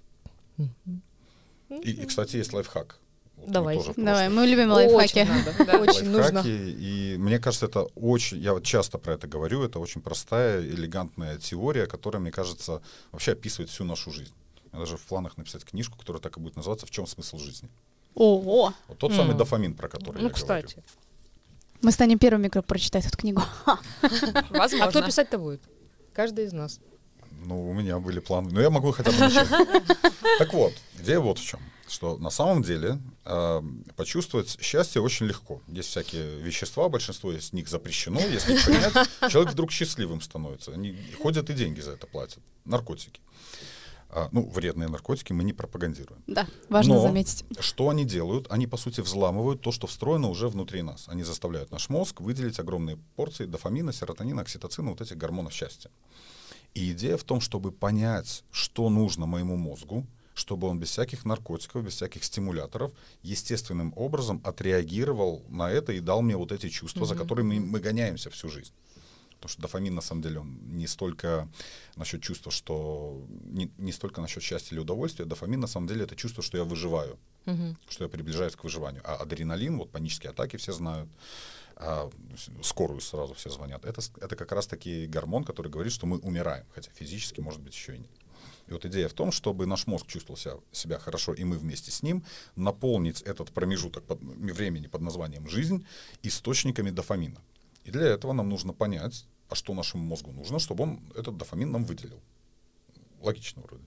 И, 1.69 1.91
и, 1.91 2.05
кстати, 2.05 2.37
есть 2.37 2.53
лайфхак. 2.53 2.99
Вот 3.37 3.47
мы 3.47 3.53
тоже 3.53 3.93
в 3.93 3.95
Давай, 3.95 4.25
прошлом- 4.27 4.35
мы 4.35 4.45
любим 4.47 4.71
лайфхаки. 4.71 5.19
Очень 5.19 5.27
надо, 5.31 5.65
да, 5.65 5.79
очень 5.79 6.09
нужно. 6.09 6.39
лайфхаки, 6.41 6.75
И 6.77 7.15
мне 7.17 7.39
кажется, 7.39 7.67
это 7.67 7.83
очень, 7.95 8.37
я 8.39 8.53
вот 8.53 8.63
часто 8.63 8.97
про 8.97 9.13
это 9.13 9.27
говорю, 9.27 9.63
это 9.63 9.79
очень 9.79 10.01
простая, 10.01 10.61
элегантная 10.61 11.37
теория, 11.37 11.85
которая, 11.85 12.21
мне 12.21 12.31
кажется, 12.31 12.81
вообще 13.11 13.31
описывает 13.31 13.69
всю 13.69 13.85
нашу 13.85 14.11
жизнь. 14.11 14.33
У 14.71 14.75
меня 14.75 14.85
даже 14.85 14.97
в 14.97 15.01
планах 15.01 15.37
написать 15.37 15.63
книжку, 15.65 15.97
которая 15.97 16.21
так 16.21 16.37
и 16.37 16.39
будет 16.39 16.55
называться 16.55 16.85
«В 16.85 16.91
чем 16.91 17.07
смысл 17.07 17.37
жизни?». 17.37 17.69
Ого! 18.15 18.73
Вот 18.87 18.97
тот 18.97 19.13
самый 19.13 19.31
М. 19.31 19.37
дофамин, 19.37 19.73
про 19.73 19.87
который 19.87 20.21
Ну, 20.21 20.27
я 20.27 20.33
кстати. 20.33 20.83
Мы 21.81 21.91
станем 21.91 22.19
первыми, 22.19 22.49
кто 22.49 22.61
прочитает 22.61 23.05
эту 23.05 23.17
книгу. 23.17 23.41
Возможно. 24.49 24.85
А 24.85 24.89
кто 24.89 25.01
писать-то 25.01 25.37
будет? 25.37 25.61
Каждый 26.13 26.45
из 26.45 26.53
нас. 26.53 26.79
Ну, 27.45 27.69
у 27.69 27.73
меня 27.73 27.99
были 27.99 28.19
планы. 28.19 28.51
Но 28.51 28.59
я 28.59 28.69
могу 28.69 28.91
хотя 28.91 29.11
бы 29.11 29.17
начать. 29.17 29.47
Так 30.39 30.53
вот, 30.53 30.73
идея 30.99 31.19
вот 31.19 31.39
в 31.39 31.45
чем. 31.45 31.59
Что 31.87 32.17
на 32.17 32.29
самом 32.29 32.61
деле 32.61 32.99
э, 33.25 33.61
почувствовать 33.95 34.57
счастье 34.61 35.01
очень 35.01 35.25
легко. 35.25 35.61
Есть 35.67 35.89
всякие 35.89 36.39
вещества, 36.39 36.87
большинство 36.89 37.31
из 37.31 37.51
них 37.53 37.67
запрещено. 37.69 38.19
Если 38.19 38.53
их 38.53 38.65
принять, 38.65 39.31
человек 39.31 39.53
вдруг 39.53 39.71
счастливым 39.71 40.21
становится. 40.21 40.71
Они 40.73 40.95
ходят 41.19 41.49
и 41.49 41.53
деньги 41.53 41.79
за 41.79 41.91
это 41.91 42.05
платят. 42.05 42.39
Наркотики. 42.65 43.21
Ну, 44.31 44.49
вредные 44.49 44.89
наркотики 44.89 45.33
мы 45.33 45.43
не 45.43 45.53
пропагандируем. 45.53 46.23
Да, 46.27 46.47
важно 46.69 46.95
Но 46.95 47.01
заметить. 47.01 47.45
Что 47.59 47.89
они 47.89 48.05
делают? 48.05 48.47
Они, 48.49 48.65
по 48.67 48.77
сути, 48.77 49.01
взламывают 49.01 49.61
то, 49.61 49.71
что 49.71 49.87
встроено 49.87 50.29
уже 50.29 50.47
внутри 50.47 50.81
нас. 50.81 51.05
Они 51.07 51.23
заставляют 51.23 51.71
наш 51.71 51.89
мозг 51.89 52.21
выделить 52.21 52.59
огромные 52.59 52.97
порции 53.15 53.45
дофамина, 53.45 53.93
серотонина, 53.93 54.41
окситоцина, 54.41 54.89
вот 54.91 55.01
этих 55.01 55.17
гормонов 55.17 55.53
счастья. 55.53 55.91
И 56.73 56.91
идея 56.91 57.17
в 57.17 57.23
том, 57.23 57.39
чтобы 57.41 57.71
понять, 57.71 58.43
что 58.51 58.89
нужно 58.89 59.25
моему 59.25 59.57
мозгу, 59.57 60.05
чтобы 60.33 60.67
он 60.67 60.79
без 60.79 60.89
всяких 60.89 61.25
наркотиков, 61.25 61.83
без 61.83 61.93
всяких 61.95 62.23
стимуляторов 62.23 62.91
естественным 63.23 63.93
образом 63.95 64.41
отреагировал 64.45 65.43
на 65.49 65.69
это 65.69 65.91
и 65.91 65.99
дал 65.99 66.21
мне 66.21 66.37
вот 66.37 66.51
эти 66.51 66.69
чувства, 66.69 67.05
за 67.05 67.13
Мгм. 67.13 67.23
которыми 67.23 67.59
мы 67.59 67.79
гоняемся 67.79 68.29
всю 68.29 68.49
жизнь. 68.49 68.71
Потому 69.39 69.51
что 69.53 69.61
дофамин, 69.61 69.95
на 69.95 70.01
самом 70.01 70.21
деле, 70.21 70.39
он 70.39 70.57
не 70.75 70.85
столько 70.87 71.47
насчет 71.95 72.21
чувства, 72.21 72.51
что... 72.51 73.25
Не, 73.45 73.71
не 73.77 73.91
столько 73.91 74.21
насчет 74.21 74.43
счастья 74.43 74.75
или 74.75 74.81
удовольствия. 74.81 75.25
Дофамин, 75.25 75.59
на 75.59 75.67
самом 75.67 75.87
деле, 75.87 76.03
это 76.03 76.15
чувство, 76.15 76.43
что 76.43 76.57
я 76.57 76.63
выживаю 76.63 77.17
Мгм. 77.45 77.77
что 77.87 78.03
я 78.03 78.09
приближаюсь 78.09 78.55
к 78.55 78.63
выживанию. 78.63 79.01
А 79.05 79.15
адреналин, 79.15 79.77
вот 79.77 79.91
панические 79.91 80.31
атаки 80.31 80.57
все 80.57 80.73
знают, 80.73 81.09
а, 81.77 82.09
скорую 82.61 82.99
сразу 82.99 83.33
все 83.33 83.49
звонят. 83.49 83.85
Это, 83.85 84.01
это 84.21 84.35
как 84.35 84.51
раз-таки 84.51 85.07
гормон, 85.07 85.45
который 85.45 85.71
говорит, 85.71 85.93
что 85.93 86.05
мы 86.05 86.17
умираем, 86.17 86.65
хотя 86.75 86.91
физически, 86.91 87.39
может 87.39 87.61
быть, 87.61 87.73
еще 87.73 87.95
и 87.95 87.99
нет. 87.99 88.09
И 88.67 88.73
вот 88.73 88.85
идея 88.85 89.07
в 89.07 89.13
том, 89.13 89.31
чтобы 89.31 89.65
наш 89.65 89.87
мозг 89.87 90.05
чувствовал 90.05 90.37
себя, 90.37 90.53
себя 90.71 90.99
хорошо, 90.99 91.33
и 91.33 91.43
мы 91.43 91.57
вместе 91.57 91.89
с 91.91 92.03
ним 92.03 92.23
наполнить 92.55 93.21
этот 93.23 93.51
промежуток 93.51 94.03
под- 94.03 94.21
времени 94.21 94.87
под 94.87 95.01
названием 95.01 95.47
«жизнь» 95.49 95.85
источниками 96.21 96.91
дофамина. 96.91 97.41
И 97.89 97.91
для 97.91 98.05
этого 98.05 98.33
нам 98.33 98.49
нужно 98.49 98.71
понять, 98.71 99.25
а 99.49 99.55
что 99.55 99.73
нашему 99.73 100.03
мозгу 100.03 100.31
нужно, 100.31 100.59
чтобы 100.59 100.83
он 100.83 100.99
этот 101.15 101.37
дофамин 101.37 101.71
нам 101.71 101.85
выделил. 101.85 102.21
Логично 103.19 103.63
вроде. 103.63 103.83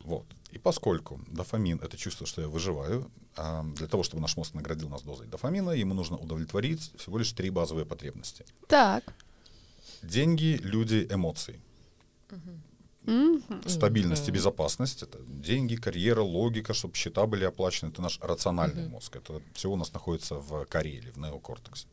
Вот. 0.00 0.24
И 0.50 0.58
поскольку 0.58 1.20
дофамин— 1.28 1.78
это 1.82 1.98
чувство, 1.98 2.26
что 2.26 2.40
я 2.40 2.48
выживаю, 2.48 3.10
а 3.36 3.62
для 3.76 3.86
того, 3.86 4.02
чтобы 4.02 4.22
наш 4.22 4.38
мозг 4.38 4.54
наградил 4.54 4.88
нас 4.88 5.02
дозой 5.02 5.26
дофамина, 5.26 5.72
ему 5.72 5.92
нужно 5.92 6.16
удовлетворить 6.16 6.90
всего 6.96 7.18
лишь 7.18 7.32
три 7.32 7.50
базовые 7.50 7.84
потребности. 7.84 8.46
Так. 8.66 9.14
Деньги, 10.02 10.58
люди, 10.62 11.06
эмоции. 11.10 11.60
Мгм. 13.04 13.62
Стабильность 13.66 14.28
и 14.28 14.30
безопасность— 14.30 15.02
это 15.04 15.18
деньги, 15.26 15.76
карьера, 15.76 16.22
логика, 16.22 16.72
чтобы 16.72 16.94
счета 16.94 17.26
были 17.26 17.44
оплачены. 17.44 17.90
Это 17.90 18.02
наш 18.02 18.18
рациональный 18.20 18.88
мозг. 18.88 19.16
Это 19.16 19.40
все 19.54 19.70
у 19.70 19.76
нас 19.76 19.92
находится 19.92 20.36
в 20.36 20.64
коре 20.66 20.90
или 20.90 21.10
в 21.10 21.18
неокортексе. 21.18 21.86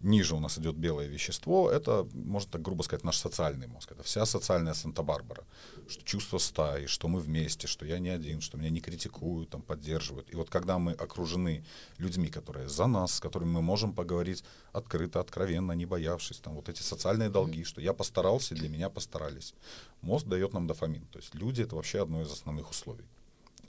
Ниже 0.00 0.34
у 0.34 0.40
нас 0.40 0.58
идет 0.58 0.76
белое 0.76 1.06
вещество, 1.06 1.70
это, 1.70 2.06
можно 2.12 2.50
так 2.52 2.62
грубо 2.62 2.82
сказать, 2.82 3.04
наш 3.04 3.18
социальный 3.18 3.66
мозг. 3.66 3.92
Это 3.92 4.02
вся 4.02 4.26
социальная 4.26 4.74
Санта-Барбара. 4.74 5.44
Что 5.88 6.04
чувство 6.04 6.38
стаи, 6.38 6.86
что 6.86 7.08
мы 7.08 7.20
вместе, 7.20 7.66
что 7.66 7.86
я 7.86 7.98
не 7.98 8.10
один, 8.10 8.40
что 8.40 8.58
меня 8.58 8.70
не 8.70 8.80
критикуют, 8.80 9.50
там, 9.50 9.62
поддерживают. 9.62 10.30
И 10.32 10.36
вот 10.36 10.50
когда 10.50 10.78
мы 10.78 10.92
окружены 10.92 11.64
людьми, 11.98 12.28
которые 12.28 12.68
за 12.68 12.86
нас, 12.86 13.14
с 13.14 13.20
которыми 13.20 13.50
мы 13.50 13.62
можем 13.62 13.92
поговорить 13.92 14.44
открыто, 14.72 15.20
откровенно, 15.20 15.72
не 15.72 15.86
боявшись, 15.86 16.38
там, 16.38 16.54
вот 16.54 16.68
эти 16.68 16.82
социальные 16.82 17.30
долги, 17.30 17.64
что 17.64 17.80
я 17.80 17.92
постарался, 17.92 18.54
для 18.54 18.68
меня 18.68 18.90
постарались. 18.90 19.54
Мозг 20.02 20.26
дает 20.26 20.52
нам 20.52 20.66
дофамин. 20.66 21.06
То 21.06 21.18
есть 21.18 21.34
люди— 21.34 21.62
это 21.62 21.76
вообще 21.76 22.02
одно 22.02 22.22
из 22.22 22.30
основных 22.30 22.70
условий. 22.70 23.06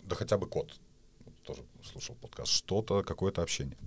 Да 0.04 0.16
хотя 0.16 0.38
бы 0.38 0.48
кот 0.48 0.80
тоже 1.48 1.62
слушал 1.92 2.16
подкаст, 2.22 2.52
что-то, 2.52 3.04
какое-то 3.04 3.42
общение. 3.42 3.78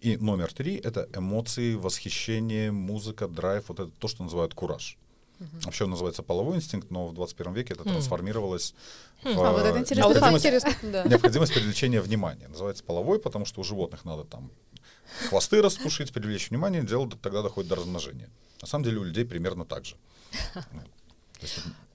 И 0.00 0.16
номер 0.16 0.52
три— 0.52 0.76
это 0.84 1.08
эмоции, 1.14 1.74
восхищение, 1.74 2.72
музыка, 2.72 3.28
драйв, 3.28 3.68
вот 3.68 3.80
это 3.80 3.90
то, 3.98 4.08
что 4.08 4.22
называют 4.22 4.54
кураж. 4.54 4.96
Uh-huh. 5.38 5.64
Вообще 5.64 5.84
он 5.84 5.90
называется 5.90 6.22
половой 6.22 6.56
инстинкт, 6.56 6.90
но 6.90 7.08
в 7.08 7.14
21 7.14 7.52
веке 7.52 7.74
это 7.74 7.82
трансформировалось 7.84 8.74
mm. 9.24 9.34
в 9.34 9.42
а, 9.42 9.52
вот 9.52 9.62
это 9.62 9.78
интересный 9.78 10.14
необходимость, 10.14 10.82
необходимость 10.82 11.54
привлечения 11.54 12.00
внимания. 12.00 12.48
Называется 12.48 12.84
половой, 12.84 13.18
потому 13.18 13.44
что 13.44 13.60
у 13.60 13.64
животных 13.64 14.04
надо 14.04 14.24
там 14.24 14.50
хвосты 15.28 15.60
распушить, 15.60 16.12
привлечь 16.12 16.50
внимание, 16.50 16.82
дело 16.82 17.10
тогда 17.10 17.42
доходит 17.42 17.68
до 17.68 17.76
размножения. 17.76 18.30
На 18.60 18.68
самом 18.68 18.84
деле 18.84 18.98
у 18.98 19.04
людей 19.04 19.24
примерно 19.24 19.64
так 19.64 19.84
же. 19.84 19.96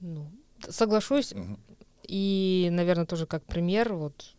Ну, 0.00 0.30
соглашусь. 0.68 1.34
И, 2.06 2.68
наверное, 2.70 3.06
тоже 3.06 3.26
как 3.26 3.44
пример, 3.44 3.94
вот 3.94 4.34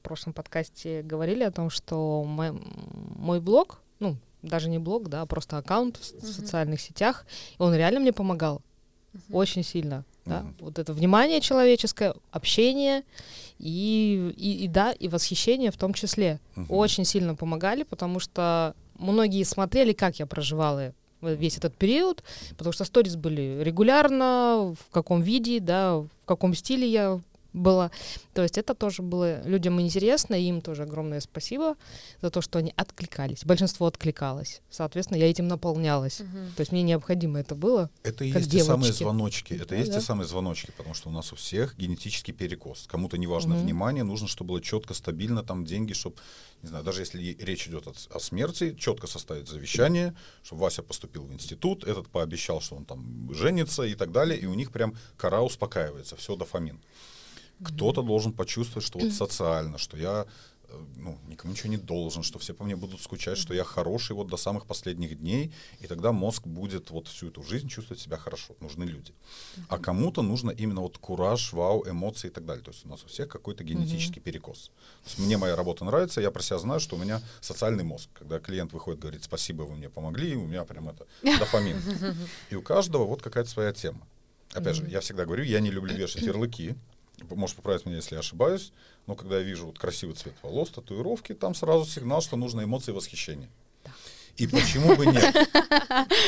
в 0.00 0.02
прошлом 0.02 0.32
подкасте 0.32 1.02
говорили 1.02 1.42
о 1.42 1.50
том, 1.50 1.68
что 1.68 2.24
мой, 2.24 2.52
мой 3.16 3.40
блог, 3.40 3.82
ну, 3.98 4.16
даже 4.42 4.70
не 4.70 4.78
блог, 4.78 5.08
да, 5.08 5.22
а 5.22 5.26
просто 5.26 5.58
аккаунт 5.58 5.98
в 5.98 6.00
uh-huh. 6.00 6.26
социальных 6.26 6.80
сетях, 6.80 7.26
он 7.58 7.74
реально 7.74 8.00
мне 8.00 8.12
помогал 8.12 8.62
uh-huh. 9.12 9.20
очень 9.32 9.62
сильно. 9.62 10.04
Да? 10.24 10.40
Uh-huh. 10.40 10.64
Вот 10.64 10.78
это 10.78 10.94
внимание 10.94 11.42
человеческое, 11.42 12.14
общение 12.30 13.04
и, 13.58 14.32
и, 14.38 14.64
и 14.64 14.68
да, 14.68 14.92
и 14.92 15.08
восхищение 15.08 15.70
в 15.70 15.76
том 15.76 15.92
числе 15.92 16.40
uh-huh. 16.56 16.66
очень 16.70 17.04
сильно 17.04 17.34
помогали, 17.34 17.82
потому 17.82 18.20
что 18.20 18.74
многие 18.98 19.42
смотрели, 19.44 19.92
как 19.92 20.18
я 20.18 20.24
проживала 20.26 20.94
весь 21.20 21.58
этот 21.58 21.76
период, 21.76 22.24
потому 22.56 22.72
что 22.72 22.84
сторис 22.84 23.16
были 23.16 23.62
регулярно, 23.62 24.74
в 24.78 24.90
каком 24.90 25.20
виде, 25.20 25.60
да, 25.60 25.98
в 25.98 26.08
каком 26.24 26.54
стиле 26.54 26.88
я 26.88 27.20
было. 27.52 27.90
То 28.34 28.42
есть 28.42 28.58
это 28.58 28.74
тоже 28.74 29.02
было 29.02 29.42
людям 29.46 29.80
интересно, 29.80 30.34
и 30.34 30.44
им 30.44 30.60
тоже 30.60 30.84
огромное 30.84 31.20
спасибо 31.20 31.76
за 32.22 32.30
то, 32.30 32.40
что 32.40 32.58
они 32.58 32.72
откликались. 32.76 33.44
Большинство 33.44 33.86
откликалось. 33.86 34.60
Соответственно, 34.70 35.18
я 35.18 35.28
этим 35.28 35.48
наполнялась. 35.48 36.20
Угу. 36.20 36.38
То 36.56 36.60
есть 36.60 36.72
мне 36.72 36.82
необходимо 36.82 37.40
это 37.40 37.54
было. 37.54 37.90
Это 38.02 38.24
и 38.24 38.28
есть 38.28 38.48
девочки. 38.48 38.58
те 38.58 38.64
самые 38.64 38.92
звоночки. 38.92 39.54
Это 39.54 39.70
да, 39.70 39.76
есть 39.76 39.90
да. 39.90 40.00
те 40.00 40.04
самые 40.04 40.26
звоночки, 40.26 40.72
потому 40.76 40.94
что 40.94 41.08
у 41.08 41.12
нас 41.12 41.32
у 41.32 41.36
всех 41.36 41.76
генетический 41.76 42.32
перекос. 42.32 42.86
Кому-то 42.88 43.18
не 43.18 43.26
важно 43.26 43.54
угу. 43.56 43.62
внимание, 43.62 44.04
нужно, 44.04 44.28
чтобы 44.28 44.50
было 44.50 44.60
четко, 44.60 44.94
стабильно, 44.94 45.42
там 45.42 45.64
деньги, 45.64 45.92
чтобы, 45.92 46.16
не 46.62 46.68
знаю, 46.68 46.84
даже 46.84 47.02
если 47.02 47.36
речь 47.40 47.66
идет 47.68 47.86
о, 47.86 47.92
о 48.14 48.20
смерти, 48.20 48.74
четко 48.78 49.06
составить 49.06 49.48
завещание, 49.48 50.14
чтобы 50.42 50.62
Вася 50.62 50.82
поступил 50.82 51.24
в 51.24 51.32
институт, 51.32 51.84
этот 51.84 52.08
пообещал, 52.08 52.60
что 52.60 52.76
он 52.76 52.84
там 52.84 53.32
женится 53.32 53.82
и 53.82 53.94
так 53.94 54.12
далее, 54.12 54.38
и 54.38 54.46
у 54.46 54.54
них 54.54 54.72
прям 54.72 54.96
кора 55.16 55.42
успокаивается, 55.42 56.16
все 56.16 56.36
дофамин. 56.36 56.80
Кто-то 57.64 58.02
должен 58.02 58.32
почувствовать, 58.32 58.86
что 58.86 58.98
вот 58.98 59.12
социально, 59.12 59.76
что 59.76 59.96
я 59.96 60.26
э, 60.68 60.84
ну, 60.96 61.18
никому 61.28 61.52
ничего 61.52 61.68
не 61.68 61.76
должен, 61.76 62.22
что 62.22 62.38
все 62.38 62.54
по 62.54 62.64
мне 62.64 62.74
будут 62.74 63.02
скучать, 63.02 63.36
что 63.36 63.54
я 63.54 63.64
хороший 63.64 64.16
вот 64.16 64.28
до 64.28 64.36
самых 64.36 64.66
последних 64.66 65.18
дней, 65.18 65.52
и 65.80 65.86
тогда 65.86 66.12
мозг 66.12 66.46
будет 66.46 66.90
вот 66.90 67.08
всю 67.08 67.28
эту 67.28 67.42
жизнь 67.42 67.68
чувствовать 67.68 68.00
себя 68.00 68.16
хорошо. 68.16 68.54
Нужны 68.60 68.84
люди. 68.84 69.12
А 69.68 69.78
кому-то 69.78 70.22
нужно 70.22 70.50
именно 70.50 70.80
вот 70.80 70.96
кураж, 70.98 71.52
вау, 71.52 71.84
эмоции 71.86 72.28
и 72.28 72.30
так 72.30 72.46
далее. 72.46 72.64
То 72.64 72.70
есть 72.70 72.86
у 72.86 72.88
нас 72.88 73.04
у 73.04 73.08
всех 73.08 73.28
какой-то 73.28 73.62
генетический 73.62 74.22
перекос. 74.22 74.70
То 75.04 75.10
есть 75.10 75.18
мне 75.18 75.36
моя 75.36 75.56
работа 75.56 75.84
нравится, 75.84 76.20
я 76.20 76.30
про 76.30 76.42
себя 76.42 76.58
знаю, 76.58 76.80
что 76.80 76.96
у 76.96 76.98
меня 76.98 77.20
социальный 77.40 77.84
мозг. 77.84 78.08
Когда 78.14 78.38
клиент 78.38 78.72
выходит, 78.72 79.00
говорит, 79.00 79.24
спасибо, 79.24 79.62
вы 79.62 79.76
мне 79.76 79.90
помогли, 79.90 80.34
у 80.34 80.46
меня 80.46 80.64
прям 80.64 80.88
это 80.88 81.06
дофамин. 81.22 81.76
И 82.50 82.54
у 82.54 82.62
каждого 82.62 83.04
вот 83.04 83.22
какая-то 83.22 83.50
своя 83.50 83.72
тема. 83.72 84.06
Опять 84.52 84.76
же, 84.76 84.88
я 84.88 85.00
всегда 85.00 85.24
говорю, 85.24 85.44
я 85.44 85.60
не 85.60 85.70
люблю 85.70 85.94
вешать 85.94 86.22
ярлыки, 86.22 86.74
можешь 87.30 87.56
поправить 87.56 87.86
меня, 87.86 87.96
если 87.96 88.14
я 88.14 88.20
ошибаюсь, 88.20 88.72
но 89.06 89.14
когда 89.14 89.38
я 89.38 89.42
вижу 89.42 89.66
вот 89.66 89.78
красивый 89.78 90.14
цвет 90.14 90.34
волос, 90.42 90.70
татуировки, 90.70 91.34
там 91.34 91.54
сразу 91.54 91.84
сигнал, 91.84 92.22
что 92.22 92.36
нужно 92.36 92.64
эмоции 92.64 92.92
восхищения. 92.92 93.50
И 94.36 94.46
почему 94.46 94.96
бы 94.96 95.06
нет? 95.06 95.34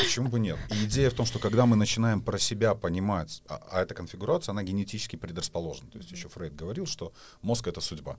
Почему 0.03 0.29
бы 0.29 0.39
нет? 0.39 0.59
И 0.71 0.85
идея 0.85 1.09
в 1.11 1.15
том, 1.15 1.25
что 1.25 1.39
когда 1.39 1.65
мы 1.65 1.77
начинаем 1.77 2.21
про 2.21 2.39
себя 2.39 2.75
понимать, 2.75 3.43
а, 3.47 3.63
а 3.71 3.83
эта 3.83 3.95
конфигурация, 3.95 4.53
она 4.53 4.63
генетически 4.63 5.17
предрасположена. 5.17 5.91
То 5.91 5.99
есть 5.99 6.11
еще 6.11 6.29
Фрейд 6.29 6.55
говорил, 6.55 6.87
что 6.87 7.13
мозг— 7.41 7.67
это 7.69 7.81
судьба. 7.81 8.19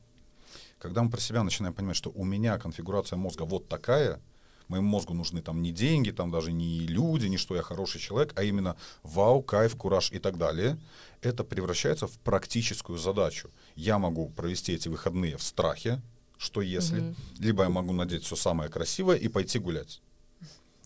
Когда 0.80 1.04
мы 1.04 1.12
про 1.12 1.20
себя 1.20 1.44
начинаем 1.44 1.74
понимать, 1.74 1.96
что 1.96 2.10
у 2.10 2.24
меня 2.24 2.58
конфигурация 2.58 3.18
мозга 3.18 3.44
вот 3.44 3.68
такая, 3.68 4.20
моему 4.68 4.88
мозгу 4.88 5.14
нужны 5.14 5.42
там 5.42 5.62
не 5.62 5.72
деньги, 5.72 6.12
там 6.12 6.32
даже 6.32 6.52
не 6.52 6.80
люди, 6.88 7.28
не 7.28 7.38
что 7.38 7.56
я 7.56 7.62
хороший 7.62 8.00
человек, 8.00 8.34
а 8.36 8.44
именно 8.44 8.76
вау, 9.04 9.42
кайф, 9.42 9.76
кураж 9.76 10.12
и 10.12 10.20
так 10.20 10.38
далее, 10.38 10.78
это 11.22 11.44
превращается 11.44 12.08
в 12.08 12.18
практическую 12.20 12.98
задачу. 12.98 13.50
Я 13.76 14.00
могу 14.00 14.30
провести 14.30 14.74
эти 14.74 14.90
выходные 14.90 15.38
в 15.38 15.44
страхе, 15.44 16.02
что 16.38 16.62
если, 16.62 17.00
угу. 17.00 17.16
либо 17.40 17.64
я 17.64 17.70
могу 17.70 17.94
надеть 17.94 18.24
все 18.24 18.36
самое 18.36 18.70
красивое 18.70 19.18
и 19.18 19.28
пойти 19.28 19.60
гулять. 19.60 20.02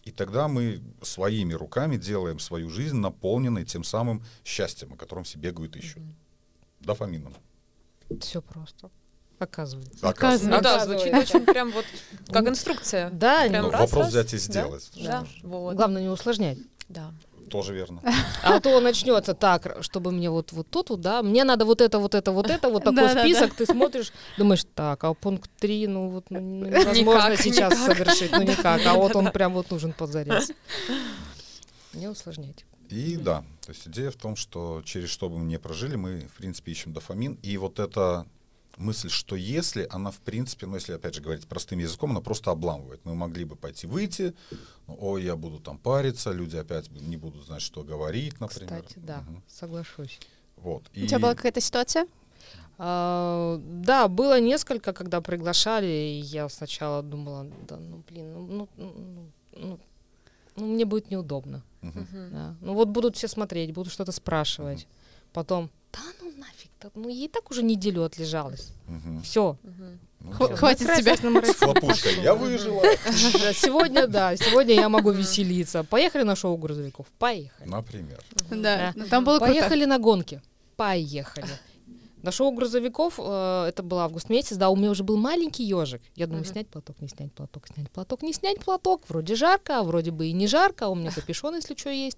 И 0.04 0.12
тогда 0.12 0.48
мы 0.48 0.82
своими 1.02 1.54
руками 1.54 1.98
делаем 1.98 2.40
свою 2.40 2.70
жизнь 2.70 2.96
наполненной 2.96 3.66
тем 3.66 3.84
самым 3.84 4.24
счастьем, 4.46 4.94
о 4.94 4.96
котором 4.96 5.24
все 5.24 5.38
бегают 5.38 5.76
ищут. 5.76 5.98
Угу. 5.98 6.14
Дофамином. 6.82 7.34
Все 8.22 8.42
просто. 8.42 8.90
Оказывается. 9.40 10.08
Оказывается. 10.08 10.50
Ну 10.50 10.62
да, 10.62 10.86
звучит 10.86 11.14
очень 11.14 11.46
прям 11.46 11.72
вот 11.72 11.86
как 12.32 12.48
инструкция. 12.48 13.10
Да, 13.12 13.48
прям 13.48 13.66
ну, 13.66 13.72
раз, 13.72 13.82
вопрос 13.82 14.06
раз. 14.06 14.10
взять 14.10 14.34
и 14.34 14.38
сделать. 14.38 14.90
Да, 14.96 15.04
да. 15.04 15.28
Вот. 15.44 15.76
Главное 15.76 16.02
не 16.02 16.10
усложнять. 16.10 16.58
Да. 16.90 17.14
Тоже 17.50 17.74
верно. 17.74 18.02
А 18.44 18.60
то 18.60 18.80
начнется 18.80 19.34
так, 19.34 19.78
чтобы 19.82 20.12
мне 20.12 20.30
вот, 20.30 20.52
вот 20.52 20.70
тут, 20.70 20.90
вот, 20.90 21.02
да, 21.02 21.22
мне 21.22 21.44
надо 21.44 21.66
вот 21.66 21.82
это, 21.82 22.00
вот 22.00 22.16
это, 22.16 22.32
вот 22.32 22.50
это, 22.50 22.70
вот 22.70 22.84
такой 22.84 23.10
список, 23.10 23.54
ты 23.54 23.66
смотришь, 23.66 24.12
думаешь, 24.38 24.66
так, 24.76 25.04
а 25.04 25.14
пункт 25.14 25.50
3, 25.60 25.88
ну 25.88 26.10
вот 26.10 26.26
ну, 26.30 26.40
невозможно 26.66 27.38
сейчас 27.38 27.78
совершить, 27.78 28.32
ну 28.32 28.42
никак, 28.42 28.86
а 28.86 28.96
вот 28.96 29.16
он 29.16 29.32
прям 29.32 29.54
вот 29.54 29.72
нужен 29.72 29.94
позарез. 29.94 30.52
Не 31.94 32.08
усложнять. 32.08 32.66
И 32.90 33.18
да, 33.18 33.44
то 33.66 33.72
есть 33.72 33.88
идея 33.88 34.12
в 34.12 34.16
том, 34.16 34.36
что 34.36 34.82
через 34.86 35.10
что 35.10 35.30
бы 35.30 35.38
мы 35.38 35.46
не 35.46 35.60
прожили, 35.60 35.96
мы, 35.96 36.22
в 36.22 36.38
принципе, 36.38 36.72
ищем 36.72 36.94
дофамин. 36.94 37.38
И 37.44 37.58
вот 37.58 37.80
это 37.80 38.26
мысль, 38.78 39.10
что 39.10 39.36
если 39.36 39.88
она, 39.90 40.12
в 40.12 40.20
принципе, 40.20 40.66
ну, 40.66 40.76
если, 40.76 40.94
опять 40.94 41.16
же, 41.16 41.22
говорить 41.22 41.48
простым 41.48 41.80
языком, 41.80 42.12
она 42.12 42.22
просто 42.22 42.52
обламывает. 42.52 43.04
Мы 43.04 43.16
могли 43.16 43.46
бы 43.46 43.56
пойти 43.56 43.88
выйти, 43.88 44.34
ну, 44.88 44.98
ой, 45.00 45.24
я 45.24 45.36
буду 45.36 45.60
там 45.60 45.78
париться, 45.78 46.32
люди 46.32 46.56
опять 46.56 46.90
не 46.92 47.18
будут 47.18 47.46
знать, 47.46 47.62
что 47.62 47.84
говорить, 47.84 48.40
например. 48.40 48.84
Кстати, 48.84 49.00
да, 49.00 49.24
угу. 49.28 49.42
соглашусь. 49.48 50.20
Вот. 50.58 50.84
И... 50.94 51.04
У 51.04 51.08
тебя 51.08 51.20
была 51.20 51.36
какая-то 51.36 51.62
ситуация? 51.62 52.08
А, 52.78 53.60
да, 53.64 54.08
было 54.08 54.40
несколько, 54.40 54.94
когда 54.94 55.22
приглашали, 55.22 55.88
и 55.88 56.20
я 56.20 56.48
сначала 56.50 57.02
думала, 57.02 57.48
да, 57.68 57.78
ну, 57.78 58.04
блин, 58.08 58.34
ну, 58.34 58.48
ну, 58.48 58.70
ну, 58.78 59.32
ну, 59.54 59.80
ну 60.56 60.66
мне 60.66 60.86
будет 60.86 61.10
неудобно. 61.10 61.64
Uh-huh. 61.82 62.30
Да. 62.32 62.56
Ну, 62.62 62.74
вот 62.74 62.90
будут 62.90 63.16
все 63.16 63.28
смотреть, 63.28 63.74
будут 63.74 63.92
что-то 63.92 64.12
спрашивать. 64.12 64.84
Uh-huh. 64.84 65.30
Потом, 65.34 65.70
да 65.94 66.00
ну 66.22 66.32
нафиг, 66.38 66.72
да, 66.82 66.90
ну 66.96 67.10
ей 67.10 67.28
так 67.28 67.50
уже 67.52 67.64
неделю 67.64 68.04
отлежалась. 68.04 68.70
Угу. 68.88 69.22
Все. 69.24 69.58
Угу. 69.64 70.34
Х- 70.34 70.56
хватит 70.56 70.88
тебя. 70.98 71.16
С 71.16 71.56
хлопушкой. 71.58 72.22
Я 72.22 72.34
выжила. 72.36 72.84
Сегодня, 73.54 74.08
да, 74.08 74.36
сегодня 74.36 74.76
я 74.76 74.90
могу 74.90 75.12
веселиться. 75.12 75.84
Поехали 75.84 76.24
на 76.24 76.36
шоу 76.36 76.58
грузовиков? 76.58 77.08
Поехали. 77.20 77.70
Например. 77.70 78.20
Да, 78.50 78.94
там 79.10 79.24
было 79.24 79.40
Поехали 79.40 79.86
на 79.86 80.00
гонки? 80.00 80.42
Поехали. 80.76 81.48
На 82.24 82.32
шоу 82.32 82.52
грузовиков, 82.52 83.20
э, 83.20 83.66
это 83.70 83.84
был 83.84 84.00
август 84.00 84.30
месяц, 84.30 84.58
да, 84.58 84.70
у 84.70 84.76
меня 84.76 84.90
уже 84.90 85.04
был 85.04 85.18
маленький 85.18 85.64
ежик. 85.64 86.02
Я 86.16 86.26
думаю, 86.26 86.44
uh-huh. 86.44 86.52
снять 86.52 86.68
платок, 86.68 87.00
не 87.00 87.08
снять 87.08 87.32
платок, 87.32 87.68
снять 87.68 87.92
платок, 87.92 88.24
не 88.24 88.34
снять 88.34 88.60
платок. 88.60 89.04
Вроде 89.08 89.36
жарко, 89.36 89.80
а 89.80 89.84
вроде 89.84 90.12
бы 90.12 90.28
и 90.28 90.34
не 90.34 90.48
жарко, 90.48 90.88
а 90.88 90.90
у 90.90 90.96
меня 90.96 91.12
капюшон, 91.12 91.56
если 91.56 91.76
что 91.76 91.90
есть. 91.90 92.18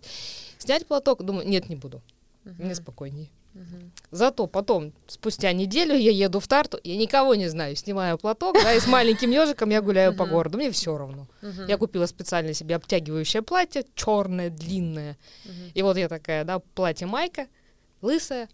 Снять 0.57 0.87
платок, 0.87 1.23
думаю, 1.23 1.47
нет, 1.47 1.69
не 1.69 1.75
буду. 1.75 2.01
Uh-huh. 2.45 2.63
Мне 2.63 2.75
спокойнее. 2.75 3.29
Зато 4.11 4.47
потом, 4.47 4.93
спустя 5.07 5.53
неделю, 5.53 5.95
я 5.95 6.11
еду 6.11 6.39
в 6.39 6.47
Тарту, 6.47 6.79
я 6.83 6.97
никого 6.97 7.35
не 7.35 7.47
знаю, 7.49 7.75
снимаю 7.75 8.17
платок, 8.17 8.55
да, 8.55 8.73
и 8.73 8.79
с 8.79 8.87
маленьким 8.87 9.31
ежиком 9.31 9.69
я 9.69 9.81
гуляю 9.81 10.15
по 10.15 10.25
городу. 10.25 10.57
Мне 10.57 10.71
все 10.71 10.97
равно. 10.97 11.27
Я 11.67 11.77
купила 11.77 12.05
специально 12.05 12.53
себе 12.53 12.75
обтягивающее 12.75 13.41
платье, 13.41 13.83
черное, 13.95 14.49
длинное. 14.49 15.17
И 15.73 15.81
вот 15.81 15.97
я 15.97 16.07
такая, 16.07 16.43
да, 16.43 16.59
платье 16.59 17.07
майка, 17.07 17.47
лысая, 18.01 18.49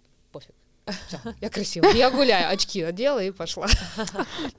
Всё, 1.08 1.18
я 1.42 1.50
красивая. 1.50 1.94
Я 1.94 2.12
гуляю, 2.12 2.52
очки 2.52 2.82
одела 2.82 3.24
и 3.24 3.32
пошла. 3.32 3.68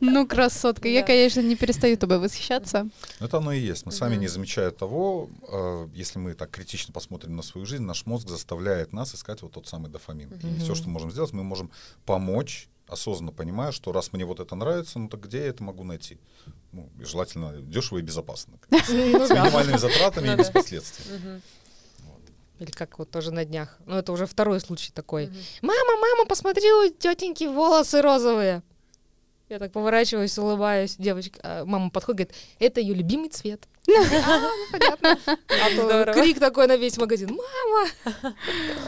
Ну, 0.00 0.26
красотка. 0.26 0.88
Я, 0.88 1.02
конечно, 1.02 1.40
не 1.40 1.56
перестаю 1.56 1.96
тобой 1.96 2.18
восхищаться. 2.18 2.88
Это 3.20 3.38
оно 3.38 3.52
и 3.52 3.60
есть. 3.60 3.86
Мы 3.86 3.92
сами 3.92 4.16
не 4.16 4.28
замечая 4.28 4.70
того, 4.70 5.28
э, 5.48 5.88
если 5.94 6.18
мы 6.18 6.34
так 6.34 6.50
критично 6.50 6.92
посмотрим 6.92 7.36
на 7.36 7.42
свою 7.42 7.66
жизнь, 7.66 7.84
наш 7.84 8.06
мозг 8.06 8.28
заставляет 8.28 8.92
нас 8.92 9.14
искать 9.14 9.42
вот 9.42 9.52
тот 9.52 9.66
самый 9.68 9.90
дофамин. 9.90 10.32
И 10.32 10.58
все, 10.60 10.74
что 10.74 10.88
мы 10.88 10.94
можем 10.94 11.10
сделать, 11.10 11.32
мы 11.32 11.44
можем 11.44 11.70
помочь, 12.04 12.68
осознанно 12.88 13.32
понимая, 13.32 13.72
что 13.72 13.92
раз 13.92 14.12
мне 14.12 14.24
вот 14.24 14.40
это 14.40 14.54
нравится, 14.54 14.98
ну 14.98 15.08
так 15.08 15.20
где 15.20 15.38
я 15.38 15.46
это 15.46 15.62
могу 15.62 15.84
найти? 15.84 16.18
Ну, 16.72 16.88
желательно 17.00 17.52
дешево 17.62 17.98
и 17.98 18.02
безопасно. 18.02 18.58
С 18.70 18.88
минимальными 18.88 19.76
затратами 19.76 20.28
и 20.28 20.30
Ну 20.30 20.36
без 20.36 20.50
последствий. 20.50 21.04
Или 22.58 22.70
как 22.70 22.98
вот 22.98 23.10
тоже 23.10 23.32
на 23.32 23.44
днях. 23.44 23.76
Ну, 23.86 23.96
это 23.96 24.12
уже 24.12 24.26
второй 24.26 24.60
случай 24.60 24.90
такой. 24.92 25.26
Мгм. 25.26 25.36
Мама, 25.62 25.96
мама, 26.00 26.26
посмотри, 26.26 26.70
у 26.72 26.88
тетеньки 26.88 27.44
волосы 27.44 28.00
розовые. 28.00 28.62
Я 29.48 29.58
так 29.60 29.72
поворачиваюсь, 29.72 30.36
улыбаюсь. 30.38 30.96
Девочка, 30.98 31.38
а 31.42 31.64
мама 31.64 31.90
подходит, 31.90 32.28
говорит, 32.28 32.36
это 32.58 32.80
ее 32.80 32.94
любимый 32.94 33.28
цвет. 33.28 33.68
А, 33.88 34.38
ну, 34.40 34.50
понятно. 34.72 35.18
А 35.48 36.12
крик 36.12 36.40
такой 36.40 36.66
на 36.66 36.76
весь 36.76 36.96
магазин. 36.96 37.30
Мама! 37.30 37.88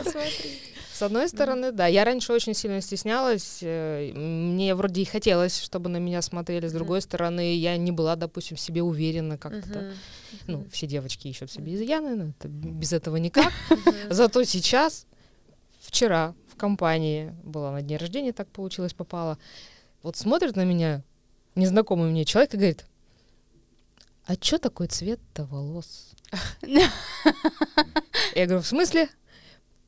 С 0.99 1.03
одной 1.03 1.28
стороны, 1.28 1.70
да, 1.70 1.86
я 1.86 2.03
раньше 2.03 2.32
очень 2.32 2.55
сильно 2.55 2.80
стеснялась, 2.80 3.61
э, 3.62 4.11
мне 4.14 4.74
вроде 4.74 5.03
и 5.03 5.05
хотелось, 5.05 5.62
чтобы 5.62 5.88
на 5.88 5.99
меня 5.99 6.20
смотрели, 6.22 6.66
с 6.66 6.72
другой 6.72 7.03
стороны, 7.03 7.55
я 7.55 7.76
не 7.76 7.92
была, 7.92 8.16
допустим, 8.16 8.57
в 8.57 8.61
себе 8.61 8.82
уверена 8.82 9.38
как-то. 9.38 9.92
Ну, 10.49 10.66
все 10.72 10.88
девочки 10.88 11.28
ищут 11.28 11.53
себе 11.53 11.76
изъяны, 11.76 12.16
но 12.16 12.24
это 12.30 12.49
без 12.49 12.92
этого 12.92 13.14
никак. 13.14 13.53
Зато 14.11 14.42
сейчас, 14.42 15.07
вчера 15.78 16.34
в 16.49 16.57
компании, 16.57 17.32
была 17.44 17.70
на 17.70 17.80
дне 17.80 17.96
рождения, 17.96 18.32
так 18.32 18.49
получилось, 18.49 18.92
попала, 18.92 19.38
вот 20.03 20.16
смотрит 20.16 20.57
на 20.57 20.64
меня 20.64 21.05
незнакомый 21.55 22.11
мне 22.11 22.24
человек 22.24 22.55
и 22.55 22.57
говорит, 22.57 22.86
а 24.26 24.34
чё 24.34 24.59
такой 24.59 24.88
цвет-то 24.88 25.44
волос? 25.44 26.11
Я 28.34 28.46
говорю, 28.46 28.62
в 28.62 28.66
смысле? 28.66 29.09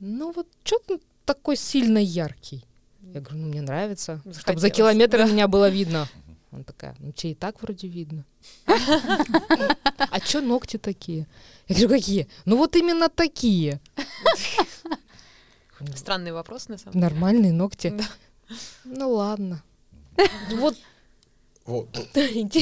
Ну 0.01 0.32
вот 0.32 0.48
ты 0.64 1.01
такой 1.24 1.57
сильно 1.57 1.98
яркий? 1.98 2.64
Я 3.03 3.20
говорю, 3.20 3.38
ну 3.38 3.48
мне 3.48 3.62
нравится, 3.62 4.18
чтобы 4.20 4.34
за 4.34 4.40
Захотелось, 4.40 4.76
километр 4.76 5.18
да. 5.18 5.26
меня 5.26 5.48
было 5.48 5.68
видно. 5.78 6.09
Она 6.51 6.64
такая, 6.64 6.96
ну 6.98 7.12
тебе 7.12 7.32
и 7.32 7.34
так 7.34 7.62
вроде 7.62 7.86
видно. 7.86 8.24
А 8.66 10.20
чё 10.20 10.40
ногти 10.40 10.78
такие? 10.78 11.26
Я 11.68 11.76
говорю, 11.76 11.88
какие? 12.01 12.28
Ну 12.44 12.57
вот 12.57 12.74
именно 12.76 13.09
такие. 13.09 13.80
Странный 15.94 16.32
вопрос, 16.32 16.68
на 16.68 16.78
самом 16.78 16.92
деле. 16.92 17.05
Нормальные 17.05 17.53
ногти. 17.53 17.94
Ну 18.84 19.12
ладно. 19.12 19.62
Вот 20.57 20.76
Вот. 21.64 21.88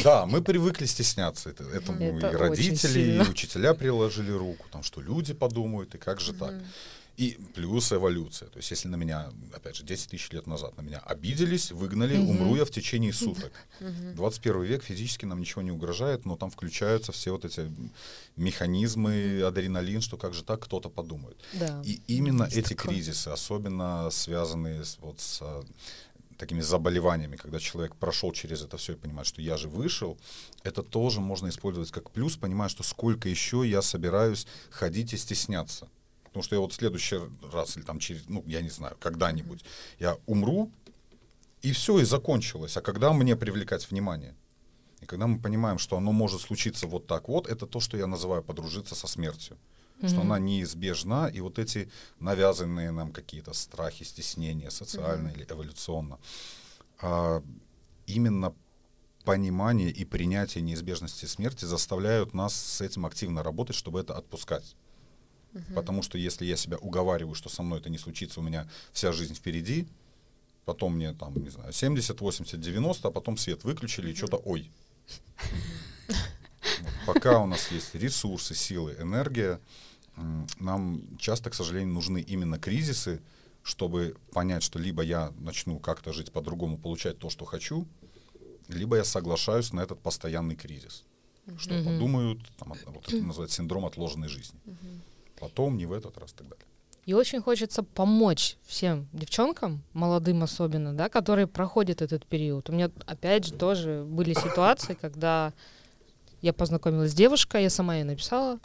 Да, 0.05 0.27
мы 0.27 0.43
привыкли 0.43 0.87
стесняться. 0.87 1.51
Это, 1.51 1.65
этому 1.65 2.19
Это 2.19 2.31
и 2.31 2.37
родители, 2.37 3.01
и 3.01 3.21
учителя 3.21 3.75
приложили 3.75 4.31
руку, 4.31 4.67
там, 4.71 4.83
что 4.83 5.01
люди 5.01 5.33
подумают, 5.35 5.95
и 5.95 5.99
как 5.99 6.21
же 6.21 6.35
так. 6.35 6.55
И 7.19 7.37
плюс 7.55 7.93
эволюция. 7.93 8.49
То 8.49 8.59
есть 8.59 8.71
если 8.71 8.87
на 8.89 8.95
меня, 8.97 9.31
опять 9.53 9.75
же, 9.77 9.83
10 9.85 10.11
тысяч 10.11 10.31
лет 10.31 10.47
назад 10.47 10.77
на 10.77 10.83
меня 10.83 11.01
обиделись, 11.01 11.73
выгнали, 11.73 12.17
Мгм. 12.17 12.31
умру 12.31 12.55
я 12.57 12.65
в 12.65 12.71
течение 12.71 13.13
суток. 13.13 13.53
Мгм. 13.81 14.15
21 14.15 14.63
век 14.63 14.85
физически 14.85 15.25
нам 15.27 15.41
ничего 15.41 15.63
не 15.63 15.73
угрожает, 15.73 16.25
но 16.25 16.37
там 16.37 16.49
включаются 16.51 17.11
все 17.11 17.33
вот 17.33 17.45
эти 17.45 17.69
механизмы, 18.37 19.43
адреналин, 19.43 20.01
что 20.01 20.17
как 20.17 20.33
же 20.35 20.45
так 20.45 20.61
кто-то 20.63 20.89
подумает. 20.91 21.37
Да. 21.55 21.83
И 21.85 22.01
именно 22.07 22.45
Есть 22.45 22.57
эти 22.57 22.75
такое. 22.75 22.95
кризисы, 22.95 23.29
особенно 23.29 24.09
связанные 24.11 24.85
с, 24.85 24.99
вот, 25.01 25.21
с 25.21 25.39
а, 25.43 25.65
такими 26.37 26.61
заболеваниями, 26.61 27.35
когда 27.37 27.59
человек 27.59 27.97
прошел 27.97 28.33
через 28.33 28.63
это 28.63 28.77
все 28.77 28.93
и 28.93 28.97
понимает, 28.97 29.27
что 29.27 29.43
я 29.43 29.57
же 29.57 29.69
вышел, 29.69 30.17
это 30.63 30.83
тоже 30.85 31.21
можно 31.21 31.49
использовать 31.49 31.91
как 31.91 32.11
плюс, 32.11 32.37
понимая, 32.37 32.69
что 32.69 32.85
сколько 32.85 33.29
еще 33.29 33.69
я 33.69 33.83
собираюсь 33.83 34.47
ходить 34.71 35.13
и 35.15 35.17
стесняться. 35.17 35.89
Потому 36.39 36.47
что 36.47 36.55
я 36.55 36.61
вот 36.61 36.73
в 36.73 36.77
следующий 36.77 37.21
раз, 37.53 37.77
или 37.77 37.85
там 37.85 37.99
через, 37.99 38.29
ну, 38.29 38.45
я 38.47 38.63
не 38.63 38.71
знаю, 38.71 38.97
когда-нибудь, 39.01 39.65
я 39.99 40.17
умру, 40.27 40.71
и 41.63 41.73
все, 41.73 41.99
и 41.99 42.05
закончилось. 42.05 42.77
А 42.77 42.81
когда 42.81 43.13
мне 43.13 43.35
привлекать 43.35 43.91
внимание? 43.91 44.37
И 45.01 45.07
когда 45.07 45.27
мы 45.27 45.41
понимаем, 45.41 45.79
что 45.79 45.97
оно 45.97 46.13
может 46.13 46.41
случиться 46.41 46.87
вот 46.87 47.09
так 47.09 47.29
вот, 47.29 47.49
это 47.49 47.67
то, 47.67 47.81
что 47.81 47.97
я 47.97 48.07
называю 48.07 48.43
подружиться 48.45 48.95
со 48.95 49.09
смертью. 49.09 49.57
Что 49.99 50.21
Мгм. 50.21 50.21
она 50.21 50.39
неизбежна, 50.39 51.27
и 51.27 51.41
вот 51.41 51.59
эти 51.59 51.91
навязанные 52.21 52.93
нам 52.93 53.13
какие-то 53.13 53.53
страхи, 53.53 54.05
стеснения, 54.05 54.71
социально 54.71 55.31
или 55.31 55.45
эволюционно, 55.51 56.19
а, 57.01 57.43
именно 58.07 58.55
понимание 59.25 59.91
и 59.91 60.05
принятие 60.05 60.63
неизбежности 60.63 61.27
смерти 61.27 61.65
заставляют 61.65 62.33
нас 62.33 62.55
с 62.55 62.81
этим 62.81 63.07
активно 63.07 63.43
работать, 63.43 63.75
чтобы 63.75 63.99
это 63.99 64.17
отпускать. 64.17 64.77
Потому 65.75 66.03
что 66.03 66.19
если 66.19 66.45
я 66.45 66.57
себя 66.57 66.77
уговариваю, 66.79 67.35
что 67.35 67.49
со 67.49 67.63
мной 67.63 67.81
это 67.81 67.91
не 67.91 67.99
случится, 67.99 68.41
у 68.41 68.43
меня 68.43 68.69
вся 68.93 69.13
жизнь 69.13 69.35
впереди, 69.35 69.89
потом 70.65 70.95
мне 70.97 71.15
там, 71.15 71.35
не 71.43 71.49
знаю, 71.51 71.73
70, 71.73 72.21
80, 72.21 72.61
90, 72.61 73.09
а 73.09 73.11
потом 73.11 73.37
свет 73.37 73.65
выключили, 73.65 74.13
и 74.13 74.15
что-то 74.15 74.37
ой. 74.37 74.71
Пока 77.07 77.41
у 77.41 77.47
нас 77.47 77.71
есть 77.71 77.95
ресурсы, 77.95 78.55
силы, 78.55 78.97
энергия, 79.01 79.61
нам 80.61 81.03
часто, 81.19 81.51
к 81.51 81.55
сожалению, 81.55 81.95
нужны 81.95 82.21
именно 82.21 82.59
кризисы, 82.59 83.21
чтобы 83.63 84.17
понять, 84.33 84.63
что 84.63 84.79
либо 84.79 85.03
я 85.03 85.33
начну 85.39 85.79
как-то 85.79 86.13
жить 86.13 86.33
по-другому, 86.33 86.77
получать 86.79 87.19
то, 87.19 87.31
что 87.31 87.45
хочу, 87.45 87.87
либо 88.69 88.97
я 88.97 89.05
соглашаюсь 89.05 89.73
на 89.73 89.81
этот 89.81 90.01
постоянный 90.01 90.57
кризис. 90.57 91.05
Что 91.57 91.75
Мгм. 91.75 91.85
подумают, 91.85 92.41
там, 92.59 92.73
от- 92.73 92.85
вот 92.87 93.09
это 93.09 93.17
называется 93.25 93.57
синдром 93.57 93.87
отложенной 93.87 94.29
жизни. 94.29 94.59
Потом, 95.41 95.77
не 95.77 95.87
в 95.87 95.93
этот 95.93 96.19
раз, 96.19 96.33
и 96.33 96.37
так 96.37 96.49
далее. 96.49 96.65
И 97.09 97.15
очень 97.15 97.41
хочется 97.41 97.83
помочь 97.83 98.59
всем 98.67 99.09
девчонкам, 99.15 99.83
молодым 99.95 100.43
особенно, 100.43 100.93
да, 100.93 101.09
которые 101.09 101.47
проходят 101.47 102.03
этот 102.03 102.27
период. 102.27 102.69
У 102.69 102.73
меня, 102.75 102.91
опять 103.07 103.47
же, 103.47 103.55
тоже 103.55 104.05
были 104.07 104.35
ситуации, 104.35 104.93
когда 104.93 105.55
я 106.43 106.53
познакомилась 106.53 107.13
с 107.13 107.15
девушкой, 107.15 107.63
я 107.63 107.71
сама 107.71 107.97
ей 107.97 108.05
написала, 108.05 108.61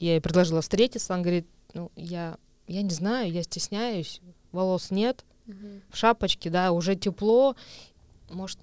я 0.00 0.14
ей 0.14 0.20
предложила 0.20 0.60
встретиться, 0.60 1.14
она 1.14 1.22
говорит, 1.22 1.46
ну, 1.72 1.92
я, 1.94 2.36
я 2.66 2.82
не 2.82 2.90
знаю, 2.90 3.30
я 3.30 3.44
стесняюсь, 3.44 4.20
волос 4.50 4.90
нет, 4.90 5.24
в 5.46 5.96
шапочке, 5.96 6.50
да, 6.50 6.72
уже 6.72 6.96
тепло, 6.96 7.54
может, 8.28 8.58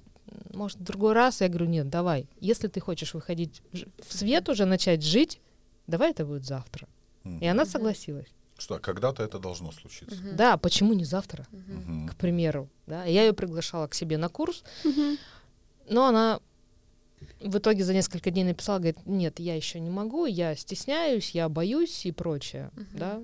может, 0.54 0.80
в 0.80 0.84
другой 0.84 1.14
раз? 1.14 1.42
Я 1.42 1.48
говорю, 1.48 1.68
нет, 1.68 1.90
давай, 1.90 2.28
если 2.40 2.68
ты 2.68 2.80
хочешь 2.80 3.14
выходить 3.14 3.62
в 3.72 4.14
свет 4.14 4.50
уже, 4.50 4.66
начать 4.66 5.04
жить, 5.04 5.40
давай 5.88 6.12
это 6.12 6.26
будет 6.26 6.46
завтра. 6.46 6.88
И 7.24 7.46
она 7.48 7.66
согласилась. 7.66 8.28
Что 8.58 8.80
когда-то 8.80 9.24
это 9.24 9.40
должно 9.40 9.72
случиться. 9.72 10.16
Мгм. 10.16 10.36
Да, 10.36 10.58
почему 10.58 10.94
не 10.94 11.06
завтра? 11.06 11.46
Мгм. 11.52 12.08
к 12.10 12.16
примеру, 12.16 12.70
да, 12.88 13.04
я 13.06 13.24
ее 13.26 13.34
приглашала 13.34 13.88
к 13.88 13.94
себе 13.96 14.18
на 14.18 14.30
курс, 14.30 14.64
но 15.90 16.06
она 16.08 16.40
в 17.42 17.58
итоге 17.58 17.84
за 17.84 17.94
несколько 17.94 18.32
дней 18.32 18.44
написала, 18.44 18.78
говорит, 18.78 19.06
нет, 19.06 19.40
я 19.40 19.56
еще 19.56 19.80
не 19.80 19.90
могу, 19.90 20.26
я 20.26 20.56
стесняюсь, 20.56 21.32
я 21.32 21.50
боюсь 21.50 22.06
и 22.06 22.12
прочее, 22.12 22.70
Мгм. 22.76 22.88
да. 22.94 23.22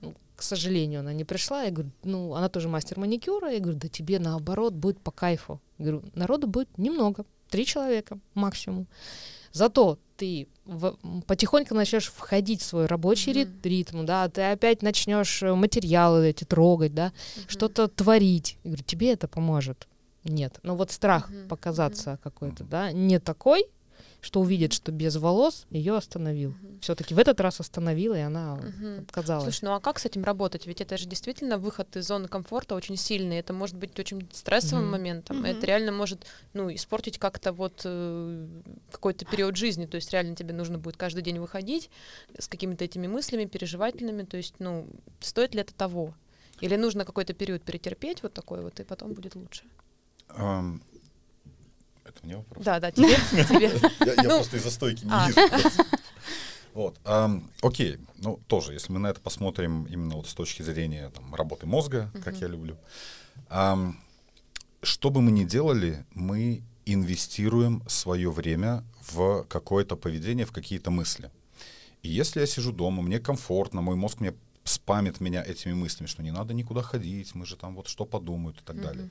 Ну, 0.00 0.14
К 0.36 0.42
сожалению, 0.42 1.00
она 1.00 1.12
не 1.12 1.24
пришла. 1.24 1.62
Я 1.64 1.70
говорю, 1.70 1.92
ну, 2.02 2.34
она 2.34 2.48
тоже 2.48 2.68
мастер 2.68 2.98
маникюра. 2.98 3.52
Я 3.52 3.60
говорю, 3.60 3.78
да 3.78 3.88
тебе 3.88 4.18
наоборот 4.18 4.72
будет 4.74 4.98
по 4.98 5.12
кайфу. 5.12 5.60
Я 5.78 5.84
говорю, 5.86 6.10
народу 6.14 6.48
будет 6.48 6.78
немного, 6.78 7.24
три 7.48 7.64
человека 7.64 8.18
максимум. 8.34 8.86
Зато 9.52 9.98
ты 10.16 10.48
в- 10.64 10.96
потихоньку 11.26 11.74
начнешь 11.74 12.06
входить 12.10 12.60
в 12.62 12.64
свой 12.64 12.86
рабочий 12.86 13.32
Мгм. 13.32 13.60
ритм, 13.62 14.04
да, 14.06 14.28
ты 14.28 14.42
опять 14.52 14.82
начнешь 14.82 15.42
э, 15.42 15.54
материалы 15.54 16.28
эти 16.28 16.44
трогать, 16.44 16.94
да, 16.94 17.12
Мгм. 17.36 17.44
что-то 17.48 17.88
творить. 17.88 18.58
Я 18.64 18.70
говорю, 18.70 18.84
тебе 18.84 19.12
это 19.12 19.28
поможет? 19.28 19.88
Нет. 20.24 20.60
Но 20.62 20.76
вот 20.76 20.90
страх 20.92 21.28
Мгм, 21.30 21.48
показаться 21.48 22.18
какой-то, 22.22 22.62
Мгм. 22.62 22.70
да, 22.70 22.92
не 22.92 23.18
такой, 23.18 23.66
что 24.22 24.40
увидит, 24.40 24.72
что 24.72 24.92
без 24.92 25.16
волос 25.16 25.66
ее 25.68 25.96
остановил. 25.96 26.50
Мгм. 26.62 26.78
Все-таки 26.80 27.12
в 27.12 27.18
этот 27.18 27.40
раз 27.40 27.58
остановила, 27.58 28.14
и 28.14 28.20
она 28.20 28.54
Мгм. 28.54 29.00
отказалась. 29.00 29.42
Слушай, 29.42 29.64
ну 29.64 29.72
а 29.74 29.80
как 29.80 29.98
с 29.98 30.06
этим 30.06 30.22
работать? 30.22 30.64
Ведь 30.64 30.80
это 30.80 30.96
же 30.96 31.06
действительно 31.06 31.58
выход 31.58 31.96
из 31.96 32.06
зоны 32.06 32.28
комфорта 32.28 32.76
очень 32.76 32.96
сильный. 32.96 33.38
Это 33.38 33.52
может 33.52 33.76
быть 33.76 33.98
очень 33.98 34.28
стрессовым 34.32 34.84
Мгм. 34.84 34.92
моментом. 34.92 35.36
Мгм. 35.38 35.46
Это 35.46 35.66
реально 35.66 35.90
может, 35.90 36.24
ну, 36.54 36.72
испортить 36.72 37.18
как-то 37.18 37.52
вот 37.52 37.82
э, 37.84 38.46
какой-то 38.92 39.24
период 39.24 39.56
жизни. 39.56 39.86
То 39.86 39.96
есть 39.96 40.12
реально 40.12 40.36
тебе 40.36 40.54
нужно 40.54 40.78
будет 40.78 40.96
каждый 40.96 41.22
день 41.24 41.40
выходить 41.40 41.90
с 42.38 42.46
какими-то 42.46 42.84
этими 42.84 43.08
мыслями 43.08 43.46
переживательными. 43.46 44.22
То 44.22 44.36
есть, 44.36 44.54
ну, 44.60 44.86
стоит 45.18 45.56
ли 45.56 45.62
это 45.62 45.74
того? 45.74 46.14
Или 46.60 46.76
нужно 46.76 47.04
какой-то 47.04 47.32
период 47.34 47.64
перетерпеть 47.64 48.22
вот 48.22 48.34
такой 48.34 48.62
вот, 48.62 48.78
и 48.78 48.84
потом 48.84 49.14
будет 49.14 49.34
лучше? 49.34 49.64
Ам, 50.28 50.80
Это 52.14 52.26
мне 52.26 52.36
вопрос? 52.36 52.64
Да, 52.64 52.80
да, 52.80 52.90
тебе, 52.90 53.16
тебе. 53.30 53.72
Я, 54.00 54.22
Ну, 54.22 54.30
просто 54.36 54.56
из-за 54.56 54.70
стойки 54.70 55.04
не 55.04 55.10
а. 55.10 55.28
вижу. 55.28 55.40
Вот, 56.74 56.98
окей, 57.60 57.98
ну 58.16 58.40
тоже, 58.46 58.72
если 58.72 58.92
мы 58.92 58.98
на 58.98 59.08
это 59.08 59.20
посмотрим 59.20 59.84
именно 59.84 60.16
вот 60.16 60.26
с 60.26 60.32
точки 60.32 60.62
зрения 60.62 61.10
там, 61.10 61.34
работы 61.34 61.66
мозга, 61.66 62.10
как 62.24 62.36
я 62.36 62.48
люблю, 62.48 62.78
что 64.82 65.10
бы 65.10 65.20
мы 65.20 65.30
ни 65.32 65.44
делали, 65.44 66.06
мы 66.14 66.62
инвестируем 66.86 67.82
свое 67.88 68.30
время 68.30 68.84
в 69.12 69.44
какое-то 69.44 69.96
поведение, 69.96 70.46
в 70.46 70.52
какие-то 70.52 70.90
мысли. 70.90 71.30
И 72.02 72.08
если 72.08 72.40
я 72.40 72.46
сижу 72.46 72.72
дома, 72.72 73.02
мне 73.02 73.20
комфортно, 73.20 73.82
мой 73.82 73.94
мозг 73.94 74.20
мне 74.20 74.34
спамит 74.64 75.20
меня 75.20 75.42
этими 75.42 75.72
мыслями, 75.72 76.08
что 76.08 76.22
не 76.22 76.30
надо 76.30 76.54
никуда 76.54 76.82
ходить, 76.82 77.34
мы 77.34 77.46
же 77.46 77.56
там 77.56 77.74
вот 77.74 77.88
что 77.88 78.04
подумают 78.04 78.60
и 78.60 78.64
так 78.64 78.80
далее. 78.80 79.10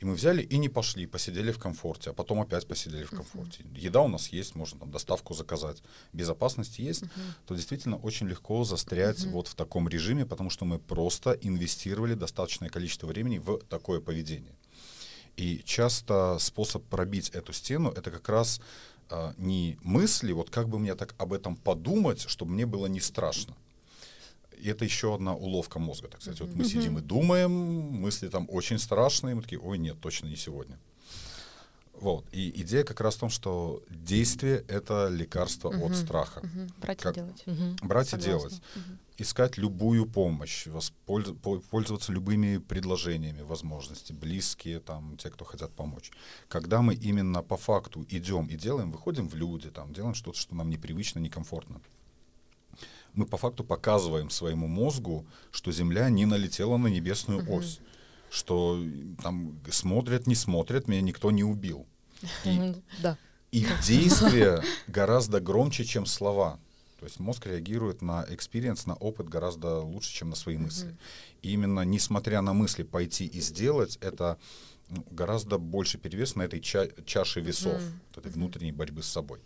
И 0.00 0.04
мы 0.04 0.14
взяли 0.14 0.42
и 0.42 0.58
не 0.58 0.68
пошли, 0.68 1.06
посидели 1.06 1.50
в 1.50 1.58
комфорте, 1.58 2.10
а 2.10 2.12
потом 2.12 2.40
опять 2.40 2.66
посидели 2.68 3.04
в 3.04 3.10
комфорте. 3.10 3.64
Еда 3.74 4.00
у 4.02 4.08
нас 4.08 4.28
есть, 4.28 4.54
можно 4.54 4.78
там 4.78 4.90
доставку 4.92 5.34
заказать, 5.34 5.82
безопасность 6.12 6.78
есть, 6.78 7.04
то 7.46 7.54
действительно 7.54 7.96
очень 7.96 8.28
легко 8.28 8.62
застрять 8.64 9.24
вот 9.24 9.48
в 9.48 9.54
таком 9.54 9.88
режиме, 9.88 10.24
потому 10.24 10.50
что 10.50 10.64
мы 10.64 10.78
просто 10.78 11.32
инвестировали 11.32 12.14
достаточное 12.14 12.68
количество 12.68 13.08
времени 13.08 13.38
в 13.38 13.58
такое 13.68 14.00
поведение. 14.00 14.54
И 15.36 15.62
часто 15.64 16.38
способ 16.40 16.84
пробить 16.84 17.30
эту 17.30 17.52
стену 17.52 17.90
это 17.90 18.10
как 18.10 18.28
раз 18.28 18.60
а, 19.08 19.34
не 19.36 19.78
мысли, 19.82 20.32
вот 20.32 20.50
как 20.50 20.68
бы 20.68 20.78
мне 20.78 20.94
так 20.94 21.14
об 21.18 21.32
этом 21.32 21.56
подумать, 21.56 22.22
чтобы 22.28 22.52
мне 22.52 22.66
было 22.66 22.86
не 22.86 23.00
страшно. 23.00 23.56
И 24.64 24.68
это 24.68 24.84
еще 24.84 25.14
одна 25.14 25.34
уловка 25.34 25.78
мозга, 25.78 26.08
так 26.08 26.20
сказать. 26.22 26.40
Вот 26.40 26.54
мы 26.54 26.64
сидим 26.64 26.98
и 26.98 27.00
думаем, 27.00 27.50
мысли 27.50 28.28
там 28.28 28.46
очень 28.50 28.78
страшные, 28.78 29.34
мы 29.34 29.42
такие, 29.42 29.60
ой, 29.60 29.78
нет, 29.78 30.00
точно 30.00 30.26
не 30.28 30.36
сегодня. 30.36 30.78
Вот. 32.00 32.24
И 32.32 32.52
идея 32.62 32.84
как 32.84 33.00
раз 33.00 33.16
в 33.16 33.18
том, 33.20 33.28
что 33.30 33.82
действие— 33.90 34.64
это 34.68 35.08
лекарство 35.08 35.68
от 35.84 35.96
страха. 35.96 36.40
Мгм. 36.44 36.68
Брать 36.80 37.00
и 37.00 37.02
Как- 37.02 37.14
делать. 37.14 37.44
Брать 37.82 38.08
Согласна. 38.08 38.16
и 38.16 38.38
делать. 38.38 38.62
Искать 39.20 39.58
любую 39.58 40.06
помощь, 40.06 40.68
воспольз- 40.68 41.34
по- 41.42 41.58
пользоваться 41.58 42.12
любыми 42.12 42.58
предложениями, 42.58 43.42
возможности, 43.42 44.12
близкие, 44.12 44.78
там, 44.78 45.16
те, 45.16 45.28
кто 45.30 45.44
хотят 45.44 45.72
помочь. 45.72 46.12
Когда 46.48 46.82
мы 46.82 46.94
именно 46.94 47.42
по 47.42 47.56
факту 47.56 48.06
идем 48.10 48.46
и 48.46 48.56
делаем, 48.56 48.92
выходим 48.92 49.28
в 49.28 49.34
люди, 49.34 49.70
там, 49.70 49.92
делаем 49.92 50.14
что-то, 50.14 50.38
что 50.38 50.54
нам 50.54 50.70
непривычно, 50.70 51.18
некомфортно, 51.18 51.80
мы 53.18 53.26
по 53.26 53.36
факту 53.36 53.64
показываем 53.64 54.30
своему 54.30 54.68
мозгу, 54.68 55.26
что 55.50 55.72
Земля 55.72 56.08
не 56.08 56.24
налетела 56.24 56.76
на 56.76 56.86
небесную 56.86 57.44
ось, 57.50 57.80
что 58.30 58.80
там 59.22 59.58
смотрят, 59.70 60.26
не 60.28 60.34
смотрят, 60.36 60.86
меня 60.88 61.00
никто 61.02 61.30
не 61.32 61.42
убил. 61.44 61.86
И 62.44 62.48
Мгм, 62.50 62.82
Да. 63.02 63.18
и 63.50 63.66
действия 63.84 64.62
гораздо 64.86 65.40
громче, 65.40 65.84
чем 65.84 66.06
слова. 66.06 66.60
То 67.00 67.06
есть 67.06 67.18
мозг 67.20 67.46
реагирует 67.46 68.02
на 68.02 68.24
experience, 68.24 68.82
на 68.86 68.94
опыт 68.94 69.28
гораздо 69.28 69.80
лучше, 69.80 70.12
чем 70.12 70.30
на 70.30 70.36
свои 70.36 70.56
мысли. 70.56 70.96
И 71.42 71.52
именно 71.52 71.80
несмотря 71.84 72.40
на 72.40 72.52
мысли 72.52 72.82
пойти 72.84 73.26
и 73.26 73.40
сделать, 73.40 73.98
это 74.00 74.36
ну, 74.90 75.04
гораздо 75.10 75.58
больше 75.58 75.98
перевес 75.98 76.34
на 76.36 76.42
этой 76.42 76.60
ча- 76.60 76.88
чаше 77.04 77.40
весов, 77.40 77.80
вот 78.14 78.26
этой 78.26 78.32
внутренней 78.32 78.72
борьбы 78.72 79.02
с 79.02 79.06
собой. 79.08 79.38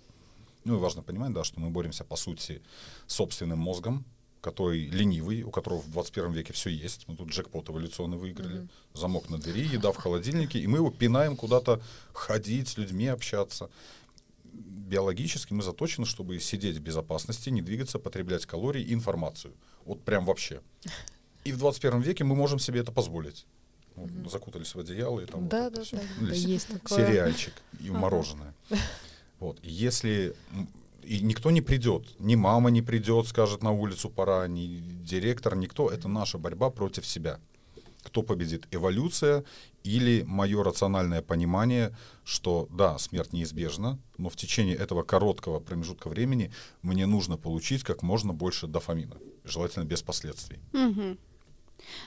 Ну 0.64 0.76
и 0.76 0.78
важно 0.78 1.02
понимать, 1.02 1.32
да, 1.32 1.44
что 1.44 1.60
мы 1.60 1.70
боремся, 1.70 2.04
по 2.04 2.16
сути, 2.16 2.62
с 3.06 3.14
собственным 3.14 3.58
мозгом, 3.58 4.04
который 4.40 4.86
ленивый, 4.86 5.42
у 5.42 5.50
которого 5.50 5.80
в 5.80 5.90
21 5.90 6.32
веке 6.32 6.52
все 6.52 6.70
есть. 6.70 7.06
Мы 7.08 7.16
тут 7.16 7.28
джекпот 7.30 7.68
эволюционно 7.70 8.16
выиграли. 8.16 8.68
Замок 8.94 9.30
на 9.30 9.38
двери, 9.38 9.66
еда 9.66 9.92
в 9.92 9.96
холодильнике, 9.96 10.58
и 10.58 10.66
мы 10.66 10.78
его 10.78 10.90
пинаем 10.90 11.36
куда-то 11.36 11.80
ходить, 12.12 12.68
с 12.68 12.76
людьми 12.76 13.06
общаться. 13.06 13.70
Биологически 14.52 15.52
мы 15.54 15.62
заточены, 15.62 16.06
чтобы 16.06 16.38
сидеть 16.40 16.76
в 16.76 16.80
безопасности, 16.80 17.48
не 17.50 17.62
двигаться, 17.62 17.98
потреблять 17.98 18.44
калории 18.46 18.82
и 18.82 18.92
информацию. 18.92 19.54
Вот 19.84 20.02
прям 20.02 20.24
вообще. 20.26 20.60
И 21.44 21.52
в 21.52 21.58
21 21.58 22.00
веке 22.02 22.24
мы 22.24 22.34
можем 22.34 22.58
себе 22.58 22.80
это 22.80 22.92
позволить. 22.92 23.46
Вот, 23.94 24.10
закутались 24.30 24.74
в 24.74 24.78
одеяло 24.80 25.20
и 25.20 25.26
там 25.26 25.40
вот 25.42 25.50
Да, 25.50 25.66
это 25.66 25.76
да, 25.76 25.98
да, 25.98 26.26
да, 26.28 26.34
се- 26.34 26.48
есть 26.48 26.68
такое. 26.68 27.06
сериальчик 27.06 27.52
и 27.80 27.90
мороженое. 27.90 28.54
Вот. 29.42 29.58
Если 29.64 30.34
и 31.02 31.20
никто 31.20 31.50
не 31.50 31.60
придет, 31.62 32.04
ни 32.20 32.36
мама 32.36 32.70
не 32.70 32.80
придет, 32.80 33.26
скажет 33.26 33.64
на 33.64 33.72
улицу 33.72 34.08
пора, 34.08 34.46
ни 34.46 34.80
директор, 35.02 35.56
никто. 35.56 35.90
Это 35.90 36.06
наша 36.06 36.38
борьба 36.38 36.70
против 36.70 37.04
себя. 37.04 37.40
Кто 38.04 38.22
победит? 38.22 38.68
Эволюция 38.70 39.42
или 39.82 40.22
мое 40.22 40.62
рациональное 40.62 41.22
понимание, 41.22 41.92
что 42.24 42.68
да, 42.70 42.98
смерть 42.98 43.32
неизбежна, 43.32 43.98
но 44.16 44.28
в 44.28 44.36
течение 44.36 44.76
этого 44.76 45.02
короткого 45.02 45.58
промежутка 45.58 46.08
времени 46.08 46.52
мне 46.82 47.06
нужно 47.06 47.36
получить 47.36 47.82
как 47.82 48.02
можно 48.02 48.32
больше 48.32 48.68
дофамина, 48.68 49.16
желательно 49.44 49.82
без 49.82 50.02
последствий. 50.02 50.60
Мгм. 50.72 51.18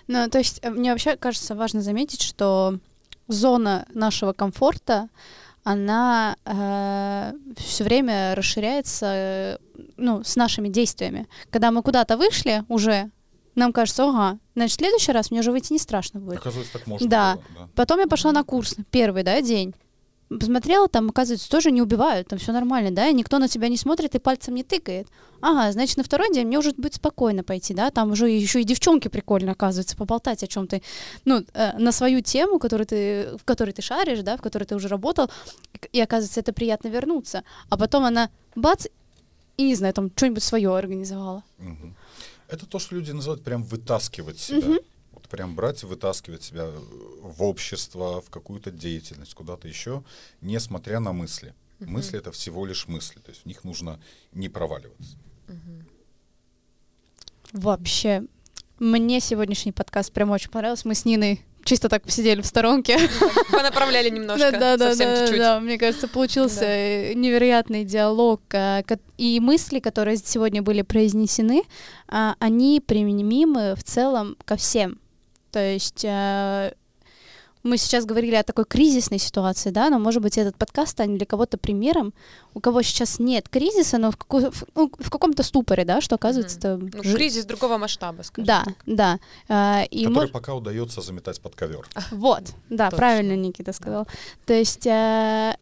Ну, 0.07 0.29
то 0.29 0.37
есть 0.37 0.59
э, 0.61 0.69
мне 0.69 0.91
вообще 0.91 1.17
кажется 1.17 1.53
важно 1.53 1.81
заметить, 1.81 2.21
что 2.21 2.79
зона 3.27 3.85
нашего 3.93 4.31
комфорта, 4.31 5.09
она 5.65 6.37
все 7.57 7.83
время 7.83 8.35
расширяется 8.35 9.05
э, 9.07 9.57
ну, 9.97 10.23
с 10.23 10.35
нашими 10.35 10.69
действиями. 10.69 11.27
Когда 11.49 11.71
мы 11.71 11.81
куда-то 11.81 12.17
вышли 12.17 12.63
уже, 12.69 13.09
нам 13.55 13.73
кажется, 13.73 14.03
ага, 14.07 14.37
значит, 14.55 14.77
в 14.77 14.79
следующий 14.79 15.11
раз 15.11 15.31
мне 15.31 15.39
уже 15.39 15.51
выйти 15.51 15.73
не 15.73 15.79
страшно 15.79 16.19
будет. 16.19 16.37
Оказывается, 16.37 16.73
так 16.73 16.85
можно 16.87 17.09
Да. 17.09 17.33
было, 17.33 17.43
да. 17.59 17.69
Потом 17.75 17.99
я 17.99 18.07
пошла 18.07 18.31
на 18.31 18.43
курс, 18.43 18.75
первый, 18.91 19.23
да, 19.23 19.41
день. 19.41 19.73
Посмотрела, 20.27 20.87
там, 20.87 21.09
оказывается, 21.09 21.47
тоже 21.49 21.69
не 21.69 21.83
убивают, 21.83 22.27
там 22.27 22.39
все 22.39 22.51
нормально, 22.51 22.89
да, 22.89 23.07
и 23.07 23.13
никто 23.13 23.37
на 23.37 23.47
тебя 23.47 23.67
не 23.67 23.77
смотрит 23.77 24.15
и 24.15 24.19
пальцем 24.19 24.55
не 24.55 24.63
тыкает. 24.63 25.07
Ага, 25.39 25.71
значит, 25.71 25.97
на 25.97 26.03
второй 26.03 26.33
день 26.33 26.47
мне 26.47 26.57
уже 26.57 26.71
будет 26.71 26.95
спокойно 26.95 27.43
пойти, 27.43 27.75
да, 27.75 27.91
там 27.91 28.11
уже 28.11 28.27
еще 28.29 28.59
и 28.59 28.63
девчонки 28.63 29.07
прикольно, 29.07 29.51
оказывается, 29.51 29.95
поболтать 29.95 30.41
о 30.43 30.47
чем 30.47 30.65
ты, 30.67 30.81
ну, 31.25 31.45
э, 31.53 31.77
на 31.77 31.91
свою 31.91 32.21
тему, 32.21 32.57
которую 32.57 32.87
ты, 32.87 33.37
в 33.37 33.43
которой 33.45 33.71
ты 33.71 33.83
шаришь, 33.83 34.21
да, 34.21 34.35
в 34.35 34.41
которой 34.41 34.63
ты 34.63 34.75
уже 34.75 34.87
работал, 34.87 35.29
и, 35.91 36.01
оказывается, 36.01 36.39
это 36.39 36.53
приятно 36.53 36.87
вернуться. 36.87 37.43
А 37.69 37.77
потом 37.77 38.03
она, 38.03 38.31
бац, 38.55 38.87
и, 39.57 39.63
не 39.63 39.75
знаю, 39.75 39.93
там, 39.93 40.11
что-нибудь 40.15 40.43
свое 40.43 40.75
организовала. 40.75 41.43
Это 42.47 42.65
то, 42.65 42.79
что 42.79 42.95
люди 42.95 43.11
называют 43.11 43.43
прям 43.43 43.63
вытаскивать 43.63 44.39
себя. 44.39 44.79
Вот 45.25 45.29
прям 45.31 45.55
брать 45.55 45.81
и 45.81 45.85
вытаскивать 45.87 46.43
себя 46.43 46.67
в 47.21 47.41
общество, 47.43 48.21
в 48.21 48.29
какую-то 48.29 48.69
деятельность, 48.69 49.33
куда-то 49.33 49.67
еще, 49.67 50.03
несмотря 50.41 50.99
на 50.99 51.13
мысли. 51.13 51.53
Мысли 51.79 52.19
это 52.19 52.31
всего 52.31 52.65
лишь 52.65 52.87
мысли, 52.87 53.19
то 53.19 53.31
есть 53.31 53.41
в 53.41 53.45
них 53.47 53.63
нужно 53.63 53.99
не 54.33 54.49
проваливаться. 54.49 55.17
Вообще, 57.53 58.23
мне 58.79 59.19
сегодняшний 59.19 59.71
подкаст 59.71 60.11
прям 60.11 60.29
очень 60.31 60.49
понравился. 60.51 60.87
Мы 60.87 60.93
с 60.95 61.05
Ниной 61.05 61.41
чисто 61.63 61.89
так 61.89 62.03
посидели 62.03 62.41
в 62.41 62.45
сторонке. 62.45 62.97
Понаправляли 63.51 64.09
немножко, 64.09 64.51
Да, 64.51 64.59
да, 64.59 64.77
да, 64.77 64.89
совсем 64.89 65.09
да, 65.09 65.21
чуть-чуть. 65.21 65.39
да. 65.39 65.59
Мне 65.59 65.77
кажется, 65.79 66.07
получился 66.07 66.59
Да. 66.61 66.67
э, 66.67 67.13
невероятный 67.15 67.83
диалог. 67.83 68.41
а, 68.53 68.83
И 69.17 69.39
мысли, 69.39 69.79
которые 69.79 70.17
сегодня 70.17 70.61
были 70.61 70.83
произнесены, 70.83 71.63
а, 72.07 72.35
они 72.39 72.79
применимы 72.85 73.75
в 73.75 73.83
целом 73.83 74.37
ко 74.45 74.55
всем. 74.55 74.99
То 75.55 75.61
есть 75.71 76.03
а, 76.05 76.73
мы 77.63 77.77
сейчас 77.77 78.03
говорили 78.05 78.35
о 78.35 78.43
такой 78.43 78.65
кризисной 78.65 79.19
ситуации, 79.19 79.69
да, 79.69 79.89
но, 79.89 79.99
может 79.99 80.21
быть, 80.21 80.37
этот 80.37 80.57
подкаст 80.57 80.91
станет 80.91 81.17
для 81.17 81.25
кого-то 81.25 81.57
примером, 81.57 82.13
у 82.53 82.59
кого 82.59 82.81
сейчас 82.81 83.19
нет 83.19 83.47
кризиса, 83.47 83.97
но 83.97 84.11
в, 84.11 84.17
како- 84.17 84.51
в- 84.51 84.65
ну, 84.75 84.91
в 84.99 85.09
каком-то 85.09 85.43
ступоре, 85.43 85.85
да, 85.85 86.01
что 86.01 86.15
оказывается 86.15 86.57
это 86.57 86.75
Ну, 86.75 87.03
жи- 87.03 87.15
кризис 87.15 87.45
другого 87.45 87.77
масштаба, 87.77 88.23
скажем 88.23 88.45
Да, 88.47 88.63
так. 88.65 88.73
да. 88.85 89.19
А, 89.47 89.83
И 89.89 90.03
который 90.05 90.27
мож- 90.27 90.31
пока 90.33 90.53
удается 90.53 90.99
заметать 90.99 91.39
под 91.39 91.55
ковер. 91.55 91.87
вот, 92.11 92.43
да, 92.69 92.87
Точно. 92.89 92.97
правильно 92.97 93.35
Никита 93.37 93.71
сказал. 93.71 94.07
То 94.45 94.53
есть 94.53 94.85
э, 94.85 95.55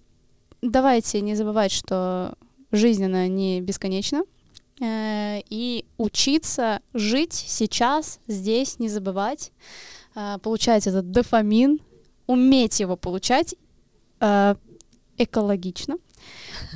давайте 0.64 1.22
не 1.22 1.36
забывать, 1.36 1.72
что 1.72 2.34
жизнь, 2.72 3.06
она 3.06 3.28
не 3.28 3.62
бесконечна. 3.62 4.24
Э, 4.80 5.41
И 5.49 5.86
учиться 5.97 6.82
жить 6.93 7.34
сейчас, 7.34 8.19
здесь, 8.28 8.80
не 8.80 8.89
забывать, 8.89 9.51
э, 10.15 10.38
получать 10.41 10.88
этот 10.88 11.11
дофамин, 11.11 11.80
уметь 12.28 12.80
его 12.80 12.95
получать 12.95 13.55
э, 14.19 14.55
экологично, 15.17 15.97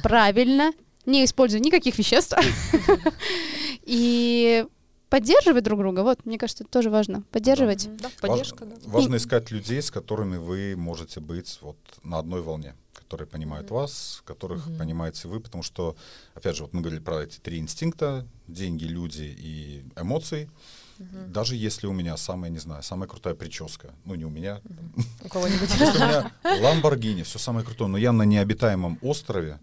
правильно, 0.04 0.72
не 1.06 1.24
используя 1.24 1.62
никаких 1.62 1.98
веществ. 1.98 2.38
И 3.84 4.66
поддерживать 5.10 5.64
друг 5.64 5.80
друга. 5.80 6.02
Вот, 6.02 6.26
мне 6.26 6.38
кажется, 6.38 6.64
это 6.64 6.72
тоже 6.72 6.90
важно. 6.90 7.24
Поддерживать. 7.32 7.90
Да, 7.98 8.10
поддержка, 8.22 8.68
важно 8.86 9.16
искать 9.16 9.52
людей, 9.52 9.82
с 9.82 9.92
которыми 9.92 10.38
вы 10.38 10.76
можете 10.76 11.20
быть 11.20 11.58
вот 11.62 11.78
на 12.04 12.20
одной 12.20 12.42
волне, 12.42 12.76
которые 13.08 13.26
понимают 13.28 13.72
вас, 13.72 14.22
которых 14.26 14.68
Мгм. 14.68 14.78
понимаете 14.80 15.30
вы, 15.30 15.40
потому 15.40 15.64
что, 15.64 15.96
опять 16.34 16.58
же, 16.58 16.64
вот 16.64 16.74
мы 16.74 16.82
говорили 16.82 17.00
про 17.02 17.24
эти 17.24 17.40
три 17.40 17.58
инстинкта, 17.58 18.28
деньги, 18.50 18.84
люди 18.84 19.34
и 19.38 19.86
эмоции. 19.96 20.50
Даже 21.28 21.56
если 21.56 21.88
у 21.88 21.94
меня 21.94 22.18
самая, 22.18 22.50
не 22.50 22.60
знаю, 22.60 22.84
самая 22.84 23.08
крутая 23.08 23.36
прическа, 23.36 23.94
ну 24.06 24.16
не 24.16 24.26
у 24.26 24.30
меня, 24.30 24.62
У 25.26 25.30
кого-нибудь. 25.30 25.70
если 25.70 25.98
у 25.98 26.08
меня 26.08 26.32
Ламборгини, 26.44 27.24
все 27.24 27.40
самое 27.40 27.66
крутое, 27.66 27.90
но 27.90 27.98
я 27.98 28.12
на 28.12 28.24
необитаемом 28.24 28.98
острове, 29.02 29.60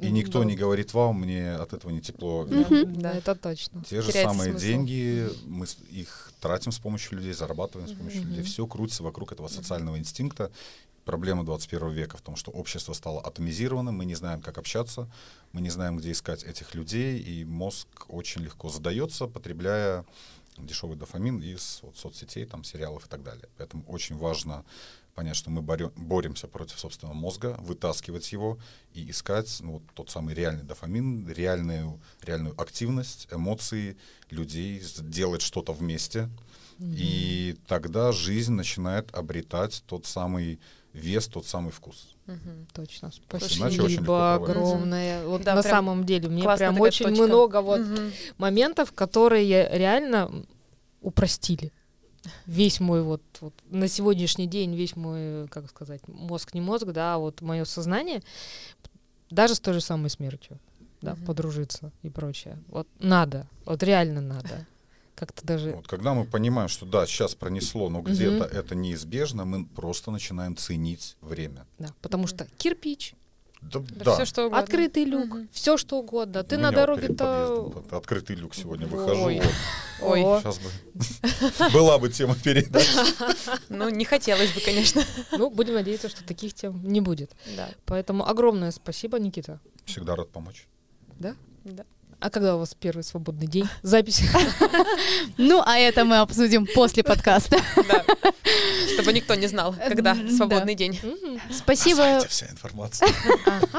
и 0.00 0.10
никто 0.10 0.44
не 0.44 0.56
говорит 0.56 0.94
вам, 0.94 1.20
мне 1.20 1.52
от 1.52 1.72
этого 1.72 1.90
не 1.90 2.00
тепло. 2.00 2.46
Да, 2.46 3.12
это 3.12 3.34
точно. 3.34 3.82
Те 3.84 4.02
же 4.02 4.12
самые 4.12 4.54
деньги, 4.54 5.28
мы 5.46 5.66
их 5.90 6.32
тратим 6.40 6.72
с 6.72 6.78
помощью 6.78 7.18
людей, 7.18 7.32
зарабатываем 7.32 7.88
с 7.88 7.92
помощью 7.92 8.24
людей. 8.24 8.42
Все 8.42 8.66
крутится 8.66 9.02
вокруг 9.02 9.32
этого 9.32 9.48
социального 9.48 9.98
инстинкта. 9.98 10.50
Проблема 11.04 11.42
21 11.42 11.88
века 11.88 12.18
в 12.18 12.20
том, 12.20 12.36
что 12.36 12.50
общество 12.50 12.92
стало 12.92 13.22
атомизированным, 13.22 13.96
мы 13.96 14.04
не 14.04 14.14
знаем, 14.14 14.42
как 14.42 14.58
общаться, 14.58 15.08
мы 15.52 15.62
не 15.62 15.70
знаем, 15.70 15.96
где 15.96 16.12
искать 16.12 16.44
этих 16.44 16.74
людей, 16.74 17.18
и 17.18 17.46
мозг 17.46 17.88
очень 18.08 18.42
легко 18.42 18.68
задается, 18.68 19.26
потребляя 19.26 20.04
дешевый 20.66 20.96
дофамин 20.96 21.40
из 21.40 21.80
вот, 21.82 21.96
соцсетей, 21.96 22.44
там, 22.46 22.64
сериалов 22.64 23.06
и 23.06 23.08
так 23.08 23.22
далее. 23.22 23.48
Поэтому 23.56 23.84
очень 23.86 24.16
важно 24.16 24.64
понять, 25.14 25.36
что 25.36 25.50
мы 25.50 25.62
борё- 25.62 25.92
боремся 25.96 26.46
против 26.46 26.78
собственного 26.78 27.14
мозга, 27.14 27.56
вытаскивать 27.60 28.30
его 28.32 28.58
и 28.94 29.10
искать 29.10 29.58
ну, 29.60 29.72
вот 29.72 29.82
тот 29.94 30.10
самый 30.10 30.34
реальный 30.34 30.62
дофамин, 30.62 31.28
реальную, 31.28 32.00
реальную 32.22 32.60
активность, 32.60 33.26
эмоции 33.32 33.96
людей, 34.30 34.82
делать 35.00 35.42
что-то 35.42 35.72
вместе. 35.72 36.28
И 36.80 37.56
тогда 37.66 38.12
жизнь 38.12 38.52
начинает 38.52 39.12
обретать 39.12 39.82
тот 39.86 40.06
самый 40.06 40.60
вес, 40.92 41.26
тот 41.28 41.46
самый 41.46 41.72
вкус. 41.72 42.14
Точно. 42.74 43.10
Иначе 43.30 43.82
очень 43.82 44.02
легко 44.02 44.14
Спасибо 44.14 44.34
огромное. 44.34 45.24
Вот 45.26 45.42
Да, 45.42 45.54
на 45.54 45.62
прям 45.62 45.72
самом 45.72 46.04
деле 46.04 46.28
мне 46.28 46.48
прям 46.56 46.80
очень 46.80 47.06
точка. 47.06 47.22
много 47.26 47.60
вот 47.62 47.80
Мгм. 47.80 48.12
моментов, 48.36 48.92
которые 48.92 49.68
реально 49.70 50.44
упростили. 51.00 51.72
Весь 52.46 52.80
мой 52.80 53.02
вот, 53.02 53.22
вот 53.40 53.54
на 53.70 53.88
сегодняшний 53.88 54.46
день 54.46 54.74
весь 54.74 54.96
мой, 54.96 55.46
как 55.48 55.68
сказать, 55.70 56.06
мозг 56.08 56.52
не 56.54 56.60
мозг, 56.60 56.86
да, 56.86 57.16
вот 57.16 57.40
мое 57.40 57.64
сознание, 57.64 58.22
даже 59.30 59.54
с 59.54 59.60
той 59.60 59.74
же 59.74 59.80
самой 59.80 60.10
смертью, 60.10 60.58
да, 61.00 61.14
Мгм. 61.14 61.24
подружиться 61.26 61.92
и 62.02 62.10
прочее. 62.10 62.58
Вот 62.68 62.88
надо, 62.98 63.46
вот 63.64 63.82
реально 63.82 64.20
надо. 64.20 64.66
Как-то 65.18 65.44
даже 65.44 65.72
Вот 65.72 65.88
когда 65.88 66.14
мы 66.14 66.24
понимаем, 66.24 66.68
что 66.68 66.86
да, 66.86 67.04
сейчас 67.04 67.34
пронесло, 67.34 67.88
но 67.88 68.02
где-то 68.02 68.44
это 68.44 68.76
неизбежно, 68.76 69.44
мы 69.44 69.66
просто 69.66 70.12
начинаем 70.12 70.56
ценить 70.56 71.16
время. 71.20 71.66
Да, 71.80 71.92
потому 72.02 72.28
что 72.28 72.46
кирпич, 72.56 73.14
Да, 73.60 73.80
Да, 73.80 74.04
да. 74.04 74.14
всё, 74.14 74.24
что 74.24 74.42
угодно. 74.46 74.60
открытый 74.62 75.02
люк, 75.04 75.26
Мгм. 75.26 75.48
все 75.50 75.76
что 75.76 75.98
угодно. 75.98 76.44
Ты 76.44 76.56
У 76.56 76.60
на 76.60 76.70
дороге-то... 76.70 77.72
Открытый 77.90 78.36
люк 78.36 78.54
сегодня 78.54 78.86
выхожу. 78.86 79.24
Ой. 79.24 79.40
вот. 79.40 79.52
Ой, 80.12 80.22
О, 80.22 80.40
Сейчас 80.40 80.60
бы 80.60 80.70
была 81.72 81.98
бы 81.98 82.08
тема 82.10 82.36
передачи. 82.36 82.88
ну 83.68 83.88
не 83.88 84.04
хотелось 84.04 84.52
бы, 84.52 84.60
конечно. 84.60 85.02
Ну, 85.32 85.50
будем 85.50 85.74
надеяться, 85.74 86.08
что 86.08 86.22
таких 86.24 86.54
тем 86.54 86.80
не 86.86 87.00
будет. 87.00 87.32
Да. 87.56 87.68
Поэтому 87.86 88.24
огромное 88.28 88.70
спасибо, 88.70 89.18
Никита. 89.18 89.58
Всегда 89.84 90.14
рад 90.14 90.30
помочь. 90.30 90.68
Да. 91.18 91.34
А 92.20 92.30
когда 92.30 92.56
у 92.56 92.58
вас 92.58 92.74
первый 92.74 93.04
свободный 93.04 93.46
день? 93.46 93.68
Запись. 93.82 94.22
Ну, 95.36 95.62
а 95.64 95.78
это 95.78 96.04
мы 96.04 96.18
обсудим 96.18 96.66
после 96.66 97.04
подкаста. 97.04 97.58
Да. 97.88 98.04
Чтобы 98.94 99.12
никто 99.12 99.34
не 99.34 99.46
знал, 99.46 99.74
когда 99.88 100.16
свободный 100.36 100.74
день. 100.74 100.98
Спасибо, 101.50 102.24
вся 102.28 102.46
информация. 102.46 103.08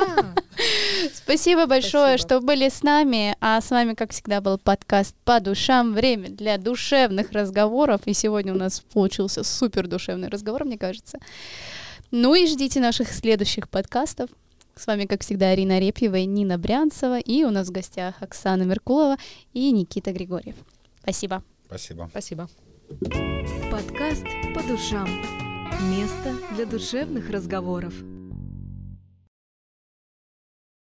Спасибо 1.13 1.65
большое, 1.65 2.17
что 2.17 2.39
были 2.39 2.69
с 2.69 2.83
нами. 2.83 3.35
А 3.41 3.59
с 3.59 3.71
вами, 3.71 3.93
как 3.93 4.11
всегда, 4.11 4.41
был 4.41 4.57
подкаст 4.57 5.15
по 5.25 5.39
душам. 5.39 5.93
Время 5.93 6.29
для 6.29 6.57
душевных 6.57 7.31
разговоров. 7.31 8.01
И 8.05 8.13
сегодня 8.13 8.53
у 8.53 8.57
нас 8.57 8.81
получился 8.93 9.43
супер 9.43 9.87
душевный 9.87 10.29
разговор, 10.29 10.65
мне 10.65 10.77
кажется. 10.77 11.19
Ну 12.11 12.35
и 12.35 12.47
ждите 12.47 12.79
наших 12.79 13.11
следующих 13.11 13.69
подкастов. 13.69 14.29
С 14.75 14.87
вами, 14.87 15.05
как 15.05 15.21
всегда, 15.23 15.49
Арина 15.49 15.79
Репьева 15.79 16.15
и 16.15 16.25
Нина 16.25 16.57
Брянцева. 16.57 17.19
И 17.19 17.43
у 17.43 17.51
нас 17.51 17.67
в 17.67 17.71
гостях 17.71 18.21
Оксана 18.21 18.63
Меркулова 18.63 19.17
и 19.53 19.71
Никита 19.71 20.11
Григорьев. 20.11 20.55
Спасибо. 21.01 21.43
Спасибо. 21.67 22.07
Спасибо. 22.09 22.49
Подкаст 23.71 24.25
по 24.55 24.63
душам. 24.63 25.07
Место 25.91 26.35
для 26.55 26.65
душевных 26.65 27.29
разговоров. 27.29 27.93